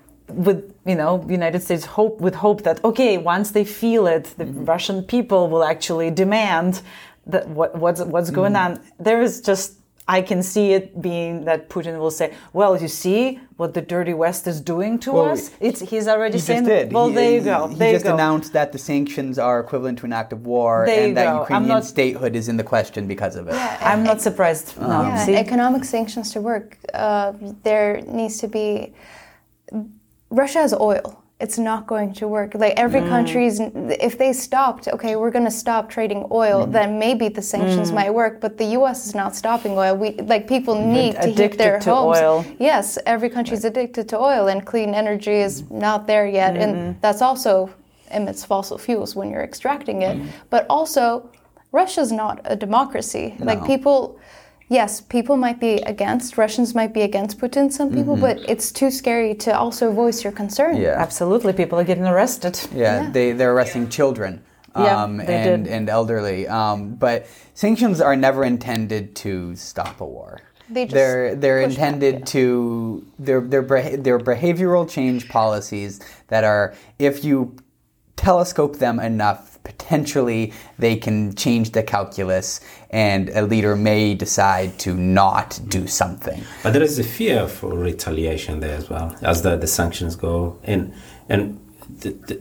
with 0.47 0.61
you 0.87 0.97
know, 1.01 1.23
United 1.29 1.61
States 1.63 1.85
hope 1.85 2.19
with 2.27 2.35
hope 2.35 2.63
that 2.63 2.77
okay, 2.83 3.19
once 3.19 3.51
they 3.57 3.65
feel 3.83 4.07
it, 4.17 4.25
the 4.39 4.45
Mm-hmm. 4.47 4.65
Russian 4.73 5.03
people 5.15 5.43
will 5.53 5.63
actually 5.75 6.11
demand 6.11 6.81
that 7.27 7.49
what 7.49 7.77
what's 7.77 8.01
what's 8.03 8.31
going 8.31 8.53
Mm-hmm. 8.55 8.75
on. 8.83 8.85
There 8.99 9.23
is 9.23 9.41
just 9.41 9.79
I 10.07 10.21
can 10.21 10.43
see 10.43 10.75
it 10.75 11.01
being 11.01 11.47
that 11.47 11.71
Putin 11.71 11.99
will 11.99 12.11
say, 12.11 12.35
"Well, 12.53 12.73
you 12.83 12.89
see 12.89 13.41
what 13.57 13.73
the 13.73 13.81
dirty 13.81 14.13
West 14.13 14.47
is 14.47 14.61
doing 14.61 14.99
to 14.99 15.13
Well, 15.13 15.31
us. 15.31 15.51
It's 15.61 15.81
he's 15.81 16.07
already 16.09 16.35
He 16.35 16.41
saying, 16.41 16.65
just 16.67 16.69
did. 16.69 16.93
well, 16.93 17.09
He- 17.09 17.15
there 17.15 17.33
you 17.33 17.41
go. 17.41 17.69
He 17.69 17.77
there 17.77 17.93
just 17.95 18.05
you 18.05 18.11
go. 18.11 18.15
announced 18.15 18.53
that 18.53 18.73
the 18.73 18.79
sanctions 18.79 19.39
are 19.39 19.61
equivalent 19.61 19.97
to 20.01 20.05
an 20.05 20.13
act 20.13 20.35
of 20.35 20.45
war 20.45 20.85
There 20.87 21.07
and 21.07 21.17
that 21.17 21.25
go. 21.33 21.41
Ukrainian 21.41 21.69
not- 21.69 21.85
statehood 21.87 22.37
is 22.37 22.49
in 22.51 22.59
the 22.59 22.65
question 22.75 23.07
because 23.07 23.35
of 23.35 23.49
it. 23.49 23.55
I'm 23.91 24.03
not 24.11 24.21
surprised. 24.21 24.79
No, 24.79 24.89
yeah, 25.03 25.25
see? 25.25 25.37
economic 25.37 25.85
sanctions 25.85 26.33
to 26.35 26.41
work. 26.43 26.77
Uh, 26.93 27.33
there 27.63 28.03
needs 28.07 28.37
to 28.43 28.49
be. 28.49 28.93
Russia 30.31 30.59
has 30.59 30.75
oil. 30.75 31.23
It's 31.45 31.59
not 31.59 31.87
going 31.87 32.11
to 32.21 32.25
work. 32.37 32.51
Like 32.65 32.73
every 32.87 33.03
Mm. 33.03 33.09
country's, 33.15 33.57
if 34.09 34.13
they 34.23 34.33
stopped, 34.33 34.85
okay, 34.97 35.13
we're 35.21 35.35
going 35.39 35.49
to 35.53 35.59
stop 35.65 35.83
trading 35.97 36.23
oil, 36.45 36.59
Mm. 36.67 36.73
then 36.79 36.89
maybe 37.07 37.27
the 37.39 37.43
sanctions 37.55 37.89
might 37.99 38.13
work. 38.23 38.35
But 38.45 38.53
the 38.63 38.69
U.S. 38.79 38.99
is 39.07 39.15
not 39.23 39.31
stopping 39.43 39.73
oil. 39.85 39.93
We 40.05 40.09
like 40.33 40.45
people 40.55 40.75
need 40.99 41.13
to 41.27 41.29
heat 41.39 41.55
their 41.65 41.79
to 41.81 41.91
homes. 41.95 42.19
oil. 42.19 42.35
Yes, 42.71 42.87
every 43.15 43.31
country's 43.37 43.65
addicted 43.71 44.05
to 44.13 44.17
oil, 44.31 44.45
and 44.53 44.59
clean 44.73 44.91
energy 45.03 45.39
is 45.49 45.55
not 45.87 45.99
there 46.11 46.27
yet, 46.41 46.53
Mm-hmm. 46.55 46.63
and 46.65 46.75
that's 47.05 47.23
also 47.29 47.53
emits 48.19 48.43
fossil 48.53 48.79
fuels 48.87 49.11
when 49.19 49.27
you're 49.31 49.47
extracting 49.51 49.99
it. 50.09 50.17
Mm-hmm. 50.17 50.29
But 50.55 50.63
also, 50.77 51.05
Russia's 51.81 52.11
not 52.23 52.37
a 52.55 52.57
democracy. 52.67 53.27
Like 53.51 53.61
people, 53.73 53.99
yes, 54.69 55.01
people 55.01 55.37
might 55.37 55.61
be 55.61 55.77
against 55.77 56.37
Russians 56.39 56.75
might 56.75 56.93
be 56.93 57.03
against 57.03 57.39
Putin. 57.39 57.73
Some 57.73 57.93
people, 57.93 58.17
but 58.17 58.39
it's 58.49 58.73
too 58.73 58.91
scary 58.91 59.35
to 59.37 59.57
also 59.57 59.93
voice 59.93 60.25
your 60.25 60.33
concern. 60.33 60.77
Yeah. 60.77 60.95
Absolutely, 60.99 61.53
people 61.53 61.79
are 61.79 61.85
getting 61.85 62.07
arrested. 62.07 62.59
Yeah, 62.75 63.11
they 63.11 63.33
they're 63.33 63.53
arresting 63.53 63.89
children. 63.89 64.43
Yeah, 64.77 65.03
Um, 65.05 65.19
they 65.19 65.27
and, 65.27 65.65
did. 65.65 65.73
and 65.73 65.89
elderly. 65.89 66.49
Um, 66.49 66.97
but 66.97 67.27
sanctions 67.55 68.01
are 68.01 68.17
never 68.17 68.45
intended 68.45 69.15
to 69.17 69.55
stop 69.55 70.01
a 70.01 70.05
war. 70.05 70.41
They 70.69 70.85
just 70.87 70.95
they're 70.95 71.35
they're 71.37 71.63
push 71.65 71.77
back, 71.77 71.85
intended 71.85 72.19
yeah. 72.21 72.25
to 72.25 73.07
they're 73.19 73.41
they're 73.41 73.97
they're 73.99 74.19
behavioral 74.19 74.89
change 74.91 75.29
policies 75.29 76.01
that 76.29 76.43
are 76.43 76.75
if 76.99 77.23
you 77.25 77.55
telescope 78.17 78.79
them 78.79 78.99
enough, 78.99 79.54
potentially 79.65 80.53
they 80.79 80.95
can 80.97 81.35
change 81.35 81.71
the 81.73 81.83
calculus, 81.83 82.61
and 82.91 83.29
a 83.31 83.43
leader 83.43 83.75
may 83.77 84.15
decide 84.15 84.79
to 84.79 84.95
not 84.95 85.59
do 85.69 85.87
something. 85.87 86.43
But 86.63 86.73
there 86.75 86.83
is 86.83 86.99
a 86.99 87.05
fear 87.05 87.49
for 87.49 87.71
retaliation 87.75 88.61
there 88.61 88.77
as 88.77 88.89
well, 88.91 89.17
as 89.23 89.43
the, 89.43 89.57
the 89.57 89.67
sanctions 89.67 90.15
go. 90.17 90.59
And 90.65 90.93
and 91.29 91.59
the, 92.03 92.11
the, 92.11 92.35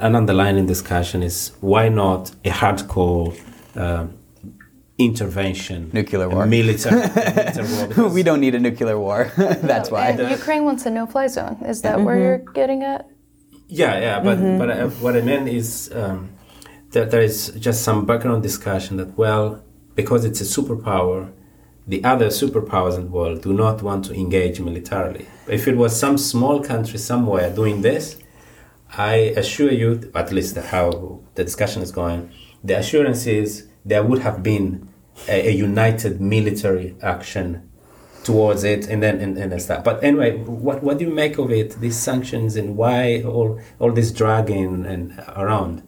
uh, 0.00 0.06
an 0.06 0.14
underlying 0.14 0.66
discussion 0.66 1.22
is 1.22 1.52
why 1.60 1.88
not 1.88 2.30
a 2.44 2.50
hardcore 2.50 3.34
um, 3.76 4.14
intervention, 4.98 5.90
Nuclear 5.92 6.24
a 6.24 6.28
war. 6.28 6.46
military, 6.46 7.00
military 7.16 7.68
war. 7.96 8.08
we 8.18 8.22
don't 8.22 8.40
need 8.40 8.54
a 8.54 8.58
nuclear 8.60 8.98
war. 8.98 9.30
That's 9.36 9.90
why. 9.90 10.08
And 10.08 10.30
Ukraine 10.30 10.64
wants 10.64 10.86
a 10.86 10.90
no-fly 10.90 11.26
zone. 11.28 11.58
Is 11.66 11.82
that 11.82 12.00
where 12.00 12.18
you're 12.18 12.38
getting 12.54 12.82
at? 12.82 13.08
Yeah, 13.68 13.98
yeah, 13.98 14.20
but 14.20 14.38
Mm-hmm. 14.38 14.58
but 14.58 14.70
uh, 14.70 14.88
what 15.04 15.16
I 15.16 15.20
meant 15.22 15.48
is 15.48 15.90
um, 15.94 16.30
that 16.96 17.10
there 17.10 17.20
is 17.20 17.50
just 17.58 17.82
some 17.82 18.06
background 18.06 18.42
discussion 18.42 18.96
that 18.96 19.18
well, 19.18 19.62
because 19.94 20.24
it's 20.24 20.40
a 20.40 20.44
superpower, 20.44 21.30
the 21.86 22.02
other 22.02 22.28
superpowers 22.28 22.96
in 22.96 23.04
the 23.04 23.10
world 23.10 23.42
do 23.42 23.52
not 23.52 23.82
want 23.82 24.06
to 24.06 24.14
engage 24.14 24.60
militarily. 24.60 25.26
If 25.46 25.68
it 25.68 25.76
was 25.76 25.92
some 25.94 26.16
small 26.16 26.64
country 26.64 26.98
somewhere 26.98 27.54
doing 27.54 27.82
this, 27.82 28.16
I 28.96 29.14
assure 29.42 29.70
you, 29.70 30.10
at 30.14 30.32
least 30.32 30.56
how 30.56 31.20
the 31.34 31.44
discussion 31.44 31.82
is 31.82 31.92
going, 31.92 32.30
the 32.64 32.78
assurance 32.78 33.26
is 33.26 33.68
there 33.84 34.02
would 34.02 34.20
have 34.20 34.42
been 34.42 34.88
a, 35.28 35.48
a 35.48 35.52
united 35.52 36.18
military 36.18 36.96
action 37.02 37.70
towards 38.24 38.64
it 38.64 38.88
and 38.88 39.02
then 39.02 39.20
and, 39.20 39.36
and 39.36 39.62
stuff. 39.62 39.84
But 39.84 40.02
anyway, 40.02 40.38
what 40.38 40.82
what 40.82 40.98
do 40.98 41.04
you 41.04 41.12
make 41.12 41.36
of 41.36 41.50
it? 41.50 41.78
These 41.78 41.98
sanctions 41.98 42.56
and 42.56 42.74
why 42.74 43.22
all 43.22 43.60
all 43.78 43.92
this 43.92 44.10
dragging 44.10 44.86
and 44.86 45.22
around? 45.36 45.82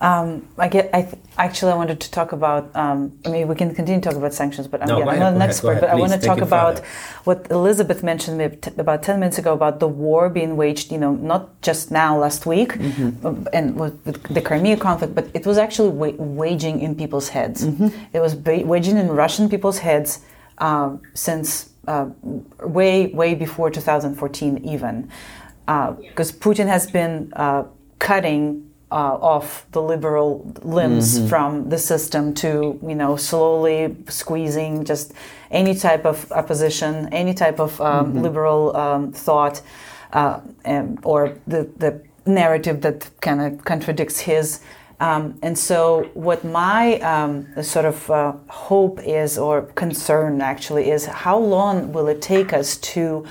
Um, 0.00 0.46
I 0.56 0.68
get. 0.68 0.90
I 0.94 1.02
th- 1.02 1.14
actually 1.38 1.72
I 1.72 1.74
wanted 1.76 1.98
to 2.00 2.10
talk 2.12 2.30
about. 2.30 2.70
Um, 2.76 3.18
I 3.26 3.30
mean, 3.30 3.48
we 3.48 3.56
can 3.56 3.74
continue 3.74 4.00
to 4.00 4.08
talk 4.08 4.16
about 4.16 4.32
sanctions, 4.32 4.68
but 4.68 4.80
I'm, 4.80 4.86
No, 4.88 4.98
yeah, 5.00 5.04
go 5.06 5.10
I'm 5.10 5.18
not 5.18 5.32
an 5.34 5.42
expert. 5.42 5.70
ahead, 5.72 5.80
but 5.80 5.90
I 5.90 5.94
want 5.96 6.12
to 6.12 6.20
talk 6.20 6.38
about 6.40 6.76
further. 6.78 6.88
what 7.24 7.50
Elizabeth 7.50 8.04
mentioned 8.04 8.38
maybe 8.38 8.56
t- 8.56 8.70
about 8.78 9.02
ten 9.02 9.18
minutes 9.18 9.38
ago 9.38 9.52
about 9.52 9.80
the 9.80 9.88
war 9.88 10.28
being 10.28 10.56
waged. 10.56 10.92
You 10.92 10.98
know, 10.98 11.14
not 11.14 11.60
just 11.62 11.90
now 11.90 12.16
last 12.16 12.46
week, 12.46 12.74
Mm-hmm. 12.74 13.26
um, 13.26 13.48
and 13.52 13.74
with 13.74 13.94
with 14.06 14.22
the 14.32 14.40
Crimea 14.40 14.76
conflict, 14.76 15.16
but 15.16 15.26
it 15.34 15.44
was 15.44 15.58
actually 15.58 15.88
wa- 15.88 16.14
waging 16.42 16.80
in 16.80 16.94
people's 16.94 17.30
heads. 17.30 17.66
Mm-hmm. 17.66 17.88
It 18.12 18.20
was 18.20 18.36
ba- 18.36 18.64
waging 18.64 18.98
in 18.98 19.08
Russian 19.08 19.48
people's 19.48 19.78
heads 19.78 20.20
um, 20.58 21.00
since 21.14 21.70
uh, 21.88 22.06
way 22.62 23.08
way 23.08 23.34
before 23.34 23.68
2014 23.68 24.58
even, 24.64 25.08
because 25.66 26.30
Putin 26.30 26.68
has 26.68 26.88
been 26.88 27.32
uh, 27.34 27.64
cutting 27.98 28.67
uh, 28.90 29.18
off 29.20 29.66
the 29.72 29.82
liberal 29.82 30.50
limbs 30.62 31.28
from 31.28 31.68
the 31.68 31.78
system 31.78 32.32
to 32.34 32.78
you 32.82 32.94
know 32.94 33.16
slowly 33.16 33.96
squeezing 34.08 34.84
just 34.84 35.12
any 35.50 35.74
type 35.74 36.04
of 36.04 36.30
opposition, 36.32 37.08
any 37.12 37.34
type 37.34 37.60
of 37.60 37.80
um, 37.80 38.22
liberal 38.22 38.76
um, 38.76 39.12
thought, 39.12 39.60
uh, 40.12 40.40
and, 40.64 40.98
or 41.02 41.36
the 41.46 41.68
the 41.78 42.02
narrative 42.26 42.80
that 42.82 43.10
kind 43.20 43.40
of 43.40 43.64
contradicts 43.64 44.20
his. 44.20 44.60
Um, 45.00 45.38
and 45.42 45.56
so, 45.56 46.10
what 46.14 46.44
my 46.44 46.98
um, 47.00 47.62
sort 47.62 47.84
of 47.84 48.10
uh, 48.10 48.32
hope 48.48 49.00
is, 49.00 49.38
or 49.38 49.62
concern 49.62 50.40
actually, 50.40 50.90
is 50.90 51.06
how 51.06 51.38
long 51.38 51.92
will 51.92 52.08
it 52.08 52.20
take 52.20 52.52
us 52.52 52.76
to 52.78 53.24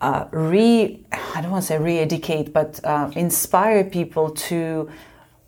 uh, 0.00 0.26
re 0.32 1.04
I 1.34 1.40
don't 1.40 1.50
want 1.50 1.62
to 1.62 1.66
say 1.68 1.78
re-educate, 1.78 2.52
but 2.52 2.80
uh, 2.84 3.10
inspire 3.14 3.84
people 3.84 4.30
to 4.30 4.90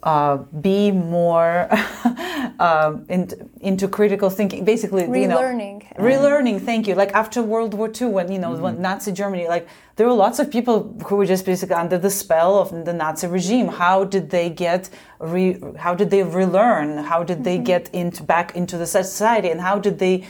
uh, 0.02 0.38
be 0.60 0.90
more 0.90 1.68
um, 2.58 3.04
in, 3.08 3.50
into 3.60 3.86
critical 3.86 4.30
thinking. 4.30 4.64
Basically, 4.64 5.02
you 5.02 5.28
know, 5.28 5.38
Relearning. 5.38 5.96
relearning. 5.96 6.60
Thank 6.60 6.88
you. 6.88 6.94
Like 6.94 7.12
after 7.12 7.42
World 7.42 7.74
War 7.74 7.88
II, 7.88 8.08
when 8.08 8.32
you 8.32 8.38
know 8.38 8.52
when 8.56 8.82
Nazi 8.82 9.12
Germany, 9.12 9.46
like 9.46 9.68
there 9.96 10.06
were 10.06 10.12
lots 10.12 10.38
of 10.38 10.50
people 10.50 10.96
who 11.06 11.16
were 11.16 11.26
just 11.26 11.46
basically 11.46 11.76
under 11.76 11.98
the 11.98 12.10
spell 12.10 12.58
of 12.58 12.84
the 12.84 12.92
Nazi 12.92 13.26
regime. 13.28 13.68
How 13.68 14.04
did 14.04 14.30
they 14.30 14.50
get? 14.50 14.90
Re, 15.20 15.58
how 15.78 15.94
did 15.94 16.10
they 16.10 16.24
relearn? 16.24 16.98
How 16.98 17.22
did 17.22 17.44
they 17.44 17.58
get 17.58 17.88
into 17.94 18.22
back 18.24 18.56
into 18.56 18.76
the 18.76 18.86
society? 18.86 19.50
And 19.50 19.60
how 19.60 19.78
did 19.78 19.98
they? 19.98 20.24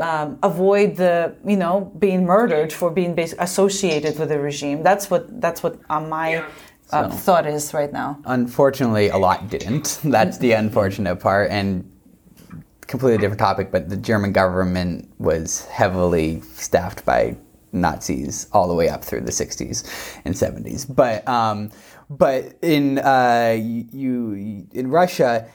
Um, 0.00 0.38
avoid 0.42 0.96
the 0.96 1.34
you 1.46 1.56
know 1.56 1.92
being 1.98 2.26
murdered 2.26 2.72
for 2.72 2.90
being 2.90 3.14
basic, 3.14 3.40
associated 3.40 4.18
with 4.18 4.28
the 4.28 4.38
regime. 4.38 4.82
That's 4.82 5.10
what 5.10 5.40
that's 5.40 5.62
what 5.62 5.80
uh, 5.88 6.00
my 6.00 6.44
uh, 6.90 7.08
thought 7.08 7.46
is 7.46 7.72
right 7.74 7.92
now. 7.92 8.18
Unfortunately, 8.24 9.08
a 9.08 9.16
lot 9.16 9.48
didn't. 9.48 10.00
That's 10.04 10.38
the 10.38 10.52
unfortunate 10.52 11.16
part, 11.16 11.50
and 11.50 11.90
completely 12.86 13.18
different 13.18 13.40
topic. 13.40 13.70
But 13.70 13.88
the 13.88 13.96
German 13.96 14.32
government 14.32 15.10
was 15.18 15.64
heavily 15.66 16.40
staffed 16.54 17.04
by 17.04 17.36
Nazis 17.72 18.46
all 18.52 18.68
the 18.68 18.74
way 18.74 18.88
up 18.88 19.04
through 19.04 19.22
the 19.22 19.32
'60s 19.32 19.90
and 20.24 20.34
'70s. 20.34 20.94
But 20.94 21.26
um, 21.28 21.70
but 22.10 22.58
in 22.62 22.98
uh, 22.98 23.56
you 23.58 24.66
in 24.72 24.88
Russia. 24.88 25.48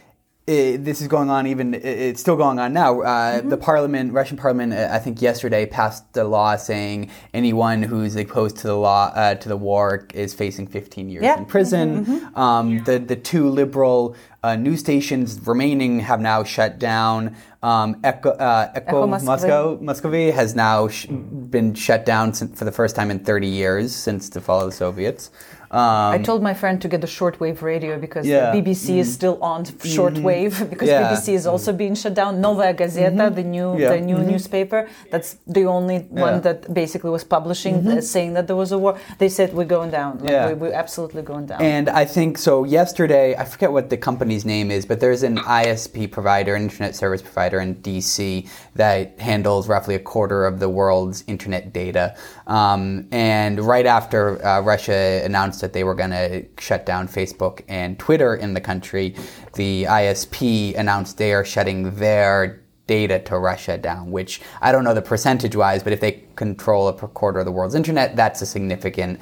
It, 0.45 0.83
this 0.83 0.99
is 0.99 1.07
going 1.07 1.29
on 1.29 1.47
even 1.47 1.73
it- 1.73 1.85
it's 1.85 2.19
still 2.19 2.35
going 2.35 2.59
on 2.59 2.73
now. 2.73 2.99
Uh, 3.01 3.39
the 3.39 3.55
parliament 3.55 4.11
russian 4.11 4.35
parliament 4.35 4.73
uh, 4.73 4.89
i 4.91 4.99
think 4.99 5.21
yesterday 5.21 5.65
passed 5.65 6.03
a 6.17 6.25
law 6.25 6.57
saying 6.57 7.09
anyone 7.33 7.81
who's 7.81 8.17
opposed 8.17 8.57
to 8.57 8.67
the 8.67 8.75
law 8.75 9.05
uh, 9.15 9.35
to 9.35 9.47
the 9.47 9.55
war 9.55 10.05
is 10.13 10.33
facing 10.33 10.67
15 10.67 11.07
years 11.09 11.23
Yeah. 11.23 11.37
in 11.37 11.45
prison. 11.45 12.29
Um, 12.35 12.83
the 12.83 12.99
the 12.99 13.15
two 13.15 13.47
liberal 13.49 14.17
uh, 14.43 14.57
news 14.57 14.81
stations 14.81 15.39
remaining 15.47 16.01
have 16.01 16.19
now 16.19 16.43
shut 16.43 16.77
down. 16.77 17.37
Um, 17.61 17.95
Echo, 18.03 18.31
uh, 18.31 18.69
Echo, 18.75 19.03
Echo 19.03 19.07
Moscow 19.07 19.77
Moskvy 19.77 20.33
has 20.33 20.53
now 20.53 20.89
sh- 20.89 21.05
been 21.05 21.73
shut 21.73 22.05
down 22.05 22.33
sin- 22.33 22.49
for 22.49 22.65
the 22.65 22.71
first 22.73 22.93
time 22.97 23.09
in 23.09 23.19
30 23.19 23.47
years 23.47 23.95
since 23.95 24.27
the 24.27 24.41
fall 24.41 24.59
of 24.59 24.65
the 24.71 24.75
Soviets. 24.75 25.31
Um, 25.74 26.13
I 26.13 26.19
told 26.19 26.43
my 26.43 26.53
friend 26.53 26.80
to 26.84 26.88
get 26.88 27.01
the 27.01 27.07
shortwave 27.07 27.63
radio 27.63 27.97
because 27.97 28.28
Yeah. 28.28 28.53
BBC 28.53 28.99
is 28.99 29.11
still 29.11 29.38
on 29.41 29.65
shortwave 29.95 30.53
because 30.71 30.88
Yeah. 30.88 31.01
BBC 31.11 31.34
is 31.34 31.47
also 31.47 31.74
being 31.74 31.95
shut 31.95 32.13
down. 32.13 32.41
Novaya 32.41 32.76
Gazeta, 32.76 33.34
the 33.34 33.43
new 33.43 33.69
Yeah. 33.78 33.89
the 33.93 33.99
new 34.11 34.19
newspaper, 34.19 34.88
that's 35.09 35.38
the 35.47 35.65
only 35.65 35.97
one 36.26 36.41
that 36.41 36.71
basically 36.82 37.09
was 37.09 37.24
publishing 37.24 37.76
uh, 37.88 38.01
saying 38.01 38.34
that 38.36 38.45
there 38.45 38.55
was 38.55 38.71
a 38.71 38.78
war. 38.78 38.93
They 39.17 39.30
said 39.30 39.47
we're 39.53 39.74
going 39.78 39.89
down. 39.89 40.19
Like, 40.19 40.30
Yeah. 40.30 40.47
we, 40.49 40.53
we're 40.53 40.74
absolutely 40.84 41.24
going 41.24 41.47
down. 41.47 41.59
And 41.61 41.89
I 41.89 42.05
think 42.05 42.38
so. 42.38 42.63
Yesterday, 42.65 43.36
I 43.36 43.43
forget 43.45 43.71
what 43.71 43.89
the 43.89 43.97
company's 43.97 44.45
name 44.45 44.69
is, 44.69 44.86
but 44.86 44.99
there's 44.99 45.24
an 45.24 45.38
ISP 45.63 46.05
provider, 46.11 46.53
an 46.53 46.61
internet 46.69 46.95
service 46.95 47.24
provider 47.24 47.59
in 47.59 47.76
DC 47.88 48.47
that 48.76 49.19
handles 49.19 49.67
roughly 49.67 49.95
a 49.95 49.99
quarter 50.13 50.45
of 50.45 50.59
the 50.59 50.69
world's 50.69 51.24
internet 51.26 51.74
data. 51.74 52.13
Um, 52.45 53.07
and 53.11 53.59
right 53.59 53.88
after 53.88 54.21
uh, 54.45 54.61
Russia 54.61 55.21
announced 55.26 55.62
that 55.64 55.74
they 55.74 55.84
were 55.84 55.95
going 55.95 56.11
to 56.11 56.45
shut 56.59 56.86
down 56.86 57.07
Facebook 57.07 57.61
and 57.70 57.97
Twitter 57.97 58.36
in 58.36 58.53
the 58.53 58.61
country, 58.61 59.16
the 59.55 59.86
ISP 59.86 60.78
announced 60.78 61.18
they 61.18 61.34
are 61.34 61.45
shutting 61.45 61.95
their 61.95 62.61
data 62.86 63.18
to 63.20 63.38
Russia 63.39 63.78
down, 63.78 64.11
which 64.11 64.41
I 64.61 64.74
don't 64.74 64.84
know 64.84 64.93
the 64.93 65.01
percentage 65.01 65.55
wise, 65.55 65.82
but 65.84 65.93
if 65.93 66.01
they 66.01 66.24
control 66.36 66.89
a 66.89 66.93
quarter 66.93 67.39
of 67.39 67.45
the 67.45 67.51
world's 67.51 67.76
internet, 67.76 68.18
that's 68.18 68.41
a 68.41 68.45
significant 68.45 69.22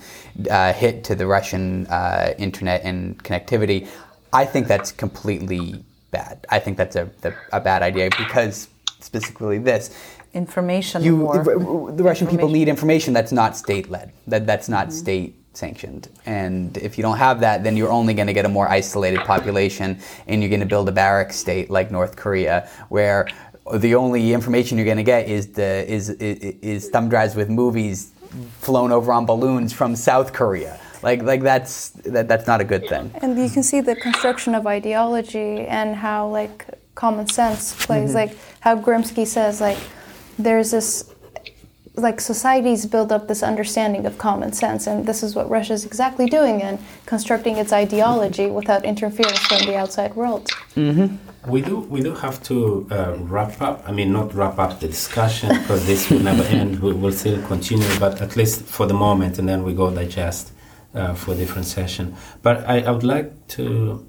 uh, 0.49 0.73
hit 0.73 1.03
to 1.05 1.15
the 1.15 1.27
Russian 1.27 1.85
uh, 1.87 2.33
internet 2.39 2.81
and 2.83 3.23
connectivity. 3.23 3.87
I 4.33 4.45
think 4.45 4.67
that's 4.67 4.91
completely 4.91 5.85
bad. 6.09 6.45
I 6.49 6.57
think 6.57 6.75
that's 6.77 6.95
a, 6.95 7.11
the, 7.21 7.35
a 7.53 7.61
bad 7.61 7.83
idea 7.83 8.09
because 8.17 8.67
specifically 8.99 9.59
this. 9.59 9.95
information 10.33 11.03
You, 11.03 11.17
war. 11.17 11.37
r- 11.37 11.91
the 11.91 12.03
Russian 12.03 12.27
people 12.27 12.49
need 12.49 12.67
information 12.67 13.13
that's 13.13 13.31
not 13.31 13.55
state 13.55 13.91
led, 13.91 14.11
that, 14.27 14.47
that's 14.47 14.69
not 14.69 14.91
state 14.91 15.35
sanctioned. 15.53 16.09
And 16.25 16.77
if 16.77 16.97
you 16.97 17.01
don't 17.01 17.17
have 17.17 17.39
that, 17.41 17.63
then 17.63 17.77
you're 17.77 17.91
only 17.91 18.13
going 18.13 18.27
to 18.27 18.33
get 18.33 18.45
a 18.45 18.49
more 18.49 18.69
isolated 18.69 19.21
population 19.21 19.99
and 20.27 20.41
you're 20.41 20.49
going 20.49 20.61
to 20.61 20.65
build 20.65 20.87
a 20.89 20.91
barrack 20.91 21.33
state 21.33 21.69
like 21.69 21.91
North 21.91 22.15
Korea 22.15 22.69
where 22.89 23.27
the 23.75 23.95
only 23.95 24.33
information 24.33 24.77
you're 24.77 24.85
going 24.85 24.97
to 24.97 25.03
get 25.03 25.27
is 25.27 25.47
the 25.53 25.85
is, 25.91 26.09
is 26.09 26.55
is 26.61 26.89
thumb 26.89 27.09
drives 27.09 27.35
with 27.35 27.49
movies 27.49 28.11
flown 28.59 28.91
over 28.91 29.11
on 29.11 29.25
balloons 29.25 29.73
from 29.73 29.95
South 29.95 30.33
Korea. 30.33 30.79
Like 31.03 31.21
like 31.23 31.41
that's 31.41 31.89
that, 32.05 32.27
that's 32.27 32.47
not 32.47 32.61
a 32.61 32.63
good 32.63 32.87
thing. 32.87 33.11
And 33.21 33.37
you 33.37 33.49
can 33.49 33.63
see 33.63 33.81
the 33.81 33.95
construction 33.95 34.55
of 34.55 34.67
ideology 34.67 35.65
and 35.67 35.95
how 35.95 36.27
like 36.27 36.65
common 36.95 37.27
sense 37.27 37.85
plays. 37.85 38.09
Mm-hmm. 38.09 38.15
Like 38.15 38.37
how 38.59 38.79
Gramsci 38.79 39.25
says, 39.25 39.61
like 39.61 39.77
there's 40.37 40.71
this 40.71 41.10
like 41.95 42.21
societies 42.21 42.85
build 42.85 43.11
up 43.11 43.27
this 43.27 43.43
understanding 43.43 44.05
of 44.05 44.17
common 44.17 44.53
sense, 44.53 44.87
and 44.87 45.05
this 45.05 45.23
is 45.23 45.35
what 45.35 45.49
Russia 45.49 45.73
is 45.73 45.85
exactly 45.85 46.25
doing 46.27 46.61
in 46.61 46.79
constructing 47.05 47.57
its 47.57 47.73
ideology 47.73 48.47
without 48.47 48.85
interference 48.85 49.39
from 49.39 49.65
the 49.65 49.75
outside 49.75 50.15
world. 50.15 50.49
We 51.47 51.61
do 51.61 51.79
we 51.79 52.01
do 52.01 52.13
have 52.13 52.41
to 52.43 52.87
uh, 52.91 53.15
wrap 53.17 53.61
up. 53.61 53.83
I 53.87 53.91
mean, 53.91 54.13
not 54.13 54.33
wrap 54.33 54.59
up 54.59 54.79
the 54.79 54.87
discussion 54.87 55.49
because 55.49 55.85
this 55.85 56.09
will 56.09 56.19
never 56.19 56.43
end. 56.59 56.79
We 56.79 56.93
will 56.93 57.11
still 57.11 57.41
continue, 57.47 57.89
but 57.99 58.21
at 58.21 58.35
least 58.35 58.63
for 58.63 58.85
the 58.85 58.93
moment, 58.93 59.39
and 59.39 59.49
then 59.49 59.63
we 59.63 59.73
go 59.73 59.89
digest 59.89 60.53
uh, 60.93 61.13
for 61.13 61.33
a 61.33 61.35
different 61.35 61.65
session. 61.65 62.15
But 62.41 62.69
I, 62.69 62.81
I 62.81 62.91
would 62.91 63.03
like 63.03 63.47
to 63.49 64.05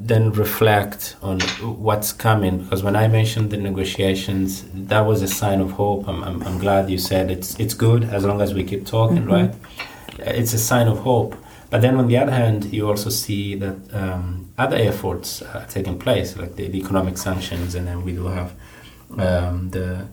then 0.00 0.32
reflect 0.32 1.16
on 1.22 1.40
what's 1.60 2.12
coming 2.12 2.58
because 2.58 2.82
when 2.82 2.96
I 2.96 3.08
mentioned 3.08 3.50
the 3.50 3.56
negotiations, 3.56 4.64
that 4.72 5.00
was 5.00 5.22
a 5.22 5.28
sign 5.28 5.60
of 5.60 5.72
hope. 5.72 6.08
I'm, 6.08 6.22
I'm, 6.22 6.42
I'm 6.42 6.58
glad 6.58 6.88
you 6.90 6.98
said 6.98 7.30
it's 7.30 7.58
it's 7.58 7.74
good 7.74 8.04
as 8.04 8.24
long 8.24 8.40
as 8.40 8.54
we 8.54 8.64
keep 8.64 8.86
talking, 8.86 9.26
right? 9.26 9.54
It's 10.18 10.52
a 10.52 10.58
sign 10.58 10.88
of 10.88 10.98
hope. 10.98 11.36
But 11.70 11.82
then 11.82 11.96
on 11.96 12.08
the 12.08 12.16
other 12.16 12.32
hand, 12.32 12.72
you 12.72 12.88
also 12.88 13.10
see 13.10 13.54
that 13.56 13.94
um, 13.94 14.50
other 14.56 14.76
efforts 14.76 15.42
are 15.42 15.66
taking 15.66 15.98
place, 15.98 16.34
like 16.36 16.56
the, 16.56 16.66
the 16.68 16.78
economic 16.78 17.18
sanctions, 17.18 17.74
and 17.74 17.86
then 17.86 18.04
we 18.04 18.12
do 18.12 18.26
have 18.26 18.54
um, 19.18 19.70
the 19.70 20.06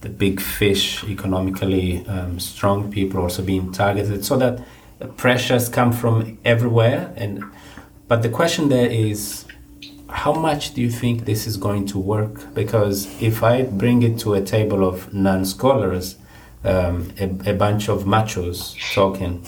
the 0.00 0.08
big 0.08 0.40
fish, 0.40 1.04
economically 1.04 2.06
um, 2.06 2.40
strong 2.40 2.90
people 2.90 3.20
also 3.20 3.42
being 3.42 3.70
targeted, 3.72 4.24
so 4.24 4.36
that 4.38 4.60
pressures 5.16 5.68
come 5.68 5.92
from 5.92 6.38
everywhere. 6.44 7.12
And 7.16 7.44
but 8.10 8.22
the 8.22 8.28
question 8.28 8.70
there 8.70 8.90
is, 8.90 9.44
how 10.08 10.32
much 10.32 10.74
do 10.74 10.80
you 10.80 10.90
think 10.90 11.26
this 11.26 11.46
is 11.46 11.56
going 11.56 11.86
to 11.86 11.98
work? 12.00 12.52
Because 12.54 13.06
if 13.22 13.44
I 13.44 13.62
bring 13.62 14.02
it 14.02 14.18
to 14.22 14.34
a 14.34 14.42
table 14.42 14.84
of 14.84 15.14
non-scholars, 15.14 16.16
um, 16.64 17.12
a, 17.20 17.52
a 17.52 17.54
bunch 17.54 17.88
of 17.88 18.06
machos 18.06 18.74
talking, 18.92 19.46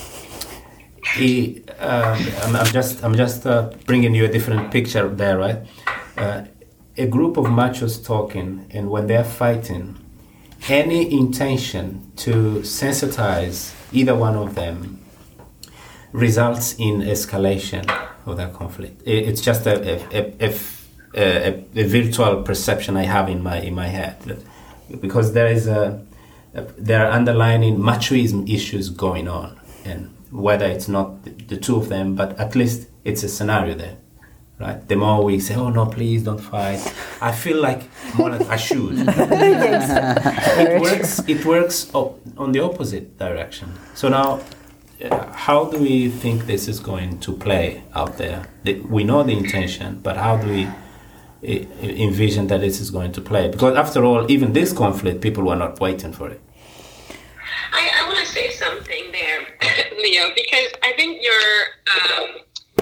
he, 1.16 1.64
um, 1.80 2.24
I'm, 2.42 2.54
I'm 2.54 2.66
just 2.66 3.02
I'm 3.02 3.16
just 3.16 3.44
uh, 3.44 3.72
bringing 3.84 4.14
you 4.14 4.26
a 4.26 4.28
different 4.28 4.70
picture 4.70 5.08
there, 5.08 5.38
right? 5.38 5.58
Uh, 6.16 6.44
a 6.96 7.08
group 7.08 7.36
of 7.38 7.46
machos 7.46 7.98
talking, 8.06 8.66
and 8.70 8.90
when 8.90 9.08
they're 9.08 9.24
fighting, 9.24 9.98
any 10.68 11.12
intention 11.12 12.12
to 12.14 12.60
sensitize 12.60 13.74
either 13.92 14.14
one 14.14 14.36
of 14.36 14.54
them 14.54 15.00
results 16.12 16.76
in 16.78 17.00
escalation 17.00 17.84
of 18.26 18.36
that 18.36 18.52
conflict. 18.54 19.02
It's 19.04 19.40
just 19.40 19.66
a, 19.66 19.74
a, 20.14 20.34
a, 20.40 20.54
a, 21.14 21.64
a, 21.76 21.84
virtual 21.86 22.42
perception 22.42 22.96
I 22.96 23.02
have 23.04 23.28
in 23.28 23.42
my 23.42 23.58
in 23.60 23.74
my 23.74 23.88
head, 23.88 24.20
that- 24.22 24.44
because 25.00 25.32
there 25.32 25.46
is 25.46 25.66
a, 25.66 26.02
there 26.78 27.06
are 27.06 27.10
underlying 27.12 27.78
machoism 27.78 28.48
issues 28.52 28.90
going 28.90 29.26
on, 29.28 29.58
and 29.84 30.10
whether 30.30 30.66
it's 30.66 30.86
not 30.88 31.24
the, 31.24 31.30
the 31.30 31.56
two 31.56 31.76
of 31.76 31.88
them, 31.88 32.14
but 32.14 32.38
at 32.38 32.54
least 32.54 32.88
it's 33.04 33.22
a 33.22 33.28
scenario 33.28 33.74
there. 33.74 33.96
Right. 34.60 34.86
The 34.86 34.94
more 34.96 35.24
we 35.24 35.40
say, 35.40 35.54
"Oh 35.56 35.70
no, 35.70 35.86
please 35.86 36.22
don't 36.22 36.38
fight," 36.38 36.80
I 37.20 37.32
feel 37.32 37.60
like 37.60 37.82
more 38.16 38.30
like 38.30 38.46
I 38.48 38.56
should 38.56 38.94
it 38.98 40.80
works. 40.80 41.20
It 41.26 41.44
works 41.44 41.90
o- 41.94 42.18
on 42.36 42.52
the 42.52 42.60
opposite 42.60 43.18
direction. 43.18 43.72
So 43.94 44.08
now, 44.08 44.40
how 45.11 45.64
do 45.64 45.78
we 45.78 46.09
think 46.09 46.46
this 46.46 46.68
is 46.68 46.80
going 46.80 47.18
to 47.20 47.32
play 47.32 47.82
out 47.94 48.18
there? 48.18 48.46
We 48.64 49.05
know 49.05 49.22
the 49.22 49.36
intention, 49.36 50.00
but 50.03 50.16
how 50.16 50.36
do 50.36 50.48
we 50.48 50.64
uh, 50.66 51.66
envision 51.82 52.46
that 52.48 52.61
this 52.61 52.80
is 52.80 52.90
going 52.90 53.12
to 53.12 53.20
play? 53.20 53.48
Because 53.48 53.76
after 53.76 54.05
all, 54.05 54.30
even 54.30 54.53
this 54.53 54.72
conflict, 54.72 55.20
people 55.20 55.44
were 55.44 55.57
not 55.57 55.80
waiting 55.80 56.12
for 56.12 56.28
it. 56.30 56.40
I, 57.72 57.90
I 58.00 58.07
want 58.07 58.18
to 58.20 58.26
say 58.26 58.50
something 58.50 59.11
there, 59.12 59.40
Leo, 59.98 60.28
because 60.36 60.68
I 60.82 60.92
think 60.96 61.22
your 61.22 61.42
um, 61.94 62.76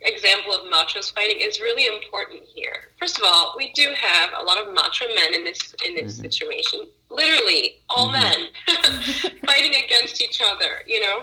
example 0.00 0.52
of 0.52 0.70
machos 0.70 1.14
fighting 1.14 1.38
is 1.40 1.60
really 1.60 1.86
important 1.86 2.42
here. 2.54 2.90
First 2.98 3.18
of 3.18 3.24
all, 3.26 3.54
we 3.56 3.72
do 3.72 3.94
have 3.96 4.30
a 4.38 4.44
lot 4.44 4.58
of 4.58 4.74
macho 4.74 5.06
men 5.14 5.34
in 5.34 5.44
this 5.44 5.74
in 5.86 5.94
this 5.94 6.16
situation. 6.16 6.80
Literally, 7.10 7.76
all 7.88 8.10
men 8.10 8.48
fighting 9.46 9.74
against 9.84 10.20
each 10.20 10.40
other. 10.44 10.82
You 10.86 11.00
know, 11.00 11.22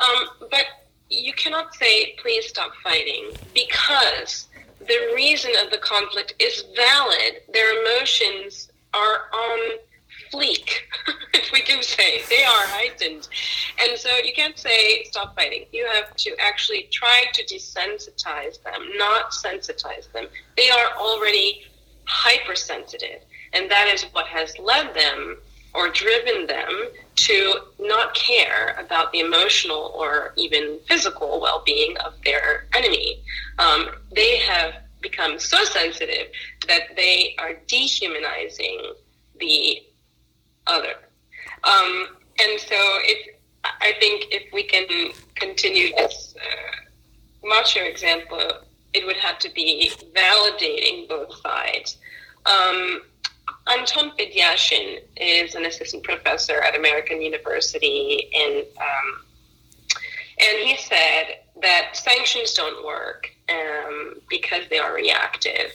um, 0.00 0.28
but 0.50 0.64
you 1.08 1.32
cannot 1.32 1.74
say, 1.74 2.14
please 2.22 2.46
stop 2.46 2.72
fighting, 2.82 3.30
because 3.54 4.48
the 4.80 5.12
reason 5.14 5.52
of 5.62 5.70
the 5.70 5.78
conflict 5.78 6.34
is 6.38 6.64
valid. 6.76 7.42
Their 7.52 7.82
emotions 7.82 8.70
are 8.94 9.22
on 9.32 9.78
fleek, 10.32 10.70
if 11.34 11.52
we 11.52 11.60
can 11.60 11.82
say. 11.82 12.22
They 12.28 12.44
are 12.44 12.66
heightened. 12.66 13.28
And 13.80 13.98
so 13.98 14.08
you 14.24 14.32
can't 14.32 14.58
say 14.58 15.04
stop 15.04 15.34
fighting. 15.34 15.66
You 15.72 15.88
have 15.92 16.14
to 16.16 16.34
actually 16.38 16.88
try 16.90 17.24
to 17.34 17.44
desensitize 17.44 18.62
them, 18.62 18.90
not 18.96 19.32
sensitize 19.32 20.10
them. 20.12 20.26
They 20.56 20.70
are 20.70 20.92
already 20.98 21.64
hypersensitive. 22.04 23.22
And 23.52 23.70
that 23.70 23.88
is 23.92 24.04
what 24.12 24.26
has 24.26 24.58
led 24.58 24.94
them 24.94 25.38
or 25.74 25.88
driven 25.88 26.46
them 26.46 26.88
to 27.14 27.54
not 27.78 28.14
care 28.14 28.76
about 28.78 29.12
the 29.12 29.20
emotional 29.20 29.92
or 29.94 30.32
even 30.36 30.78
physical 30.86 31.40
well 31.40 31.62
being 31.64 31.96
of 31.98 32.14
their 32.24 32.66
enemy. 32.74 33.22
Um, 33.58 33.90
they 34.14 34.38
have 34.38 34.74
become 35.00 35.38
so 35.38 35.62
sensitive 35.64 36.28
that 36.66 36.96
they 36.96 37.34
are 37.38 37.54
dehumanizing 37.66 38.94
the 39.38 39.82
other. 40.66 40.94
Um, 41.64 42.08
and 42.40 42.60
so, 42.60 42.76
if 43.02 43.34
I 43.64 43.92
think 44.00 44.26
if 44.30 44.52
we 44.52 44.62
can 44.62 45.12
continue 45.34 45.94
this 45.94 46.34
uh, 46.36 47.46
macho 47.46 47.80
example, 47.80 48.62
it 48.92 49.06
would 49.06 49.16
have 49.16 49.38
to 49.40 49.50
be 49.50 49.92
validating 50.14 51.08
both 51.08 51.34
sides. 51.40 51.98
Um, 52.46 53.02
Anton 53.66 54.12
Fedyashin 54.18 55.00
is 55.16 55.54
an 55.54 55.64
assistant 55.64 56.02
professor 56.02 56.60
at 56.60 56.76
American 56.76 57.20
University, 57.22 58.30
and 58.34 58.64
um, 58.78 59.24
and 60.38 60.66
he 60.66 60.76
said 60.76 61.40
that 61.62 61.96
sanctions 61.96 62.54
don't 62.54 62.84
work 62.84 63.30
um, 63.48 64.14
because 64.28 64.62
they 64.70 64.78
are 64.78 64.94
reactive. 64.94 65.72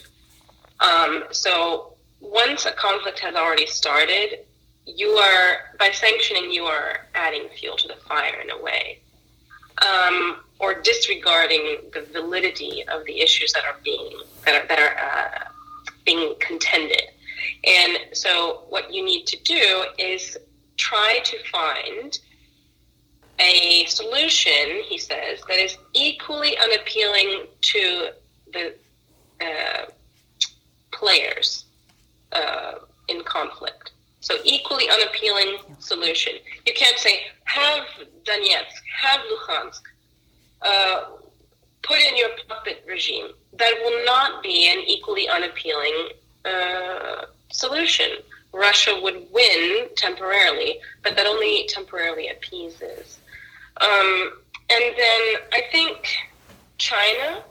Um, 0.80 1.26
so 1.32 1.94
once 2.20 2.66
a 2.66 2.72
conflict 2.72 3.20
has 3.20 3.36
already 3.36 3.68
started, 3.68 4.40
you 4.86 5.10
are 5.10 5.58
by 5.80 5.92
sanctioning 5.92 6.52
you 6.52 6.64
are 6.64 7.08
adding 7.16 7.48
fuel 7.58 7.76
to 7.78 7.88
the 7.88 7.96
fire 8.08 8.40
in 8.42 8.50
a 8.52 8.62
way, 8.62 9.00
um, 9.82 10.38
or 10.60 10.82
disregarding 10.82 11.78
the 11.94 12.02
validity 12.12 12.84
of 12.88 13.06
the 13.06 13.20
issues 13.22 13.52
that 13.54 13.64
are 13.66 13.78
being 13.84 14.20
that 14.46 14.64
are, 14.64 14.68
that 14.68 14.80
are 14.80 14.98
uh, 14.98 15.50
being 16.06 16.36
contended. 16.40 17.02
And 17.66 17.98
so, 18.14 18.64
what 18.70 18.94
you 18.94 19.04
need 19.04 19.26
to 19.28 19.38
do 19.44 19.86
is 19.98 20.38
try 20.78 21.20
to 21.24 21.38
find 21.52 22.18
a 23.40 23.86
solution, 23.86 24.82
he 24.88 24.98
says, 24.98 25.42
that 25.48 25.58
is 25.58 25.78
equally 25.94 26.58
unappealing 26.58 27.48
to 27.62 28.10
the 28.54 28.76
uh, 29.42 29.86
players 30.92 31.66
uh, 32.32 32.74
in 33.08 33.22
conflict. 33.24 33.92
So, 34.22 34.36
equally 34.44 34.90
unappealing 34.90 35.58
solution. 35.80 36.34
You 36.66 36.74
can't 36.74 36.98
say, 36.98 37.22
have 37.44 37.84
Donetsk, 38.24 38.82
have 39.02 39.22
Luhansk, 39.22 39.82
uh, 40.62 41.04
put 41.84 42.00
in 42.00 42.18
your 42.18 42.30
puppet 42.48 42.84
regime. 42.88 43.28
That 43.54 43.74
will 43.84 44.04
not 44.06 44.42
be 44.42 44.68
an 44.68 44.80
equally 44.80 45.30
unappealing 45.30 46.10
uh, 46.44 47.26
solution. 47.52 48.08
Russia 48.54 48.98
would 49.02 49.28
win 49.32 49.90
temporarily, 49.96 50.80
but 51.04 51.16
that 51.16 51.28
only 51.28 51.68
temporarily 51.68 52.30
appeases. 52.30 53.20
Um, 53.82 54.32
and 54.70 54.84
then 54.98 55.22
I 55.52 55.64
think 55.72 56.16
China 56.78 57.44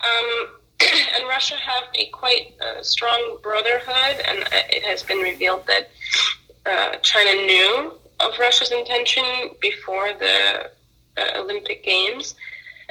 um, 0.00 0.46
and 1.16 1.28
Russia 1.28 1.56
have 1.56 1.84
a 1.94 2.06
quite 2.06 2.54
uh, 2.60 2.82
strong 2.82 3.38
brotherhood, 3.42 4.24
and 4.26 4.38
it 4.70 4.82
has 4.82 5.02
been 5.02 5.18
revealed 5.18 5.66
that 5.66 5.90
uh, 6.66 6.96
China 6.96 7.32
knew 7.32 7.92
of 8.18 8.38
Russia's 8.38 8.72
intention 8.72 9.24
before 9.60 10.12
the 10.18 10.70
uh, 11.16 11.38
Olympic 11.40 11.84
Games. 11.84 12.34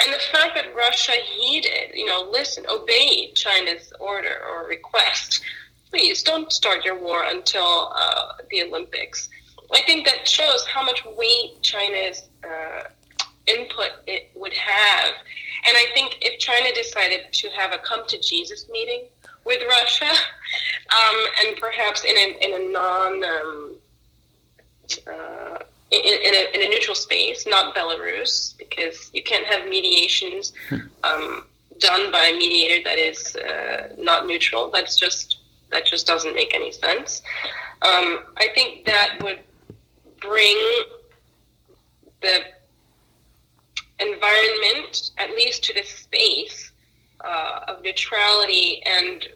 And 0.01 0.13
the 0.13 0.19
fact 0.31 0.55
that 0.55 0.73
Russia 0.73 1.11
heeded, 1.11 1.93
you 1.93 2.05
know, 2.05 2.27
listened, 2.31 2.67
obeyed 2.67 3.35
China's 3.35 3.91
order 3.99 4.37
or 4.49 4.65
request 4.67 5.41
please 5.89 6.23
don't 6.23 6.51
start 6.51 6.85
your 6.85 6.97
war 6.99 7.23
until 7.25 7.91
uh, 7.95 8.33
the 8.49 8.63
Olympics. 8.63 9.29
I 9.73 9.81
think 9.83 10.05
that 10.05 10.27
shows 10.27 10.65
how 10.65 10.83
much 10.83 11.03
weight 11.05 11.61
China's 11.61 12.23
uh, 12.43 12.83
input 13.47 13.91
it 14.07 14.31
would 14.35 14.53
have. 14.53 15.13
And 15.67 15.75
I 15.77 15.85
think 15.93 16.17
if 16.21 16.39
China 16.39 16.69
decided 16.73 17.31
to 17.31 17.49
have 17.49 17.73
a 17.73 17.77
come 17.79 18.07
to 18.07 18.19
Jesus 18.19 18.67
meeting 18.69 19.05
with 19.45 19.61
Russia, 19.67 20.05
um, 20.91 21.25
and 21.45 21.57
perhaps 21.57 22.03
in 22.03 22.15
a, 22.17 22.37
in 22.41 22.53
a 22.53 22.71
non 22.71 23.23
um, 23.23 23.75
uh, 25.07 25.59
in, 25.91 26.01
in, 26.01 26.33
a, 26.33 26.55
in, 26.55 26.61
a, 26.61 26.69
neutral 26.69 26.95
space, 26.95 27.47
not 27.47 27.75
Belarus, 27.75 28.55
because 28.57 29.09
you 29.13 29.23
can't 29.23 29.45
have 29.45 29.67
mediations 29.67 30.53
hmm. 30.69 30.77
um, 31.03 31.45
done 31.79 32.11
by 32.11 32.25
a 32.25 32.37
mediator 32.37 32.83
that 32.83 32.99
is 32.99 33.35
uh, 33.35 33.89
not 33.97 34.27
neutral. 34.27 34.69
That's 34.69 34.97
just 34.97 35.38
that 35.71 35.85
just 35.85 36.07
doesn't 36.07 36.33
make 36.35 36.53
any 36.53 36.71
sense. 36.71 37.21
Um, 37.81 38.19
I 38.37 38.47
think 38.53 38.85
that 38.85 39.19
would 39.21 39.39
bring 40.21 40.57
the 42.21 42.41
environment, 43.99 45.11
at 45.17 45.31
least 45.31 45.63
to 45.65 45.73
the 45.73 45.83
space 45.83 46.71
uh, 47.23 47.61
of 47.67 47.83
neutrality 47.83 48.81
and 48.85 49.27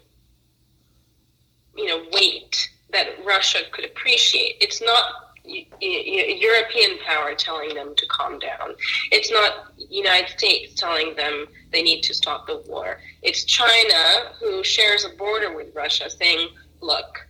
you 1.76 1.86
know 1.86 2.04
weight 2.12 2.70
that 2.92 3.08
Russia 3.24 3.58
could 3.72 3.84
appreciate. 3.84 4.56
It's 4.60 4.82
not 4.82 5.23
European 5.44 6.98
power 7.06 7.34
telling 7.34 7.74
them 7.74 7.94
to 7.96 8.06
calm 8.06 8.38
down. 8.38 8.74
It's 9.12 9.30
not 9.30 9.72
United 9.76 10.30
States 10.38 10.80
telling 10.80 11.14
them 11.16 11.46
they 11.70 11.82
need 11.82 12.02
to 12.02 12.14
stop 12.14 12.46
the 12.46 12.62
war. 12.66 12.98
It's 13.22 13.44
China 13.44 14.32
who 14.40 14.64
shares 14.64 15.04
a 15.04 15.10
border 15.16 15.54
with 15.54 15.74
Russia 15.74 16.08
saying, 16.08 16.48
look, 16.80 17.26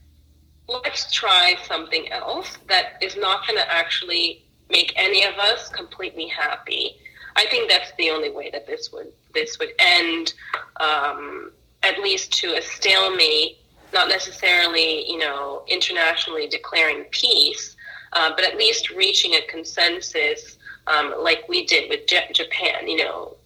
let's 0.69 1.13
try 1.13 1.57
something 1.67 2.11
else 2.13 2.59
that 2.69 3.03
is 3.03 3.17
not 3.17 3.47
going 3.47 3.59
to 3.59 3.73
actually 3.73 4.45
make 4.71 4.93
any 4.97 5.25
of 5.25 5.35
us 5.35 5.69
completely 5.69 6.27
happy. 6.29 6.97
I 7.37 7.47
think 7.47 7.69
that's 7.69 7.93
the 7.99 8.11
only 8.11 8.31
way 8.31 8.51
that 8.51 8.67
this 8.67 8.93
would 8.93 9.13
this 9.35 9.59
would 9.59 9.71
end, 9.81 10.35
um, 10.81 11.51
at 11.83 11.99
least 11.99 12.33
to 12.35 12.57
a 12.57 12.63
stalemate. 12.63 13.59
Not 13.93 14.09
necessarily, 14.09 15.09
you 15.09 15.19
know, 15.19 15.63
internationally 15.69 16.49
declaring 16.49 17.05
peace, 17.11 17.74
uh, 18.15 18.31
but 18.35 18.45
at 18.45 18.57
least 18.57 18.91
reaching 18.91 19.35
a 19.35 19.43
consensus 19.43 20.57
um, 20.87 21.15
like 21.19 21.49
we 21.49 21.67
did 21.67 21.89
with 21.89 22.07
J- 22.07 22.31
Japan. 22.33 22.89
You 22.89 22.99
know, 22.99 23.37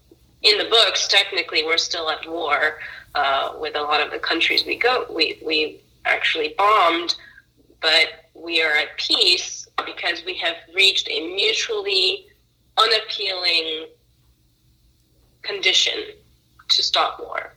in 0.42 0.58
the 0.58 0.64
books, 0.64 1.06
technically, 1.08 1.64
we're 1.64 1.78
still 1.78 2.10
at 2.10 2.28
war 2.30 2.78
uh, 3.14 3.54
with 3.60 3.76
a 3.76 3.82
lot 3.82 4.00
of 4.00 4.10
the 4.10 4.18
countries 4.18 4.64
we 4.66 4.76
go 4.76 5.06
we 5.10 5.38
we 5.44 5.80
actually 6.04 6.54
bombed, 6.56 7.14
but 7.80 8.30
we 8.34 8.62
are 8.62 8.72
at 8.72 8.96
peace 8.96 9.68
because 9.84 10.24
we 10.24 10.34
have 10.34 10.56
reached 10.74 11.08
a 11.10 11.34
mutually 11.34 12.26
unappealing 12.76 13.86
condition 15.42 15.94
to 16.68 16.82
stop 16.82 17.20
war. 17.20 17.52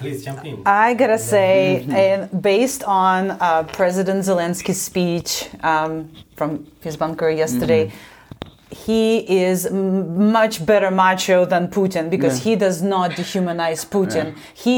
Please 0.00 0.24
jump 0.24 0.42
in. 0.46 0.62
I 0.64 0.94
gotta 0.94 1.18
say, 1.18 1.84
mm-hmm. 1.86 2.38
based 2.38 2.82
on 2.84 3.32
uh, 3.32 3.64
President 3.64 4.24
Zelensky's 4.24 4.80
speech 4.80 5.50
um, 5.62 6.10
from 6.36 6.66
his 6.80 6.96
bunker 6.96 7.28
yesterday, 7.28 7.88
mm-hmm. 7.88 8.74
he 8.74 9.18
is 9.44 9.66
m- 9.66 10.32
much 10.32 10.64
better 10.64 10.90
macho 10.90 11.44
than 11.44 11.68
Putin 11.68 12.08
because 12.08 12.38
yeah. 12.38 12.44
he 12.44 12.56
does 12.56 12.80
not 12.80 13.10
dehumanize 13.10 13.84
Putin. 13.86 14.26
Yeah. 14.28 14.42
He 14.54 14.74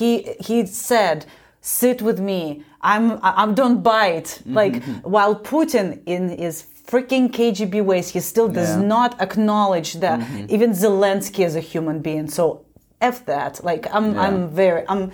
he 0.00 0.34
he 0.40 0.66
said, 0.66 1.26
"Sit 1.60 2.02
with 2.02 2.18
me. 2.18 2.64
I'm 2.80 3.20
I'm 3.22 3.54
don't 3.54 3.80
bite." 3.80 4.24
Mm-hmm. 4.24 4.54
Like 4.54 4.82
while 5.04 5.36
Putin 5.36 6.02
in 6.04 6.30
his 6.30 6.66
freaking 6.84 7.30
KGB 7.30 7.84
ways, 7.84 8.08
he 8.08 8.18
still 8.18 8.48
does 8.48 8.70
yeah. 8.70 8.82
not 8.82 9.20
acknowledge 9.20 9.94
that 9.94 10.18
mm-hmm. 10.18 10.46
even 10.48 10.70
Zelensky 10.72 11.44
is 11.44 11.54
a 11.54 11.60
human 11.60 12.00
being. 12.00 12.28
So 12.28 12.63
f 13.12 13.16
that 13.26 13.52
like 13.70 13.84
i'm 13.96 14.06
yeah. 14.14 14.24
i'm 14.24 14.38
very 14.62 14.82
i'm 14.92 15.04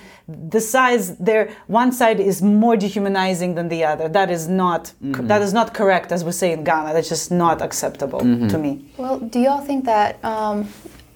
the 0.56 0.60
size 0.60 1.04
there 1.28 1.44
one 1.66 1.90
side 2.00 2.18
is 2.30 2.36
more 2.42 2.76
dehumanizing 2.84 3.54
than 3.58 3.68
the 3.68 3.82
other 3.90 4.06
that 4.08 4.30
is 4.36 4.44
not 4.48 4.82
mm-hmm. 5.02 5.26
that 5.30 5.40
is 5.46 5.52
not 5.52 5.68
correct 5.80 6.08
as 6.16 6.20
we 6.28 6.32
say 6.42 6.52
in 6.56 6.62
ghana 6.70 6.92
that's 6.94 7.08
just 7.08 7.30
not 7.44 7.62
acceptable 7.66 8.20
mm-hmm. 8.20 8.48
to 8.52 8.56
me 8.58 8.72
well 8.96 9.18
do 9.34 9.38
y'all 9.44 9.64
think 9.70 9.84
that 9.84 10.22
um, 10.24 10.56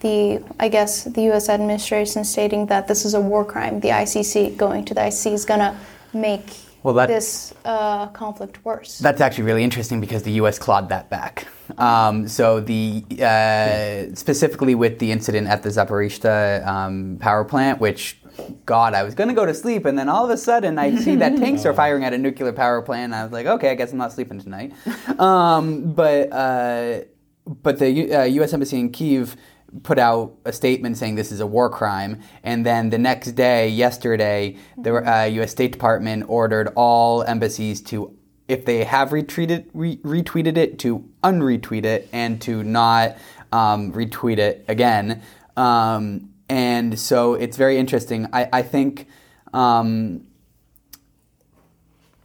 the 0.00 0.42
i 0.64 0.68
guess 0.68 1.04
the 1.16 1.22
us 1.36 1.48
administration 1.48 2.24
stating 2.24 2.66
that 2.66 2.88
this 2.90 3.00
is 3.04 3.12
a 3.14 3.22
war 3.30 3.44
crime 3.52 3.74
the 3.80 3.92
icc 4.04 4.34
going 4.64 4.82
to 4.84 4.92
the 4.94 5.02
icc 5.10 5.32
is 5.32 5.44
going 5.44 5.60
to 5.60 5.72
make 6.12 6.48
well, 6.84 6.94
that, 6.94 7.06
this 7.06 7.54
uh, 7.64 8.08
conflict 8.08 8.62
worse. 8.62 8.98
That's 8.98 9.22
actually 9.22 9.44
really 9.44 9.64
interesting 9.64 10.02
because 10.02 10.22
the 10.22 10.32
U.S. 10.32 10.58
clawed 10.58 10.90
that 10.90 11.08
back. 11.08 11.48
Um, 11.78 12.28
so 12.28 12.60
the 12.60 13.04
uh, 13.20 14.14
specifically 14.14 14.74
with 14.74 14.98
the 14.98 15.12
incident 15.12 15.48
at 15.48 15.62
the 15.62 15.70
Zaporizhzhia 15.70 16.66
um, 16.66 17.18
power 17.20 17.44
plant, 17.44 17.80
which 17.80 18.20
God, 18.66 18.94
I 18.94 19.02
was 19.02 19.14
going 19.14 19.28
to 19.28 19.34
go 19.34 19.46
to 19.46 19.54
sleep, 19.54 19.84
and 19.84 19.98
then 19.98 20.08
all 20.08 20.24
of 20.24 20.30
a 20.30 20.36
sudden 20.36 20.78
I 20.78 20.94
see 20.96 21.16
that 21.16 21.36
tanks 21.38 21.64
are 21.64 21.74
firing 21.74 22.04
at 22.04 22.12
a 22.12 22.18
nuclear 22.18 22.52
power 22.52 22.82
plant. 22.82 23.04
And 23.04 23.14
I 23.14 23.22
was 23.22 23.32
like, 23.32 23.46
okay, 23.46 23.70
I 23.70 23.74
guess 23.74 23.92
I'm 23.92 23.98
not 23.98 24.12
sleeping 24.12 24.40
tonight. 24.40 24.72
Um, 25.18 25.92
but 25.92 26.32
uh, 26.32 27.00
but 27.46 27.78
the 27.78 27.90
U- 27.90 28.14
uh, 28.14 28.22
U.S. 28.24 28.52
embassy 28.52 28.78
in 28.78 28.90
Kiev 28.90 29.36
put 29.82 29.98
out 29.98 30.36
a 30.44 30.52
statement 30.52 30.96
saying 30.96 31.16
this 31.16 31.32
is 31.32 31.40
a 31.40 31.46
war 31.46 31.68
crime, 31.68 32.20
and 32.42 32.64
then 32.64 32.90
the 32.90 32.98
next 32.98 33.32
day, 33.32 33.68
yesterday, 33.68 34.56
the 34.78 34.94
uh, 34.94 35.24
U.S. 35.24 35.50
State 35.50 35.72
Department 35.72 36.24
ordered 36.28 36.72
all 36.76 37.22
embassies 37.22 37.80
to, 37.82 38.16
if 38.48 38.64
they 38.64 38.84
have 38.84 39.10
retweeted 39.10 39.66
re- 39.72 39.96
retweeted 39.98 40.56
it, 40.56 40.78
to 40.80 41.04
unretweet 41.22 41.84
it 41.84 42.08
and 42.12 42.40
to 42.42 42.62
not 42.62 43.16
um, 43.52 43.92
retweet 43.92 44.38
it 44.38 44.64
again. 44.68 45.22
Um, 45.56 46.30
and 46.48 46.98
so 46.98 47.34
it's 47.34 47.56
very 47.56 47.78
interesting. 47.78 48.28
I, 48.32 48.48
I 48.52 48.62
think. 48.62 49.08
Um, 49.52 50.26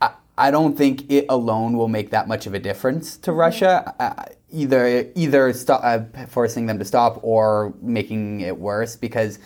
I- 0.01 0.13
I 0.37 0.51
don't 0.51 0.77
think 0.77 1.11
it 1.11 1.25
alone 1.29 1.77
will 1.77 1.87
make 1.89 2.11
that 2.11 2.27
much 2.27 2.47
of 2.47 2.53
a 2.53 2.59
difference 2.59 3.17
to 3.17 3.31
Russia. 3.31 3.93
Uh, 3.99 4.23
either 4.51 5.09
either 5.15 5.53
stop, 5.53 5.81
uh, 5.83 5.99
forcing 6.27 6.65
them 6.65 6.79
to 6.79 6.85
stop 6.85 7.19
or 7.23 7.73
making 7.81 8.41
it 8.41 8.57
worse 8.57 8.95
because 8.95 9.39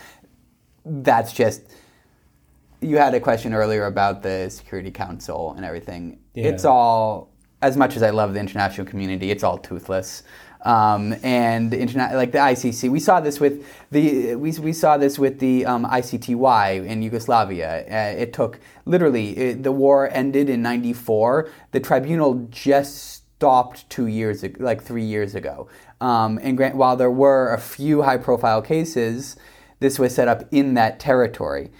that's 0.85 1.33
just. 1.33 1.61
You 2.83 2.97
had 2.97 3.13
a 3.13 3.19
question 3.19 3.53
earlier 3.53 3.85
about 3.85 4.23
the 4.23 4.49
Security 4.49 4.91
Council 4.91 5.53
and 5.55 5.65
everything. 5.65 6.19
Yeah. 6.33 6.49
It's 6.49 6.65
all 6.65 7.33
as 7.61 7.77
much 7.77 7.95
as 7.95 8.03
I 8.03 8.09
love 8.09 8.33
the 8.33 8.39
international 8.39 8.85
community. 8.85 9.31
It's 9.31 9.43
all 9.43 9.57
toothless. 9.57 10.23
Um, 10.63 11.13
and 11.23 11.73
interna- 11.73 12.13
like 12.13 12.31
the 12.31 12.37
ICC, 12.37 12.89
we 12.89 12.99
saw 12.99 13.19
this 13.19 13.39
with 13.39 13.65
the 13.91 14.35
we, 14.35 14.51
we 14.51 14.71
saw 14.71 14.97
this 14.97 15.19
with 15.19 15.39
the 15.39 15.65
um, 15.65 15.85
ICTY 15.85 16.85
in 16.85 17.01
Yugoslavia. 17.01 17.83
Uh, 17.89 18.21
it 18.21 18.31
took 18.31 18.59
literally 18.85 19.37
it, 19.37 19.63
the 19.63 19.73
war 19.73 20.09
ended 20.11 20.49
in 20.49 20.61
'94. 20.61 21.49
The 21.71 21.81
tribunal 21.81 22.47
just 22.49 23.23
stopped 23.43 23.89
two 23.89 24.07
years 24.07 24.43
ago, 24.43 24.63
like 24.63 24.81
three 24.81 25.03
years 25.03 25.35
ago. 25.35 25.67
Um, 25.99 26.39
and 26.41 26.55
grant, 26.55 26.75
while 26.77 26.95
there 26.95 27.11
were 27.11 27.53
a 27.53 27.59
few 27.59 28.03
high-profile 28.03 28.61
cases, 28.61 29.35
this 29.79 29.99
was 29.99 30.15
set 30.15 30.29
up 30.29 30.45
in 30.51 30.75
that 30.75 30.97
territory. 30.99 31.71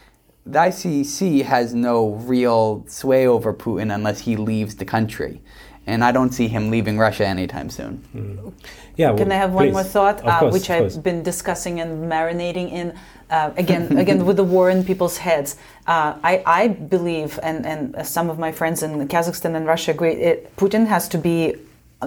The 0.46 0.60
ICC 0.60 1.44
has 1.44 1.74
no 1.74 2.10
real 2.10 2.84
sway 2.88 3.28
over 3.28 3.54
Putin 3.54 3.94
unless 3.94 4.20
he 4.20 4.36
leaves 4.36 4.76
the 4.76 4.86
country. 4.86 5.42
And 5.86 6.04
I 6.04 6.12
don't 6.14 6.32
see 6.32 6.48
him 6.48 6.70
leaving 6.70 6.98
Russia 6.98 7.26
anytime 7.26 7.70
soon. 7.70 8.54
Yeah. 8.96 9.16
Can 9.16 9.32
I 9.32 9.36
have 9.36 9.52
one 9.52 9.68
please. 9.68 9.74
more 9.74 9.84
thought, 9.84 10.20
Of 10.20 10.28
uh, 10.28 10.40
course, 10.40 10.54
which 10.54 10.70
of. 10.70 10.96
I've 10.96 11.04
been 11.04 11.24
discussing 11.24 11.82
and 11.82 12.10
marinating 12.10 12.72
in? 12.72 12.98
Uh, 13.30 13.52
again, 13.58 13.98
again, 14.04 14.26
with 14.26 14.38
the 14.38 14.44
war 14.44 14.70
in 14.70 14.84
people's 14.84 15.18
heads, 15.18 15.58
uh, 15.88 16.16
I, 16.24 16.44
I 16.46 16.68
believe, 16.70 17.40
and, 17.44 17.66
and 17.66 18.08
some 18.08 18.30
of 18.30 18.40
my 18.40 18.52
friends 18.52 18.84
in 18.84 19.08
Kazakhstan 19.08 19.56
and 19.56 19.66
Russia 19.66 19.92
agree, 19.92 20.12
it, 20.12 20.56
Putin 20.56 20.88
has 20.88 21.10
to 21.10 21.18
be 21.18 21.56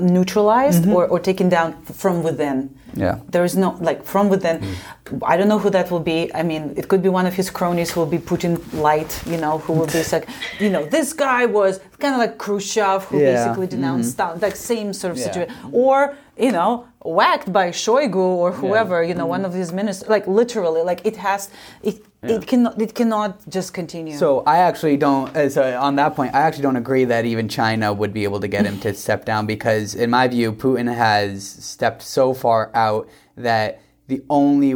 neutralized 0.00 0.84
mm-hmm. 0.84 0.92
or, 0.92 1.06
or 1.06 1.18
taken 1.18 1.48
down 1.48 1.80
from 1.84 2.22
within. 2.22 2.74
Yeah. 2.94 3.20
There 3.28 3.44
is 3.44 3.56
no, 3.56 3.76
like, 3.80 4.02
from 4.04 4.28
within. 4.28 4.60
Mm. 4.60 5.22
I 5.22 5.36
don't 5.36 5.48
know 5.48 5.58
who 5.58 5.70
that 5.70 5.90
will 5.90 6.00
be. 6.00 6.34
I 6.34 6.42
mean, 6.42 6.72
it 6.76 6.88
could 6.88 7.02
be 7.02 7.08
one 7.10 7.26
of 7.26 7.34
his 7.34 7.50
cronies 7.50 7.90
who 7.90 8.00
will 8.00 8.06
be 8.06 8.18
Putin 8.18 8.58
light, 8.72 9.22
you 9.26 9.36
know, 9.36 9.58
who 9.58 9.74
will 9.74 9.86
be 9.86 10.02
like, 10.12 10.28
you 10.58 10.70
know, 10.70 10.84
this 10.86 11.12
guy 11.12 11.44
was 11.46 11.80
kind 11.98 12.14
of 12.14 12.20
like 12.20 12.38
Khrushchev, 12.38 13.04
who 13.04 13.18
Yeah. 13.18 13.32
basically 13.34 13.66
denounced 13.66 14.10
mm-hmm. 14.10 14.28
Stalin, 14.28 14.40
like 14.40 14.56
same 14.56 14.92
sort 14.92 15.12
of 15.12 15.18
Yeah. 15.18 15.24
situation. 15.26 15.54
Or, 15.72 16.16
you 16.38 16.52
know, 16.52 16.86
whacked 17.04 17.52
by 17.52 17.70
Shoigu 17.70 18.16
or 18.16 18.52
whoever, 18.52 19.02
you 19.02 19.14
know, 19.14 19.26
one 19.26 19.40
mm-hmm. 19.40 19.46
of 19.46 19.54
his 19.54 19.72
ministers. 19.72 20.08
Like, 20.08 20.26
literally, 20.26 20.82
like, 20.82 21.04
it 21.04 21.16
has, 21.16 21.50
it, 21.82 21.96
it, 22.30 22.46
cannot, 22.46 22.80
it 22.80 22.94
cannot 22.94 23.48
just 23.48 23.74
continue. 23.74 24.16
So 24.16 24.42
I 24.46 24.58
actually 24.58 24.96
don't. 24.96 25.34
uh, 25.36 25.48
So 25.48 25.78
on 25.78 25.96
that 25.96 26.14
point, 26.14 26.34
I 26.34 26.40
actually 26.40 26.62
don't 26.62 26.76
agree 26.76 27.04
that 27.04 27.24
even 27.24 27.48
China 27.48 27.92
would 27.92 28.12
be 28.12 28.24
able 28.24 28.40
to 28.40 28.48
get 28.48 28.64
him 28.66 28.78
to 28.80 28.94
step 29.06 29.24
down 29.24 29.46
because, 29.46 29.94
in 29.94 30.10
my 30.10 30.28
view, 30.28 30.52
Putin 30.52 30.92
has 30.94 31.48
stepped 31.48 32.02
so 32.02 32.34
far 32.34 32.70
out 32.74 33.08
that 33.36 33.80
the 34.08 34.22
only. 34.30 34.74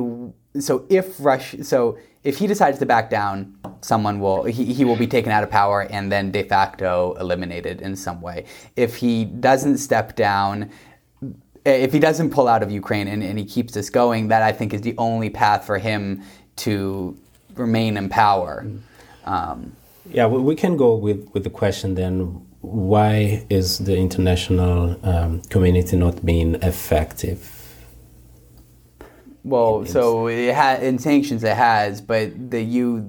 So 0.58 0.84
if 0.88 1.14
Russia, 1.20 1.62
so 1.62 1.98
if 2.24 2.38
he 2.38 2.46
decides 2.46 2.78
to 2.80 2.86
back 2.86 3.08
down, 3.08 3.56
someone 3.80 4.20
will 4.20 4.44
he, 4.44 4.72
he 4.72 4.84
will 4.84 4.96
be 4.96 5.06
taken 5.06 5.32
out 5.32 5.42
of 5.42 5.50
power 5.50 5.82
and 5.82 6.10
then 6.12 6.30
de 6.30 6.42
facto 6.42 7.14
eliminated 7.18 7.80
in 7.80 7.96
some 7.96 8.20
way. 8.20 8.44
If 8.76 8.96
he 8.96 9.24
doesn't 9.24 9.78
step 9.78 10.16
down, 10.16 10.70
if 11.64 11.92
he 11.92 11.98
doesn't 11.98 12.30
pull 12.30 12.48
out 12.48 12.62
of 12.62 12.70
Ukraine 12.70 13.08
and, 13.08 13.22
and 13.22 13.38
he 13.38 13.44
keeps 13.44 13.72
this 13.72 13.90
going, 13.90 14.28
that 14.28 14.42
I 14.42 14.52
think 14.52 14.74
is 14.74 14.82
the 14.82 14.94
only 14.98 15.30
path 15.30 15.64
for 15.64 15.78
him 15.78 16.22
to 16.56 17.16
remain 17.60 17.96
in 17.96 18.08
power. 18.08 18.66
Um, 19.24 19.58
Yeah, 20.18 20.26
we, 20.32 20.38
we 20.50 20.54
can 20.56 20.76
go 20.76 20.90
with, 20.96 21.20
with 21.34 21.44
the 21.44 21.50
question 21.50 21.94
then 21.94 22.46
why 22.62 23.46
is 23.48 23.78
the 23.78 23.96
international 23.96 24.96
um, 25.06 25.40
community 25.54 25.96
not 25.96 26.16
being 26.24 26.50
effective? 26.72 27.40
well, 29.42 29.86
so 29.86 30.26
it 30.28 30.54
ha- 30.54 30.78
in 30.88 30.98
sanctions 30.98 31.42
it 31.44 31.56
has, 31.56 32.00
but 32.02 32.50
the 32.50 32.60
U, 32.62 33.00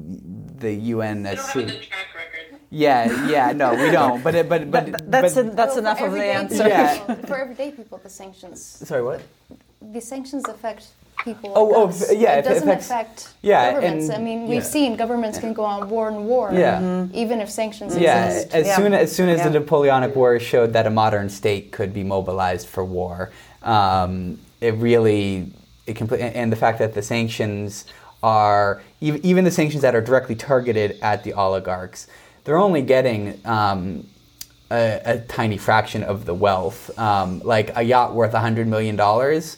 the 0.64 0.70
I 0.70 0.76
don't 0.76 1.02
have 1.02 1.36
a 1.36 1.36
UNSC. 1.36 1.68
track 1.90 2.08
record. 2.16 2.60
Yeah, 2.70 3.28
yeah, 3.28 3.52
no, 3.52 3.74
we 3.76 3.92
don't. 4.00 4.24
But 4.24 4.36
it, 4.36 4.48
but 4.48 4.72
but 4.72 4.86
that's, 5.12 5.34
but, 5.36 5.46
en- 5.46 5.56
that's 5.60 5.76
Well, 5.76 5.80
enough 5.80 6.00
of 6.02 6.12
the 6.14 6.18
everyday 6.24 6.32
answer. 6.32 6.68
Yeah. 6.70 7.16
for 7.30 7.36
everyday 7.38 7.72
people, 7.72 7.98
the 8.02 8.10
sanctions, 8.10 8.64
sorry, 8.64 9.04
what? 9.04 9.22
the 9.82 10.00
sanctions 10.00 10.46
affect 10.48 10.84
people. 11.24 11.54
Oh, 11.56 11.74
oh, 11.76 12.14
yeah, 12.14 12.36
it 12.36 12.40
it 12.40 12.50
doesn't 12.50 12.68
affects- 12.68 12.86
affect 12.88 13.34
yeah, 13.42 13.74
governments. 13.74 14.10
and- 14.10 14.18
I 14.18 14.22
mean, 14.24 14.48
we've 14.48 14.64
yeah. 14.64 14.76
seen 14.76 14.96
governments 14.96 15.38
can 15.40 15.54
go 15.54 15.64
on 15.64 15.90
war 15.90 16.08
and 16.10 16.26
war, 16.28 16.52
Yeah. 16.54 17.06
even 17.14 17.40
if 17.42 17.50
sanctions 17.50 17.98
Yeah, 17.98 18.26
exist. 18.28 18.54
as 18.56 18.68
Yeah. 18.68 18.76
soon 18.76 18.94
as 18.94 19.12
soon 19.12 19.30
as 19.30 19.40
Yeah. 19.40 19.50
the 19.50 19.60
Napoleonic 19.60 20.16
Wars 20.16 20.42
showed 20.42 20.74
that 20.74 20.86
a 20.88 20.90
modern 20.90 21.30
state 21.30 21.72
could 21.72 21.94
be 21.94 22.04
mobilized 22.04 22.68
for 22.68 22.84
war, 22.84 23.32
um, 23.64 24.40
it 24.60 24.74
really 24.76 25.52
it 25.88 25.96
complete 25.96 26.22
and 26.22 26.52
the 26.52 26.56
fact 26.56 26.80
that 26.80 26.94
the 26.94 27.02
sanctions 27.02 27.86
are 28.24 28.82
even, 29.02 29.20
even 29.26 29.44
the 29.46 29.52
sanctions 29.52 29.82
that 29.82 29.96
are 29.96 30.02
directly 30.02 30.36
targeted 30.36 30.98
at 31.02 31.24
the 31.24 31.34
oligarchs, 31.34 32.08
they're 32.44 32.58
only 32.58 32.82
getting. 32.82 33.40
Um, 33.46 34.06
a, 34.74 35.02
a 35.04 35.18
tiny 35.18 35.58
fraction 35.58 36.02
of 36.02 36.24
the 36.26 36.34
wealth, 36.34 36.98
um, 36.98 37.42
like 37.44 37.76
a 37.76 37.82
yacht 37.84 38.14
worth 38.16 38.32
hundred 38.32 38.68
million 38.70 38.96
dollars, 38.96 39.58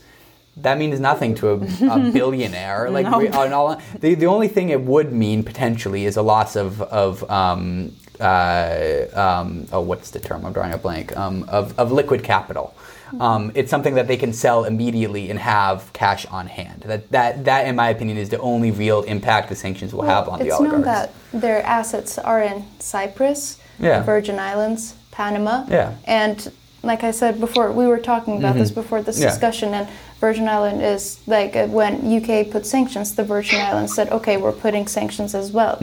that 0.58 0.78
means 0.78 1.00
nothing 1.00 1.36
to 1.36 1.50
a, 1.50 1.54
a 1.90 2.12
billionaire. 2.12 2.90
Like 2.90 3.10
we, 3.18 3.28
all, 3.30 3.82
the 4.00 4.16
the 4.16 4.26
only 4.28 4.48
thing 4.48 4.70
it 4.70 4.82
would 4.82 5.12
mean 5.12 5.44
potentially 5.44 6.06
is 6.06 6.18
a 6.18 6.22
loss 6.22 6.56
of 6.56 6.82
of 6.84 7.30
um, 7.30 7.94
uh, 8.20 9.06
um, 9.14 9.68
oh 9.72 9.82
what's 9.82 10.12
the 10.12 10.20
term? 10.20 10.46
I'm 10.46 10.54
drawing 10.54 10.74
a 10.74 10.78
blank. 10.78 11.16
Um, 11.18 11.44
of 11.50 11.78
of 11.80 11.92
liquid 11.92 12.24
capital. 12.24 12.76
Um, 13.20 13.52
it's 13.54 13.70
something 13.70 13.94
that 13.94 14.08
they 14.08 14.18
can 14.18 14.34
sell 14.34 14.64
immediately 14.66 15.30
and 15.30 15.38
have 15.38 15.94
cash 15.94 16.26
on 16.28 16.48
hand. 16.48 16.82
That 16.88 17.12
that 17.12 17.46
that, 17.46 17.68
in 17.68 17.76
my 17.76 17.90
opinion, 17.90 18.18
is 18.18 18.30
the 18.30 18.40
only 18.40 18.72
real 18.72 19.04
impact 19.04 19.50
the 19.50 19.56
sanctions 19.56 19.94
will 19.94 20.02
have 20.04 20.28
on 20.28 20.40
the 20.40 20.50
oligarchs. 20.52 20.64
it's 20.64 20.72
known 20.74 20.82
that 20.82 21.12
their 21.32 21.64
assets 21.64 22.18
are 22.18 22.42
in 22.42 22.66
Cyprus, 22.80 23.60
Yeah. 23.80 24.02
Virgin 24.04 24.40
Islands, 24.40 24.96
Panama, 25.12 25.64
Yeah. 25.70 25.94
and 26.06 26.52
like 26.84 27.04
I 27.04 27.12
said 27.12 27.40
before, 27.40 27.72
we 27.72 27.88
were 27.88 27.98
talking 28.00 28.38
about 28.38 28.56
this 28.56 28.72
before 28.72 29.02
this 29.02 29.16
Mm-hmm. 29.16 29.24
Yeah. 29.24 29.30
discussion, 29.30 29.74
and 29.74 29.88
Virgin 30.20 30.48
Island 30.48 30.82
is 30.82 31.20
like 31.28 31.56
uh, 31.56 31.68
when 31.68 31.94
UK 32.18 32.50
put 32.52 32.66
sanctions, 32.66 33.16
the 33.16 33.24
Virgin 33.24 33.60
Islands 33.62 33.94
said, 33.96 34.10
okay, 34.12 34.36
we're 34.38 34.52
putting 34.52 34.88
sanctions 34.88 35.34
as 35.34 35.52
well. 35.52 35.78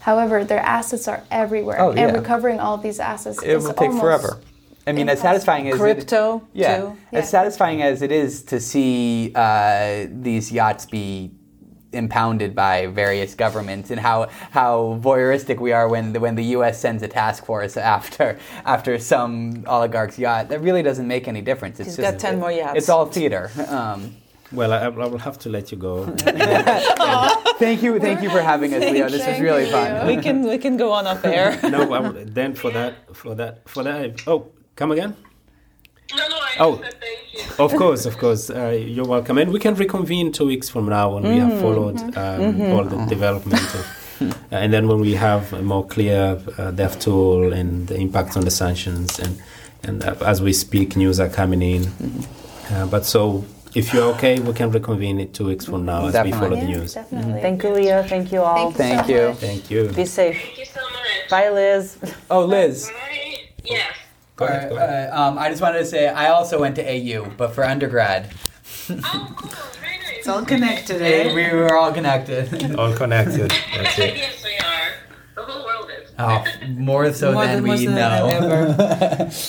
However, 0.00 0.44
their 0.44 0.60
assets 0.60 1.06
are 1.08 1.22
everywhere, 1.30 1.78
Mm-hmm. 1.78 1.98
Oh, 1.98 2.02
and 2.02 2.16
recovering 2.16 2.58
all 2.58 2.76
these 2.78 2.98
assets 3.00 3.42
it 3.42 3.50
is 3.50 3.64
will 3.64 3.74
take 3.74 3.92
forever. 3.92 4.40
I 4.86 4.92
mean, 4.92 5.08
as 5.10 5.20
satisfying 5.20 5.68
as 5.68 5.74
it- 5.74 5.78
Crypto, 5.78 6.42
yeah, 6.54 6.78
too. 6.78 6.96
Yeah. 7.12 7.18
as 7.20 7.28
satisfying 7.28 7.82
as 7.82 8.00
it 8.00 8.10
is 8.10 8.42
to 8.44 8.58
see 8.60 9.32
uh, 9.34 10.06
these 10.10 10.50
yachts 10.50 10.86
be 10.86 11.32
impounded 11.92 12.54
by 12.54 12.86
various 12.86 13.34
governments, 13.34 13.90
and 13.90 14.00
how 14.00 14.28
how 14.50 14.98
voyeuristic 15.02 15.60
we 15.60 15.72
are 15.72 15.88
when 15.88 16.12
the, 16.12 16.20
when 16.20 16.34
the 16.34 16.44
U.S. 16.56 16.80
sends 16.80 17.02
a 17.02 17.08
task 17.08 17.44
force 17.44 17.76
after 17.76 18.38
after 18.64 18.98
some 18.98 19.64
oligarch's 19.66 20.18
yacht. 20.18 20.48
That 20.48 20.60
really 20.60 20.82
doesn't 20.82 21.06
make 21.06 21.28
any 21.28 21.40
difference. 21.40 21.80
It's 21.80 21.88
He's 21.90 21.96
just 21.96 22.12
got 22.12 22.20
10 22.20 22.40
more 22.40 22.52
yachts. 22.52 22.78
It's 22.78 22.88
all 22.88 23.06
theater. 23.06 23.50
Um, 23.68 24.16
Well, 24.52 24.72
I, 24.72 24.78
I 24.86 24.88
will 24.88 25.18
have 25.18 25.38
to 25.40 25.48
let 25.48 25.70
you 25.70 25.78
go. 25.78 26.06
thank 27.58 27.82
you, 27.84 28.00
thank 28.00 28.20
you 28.20 28.30
for 28.30 28.42
having 28.42 28.74
us, 28.74 28.82
Leo. 28.82 29.08
This 29.08 29.24
was 29.24 29.38
really 29.38 29.66
you. 29.66 29.70
fun. 29.70 30.06
we 30.08 30.16
can 30.16 30.42
we 30.42 30.58
can 30.58 30.76
go 30.76 30.90
on 30.90 31.06
up 31.06 31.24
air. 31.24 31.58
no, 31.74 31.82
I, 31.94 32.00
will- 32.00 32.24
then 32.26 32.54
for 32.54 32.70
that, 32.72 32.94
for 33.14 33.34
that, 33.36 33.68
for 33.68 33.84
that. 33.84 34.26
Oh, 34.26 34.50
come 34.74 34.90
again? 34.90 35.14
No, 36.16 36.28
no, 36.28 36.36
I 36.36 36.56
Oh. 36.58 36.76
just 36.76 36.82
said 36.82 37.00
thank 37.00 37.58
you. 37.58 37.64
Of 37.64 37.74
course, 37.76 38.06
of 38.06 38.18
course. 38.18 38.50
Uh, 38.50 38.68
you're 38.86 39.06
welcome. 39.06 39.38
And 39.38 39.52
we 39.52 39.58
can 39.58 39.74
reconvene 39.74 40.32
two 40.32 40.46
weeks 40.46 40.68
from 40.68 40.88
now 40.88 41.14
when 41.14 41.22
we 41.24 41.38
have 41.38 41.60
followed 41.60 41.98
um, 42.16 42.60
all 42.72 42.84
the 42.84 43.04
development. 43.06 43.62
Of, 43.74 43.86
uh, 44.22 44.34
and 44.50 44.72
then 44.72 44.86
when 44.88 45.00
we 45.00 45.14
have 45.14 45.52
a 45.52 45.62
more 45.62 45.86
clear 45.86 46.40
uh, 46.58 46.70
dev 46.72 46.98
tool 46.98 47.52
and 47.52 47.86
the 47.88 47.96
impact 47.96 48.36
on 48.36 48.44
the 48.44 48.50
sanctions 48.50 49.18
and 49.18 49.40
and 49.82 50.04
uh, 50.04 50.14
as 50.26 50.42
we 50.42 50.52
speak, 50.52 50.94
news 50.96 51.18
are 51.20 51.30
coming 51.30 51.62
in. 51.62 51.86
Uh, 52.70 52.84
but 52.86 53.06
so, 53.06 53.44
if 53.74 53.94
you're 53.94 54.12
okay, 54.14 54.38
we 54.38 54.52
can 54.52 54.70
reconvene 54.70 55.18
it 55.20 55.32
two 55.32 55.46
weeks 55.46 55.64
from 55.64 55.86
now 55.86 56.00
as 56.00 56.06
we 56.08 56.12
Definitely. 56.12 56.38
follow 56.38 56.56
the 56.60 56.66
Yeah, 56.70 56.78
news. 56.78 56.94
definitely. 56.94 57.40
Thank 57.40 57.62
you, 57.62 57.70
Leah. 57.70 58.04
Thank 58.06 58.30
you 58.32 58.40
all. 58.42 58.70
Thank 58.72 58.72
you. 58.72 58.84
Thank 58.84 59.06
so 59.06 59.12
you. 59.14 59.28
much. 59.28 59.36
Thank 59.38 59.70
you. 59.70 59.88
Be 59.88 60.04
safe. 60.04 60.36
Thank 60.36 60.58
you 60.58 60.64
so 60.66 60.80
much. 60.82 61.30
Bye, 61.30 61.48
Liz. 61.48 61.96
Oh, 62.30 62.44
Liz. 62.44 62.90
Bye. 62.90 63.36
Yes. 63.64 63.92
Go 64.40 64.46
ahead, 64.46 64.70
go 64.70 64.76
ahead. 64.76 65.10
Uh, 65.12 65.20
um, 65.22 65.38
I 65.38 65.50
just 65.50 65.60
wanted 65.62 65.78
to 65.80 65.84
say 65.84 66.08
I 66.08 66.30
also 66.30 66.58
went 66.58 66.74
to 66.76 66.82
AU, 66.82 67.30
but 67.36 67.54
for 67.54 67.62
undergrad. 67.62 68.32
Oh, 68.88 69.34
cool. 69.36 69.50
Very 69.80 69.98
nice. 69.98 70.18
It's 70.18 70.28
all 70.28 70.44
connected, 70.44 71.02
Eh, 71.02 71.32
We 71.34 71.44
were 71.56 71.76
all 71.76 71.92
connected. 71.92 72.74
All 72.78 72.92
connected. 72.96 73.50
That's 73.76 73.98
it. 73.98 74.16
yes, 74.16 74.42
we 74.44 74.56
are. 74.58 74.92
The 75.36 75.42
whole 75.42 75.64
world 75.64 75.90
is. 76.02 76.10
oh, 76.18 76.44
more 76.70 77.12
so 77.12 77.32
More 77.32 77.46
than 77.46 77.56
than- 77.56 77.64
more 77.66 77.76
we 77.76 77.84
so 77.84 77.90
than 77.92 77.94
know. 77.94 78.26
ever. 78.28 79.30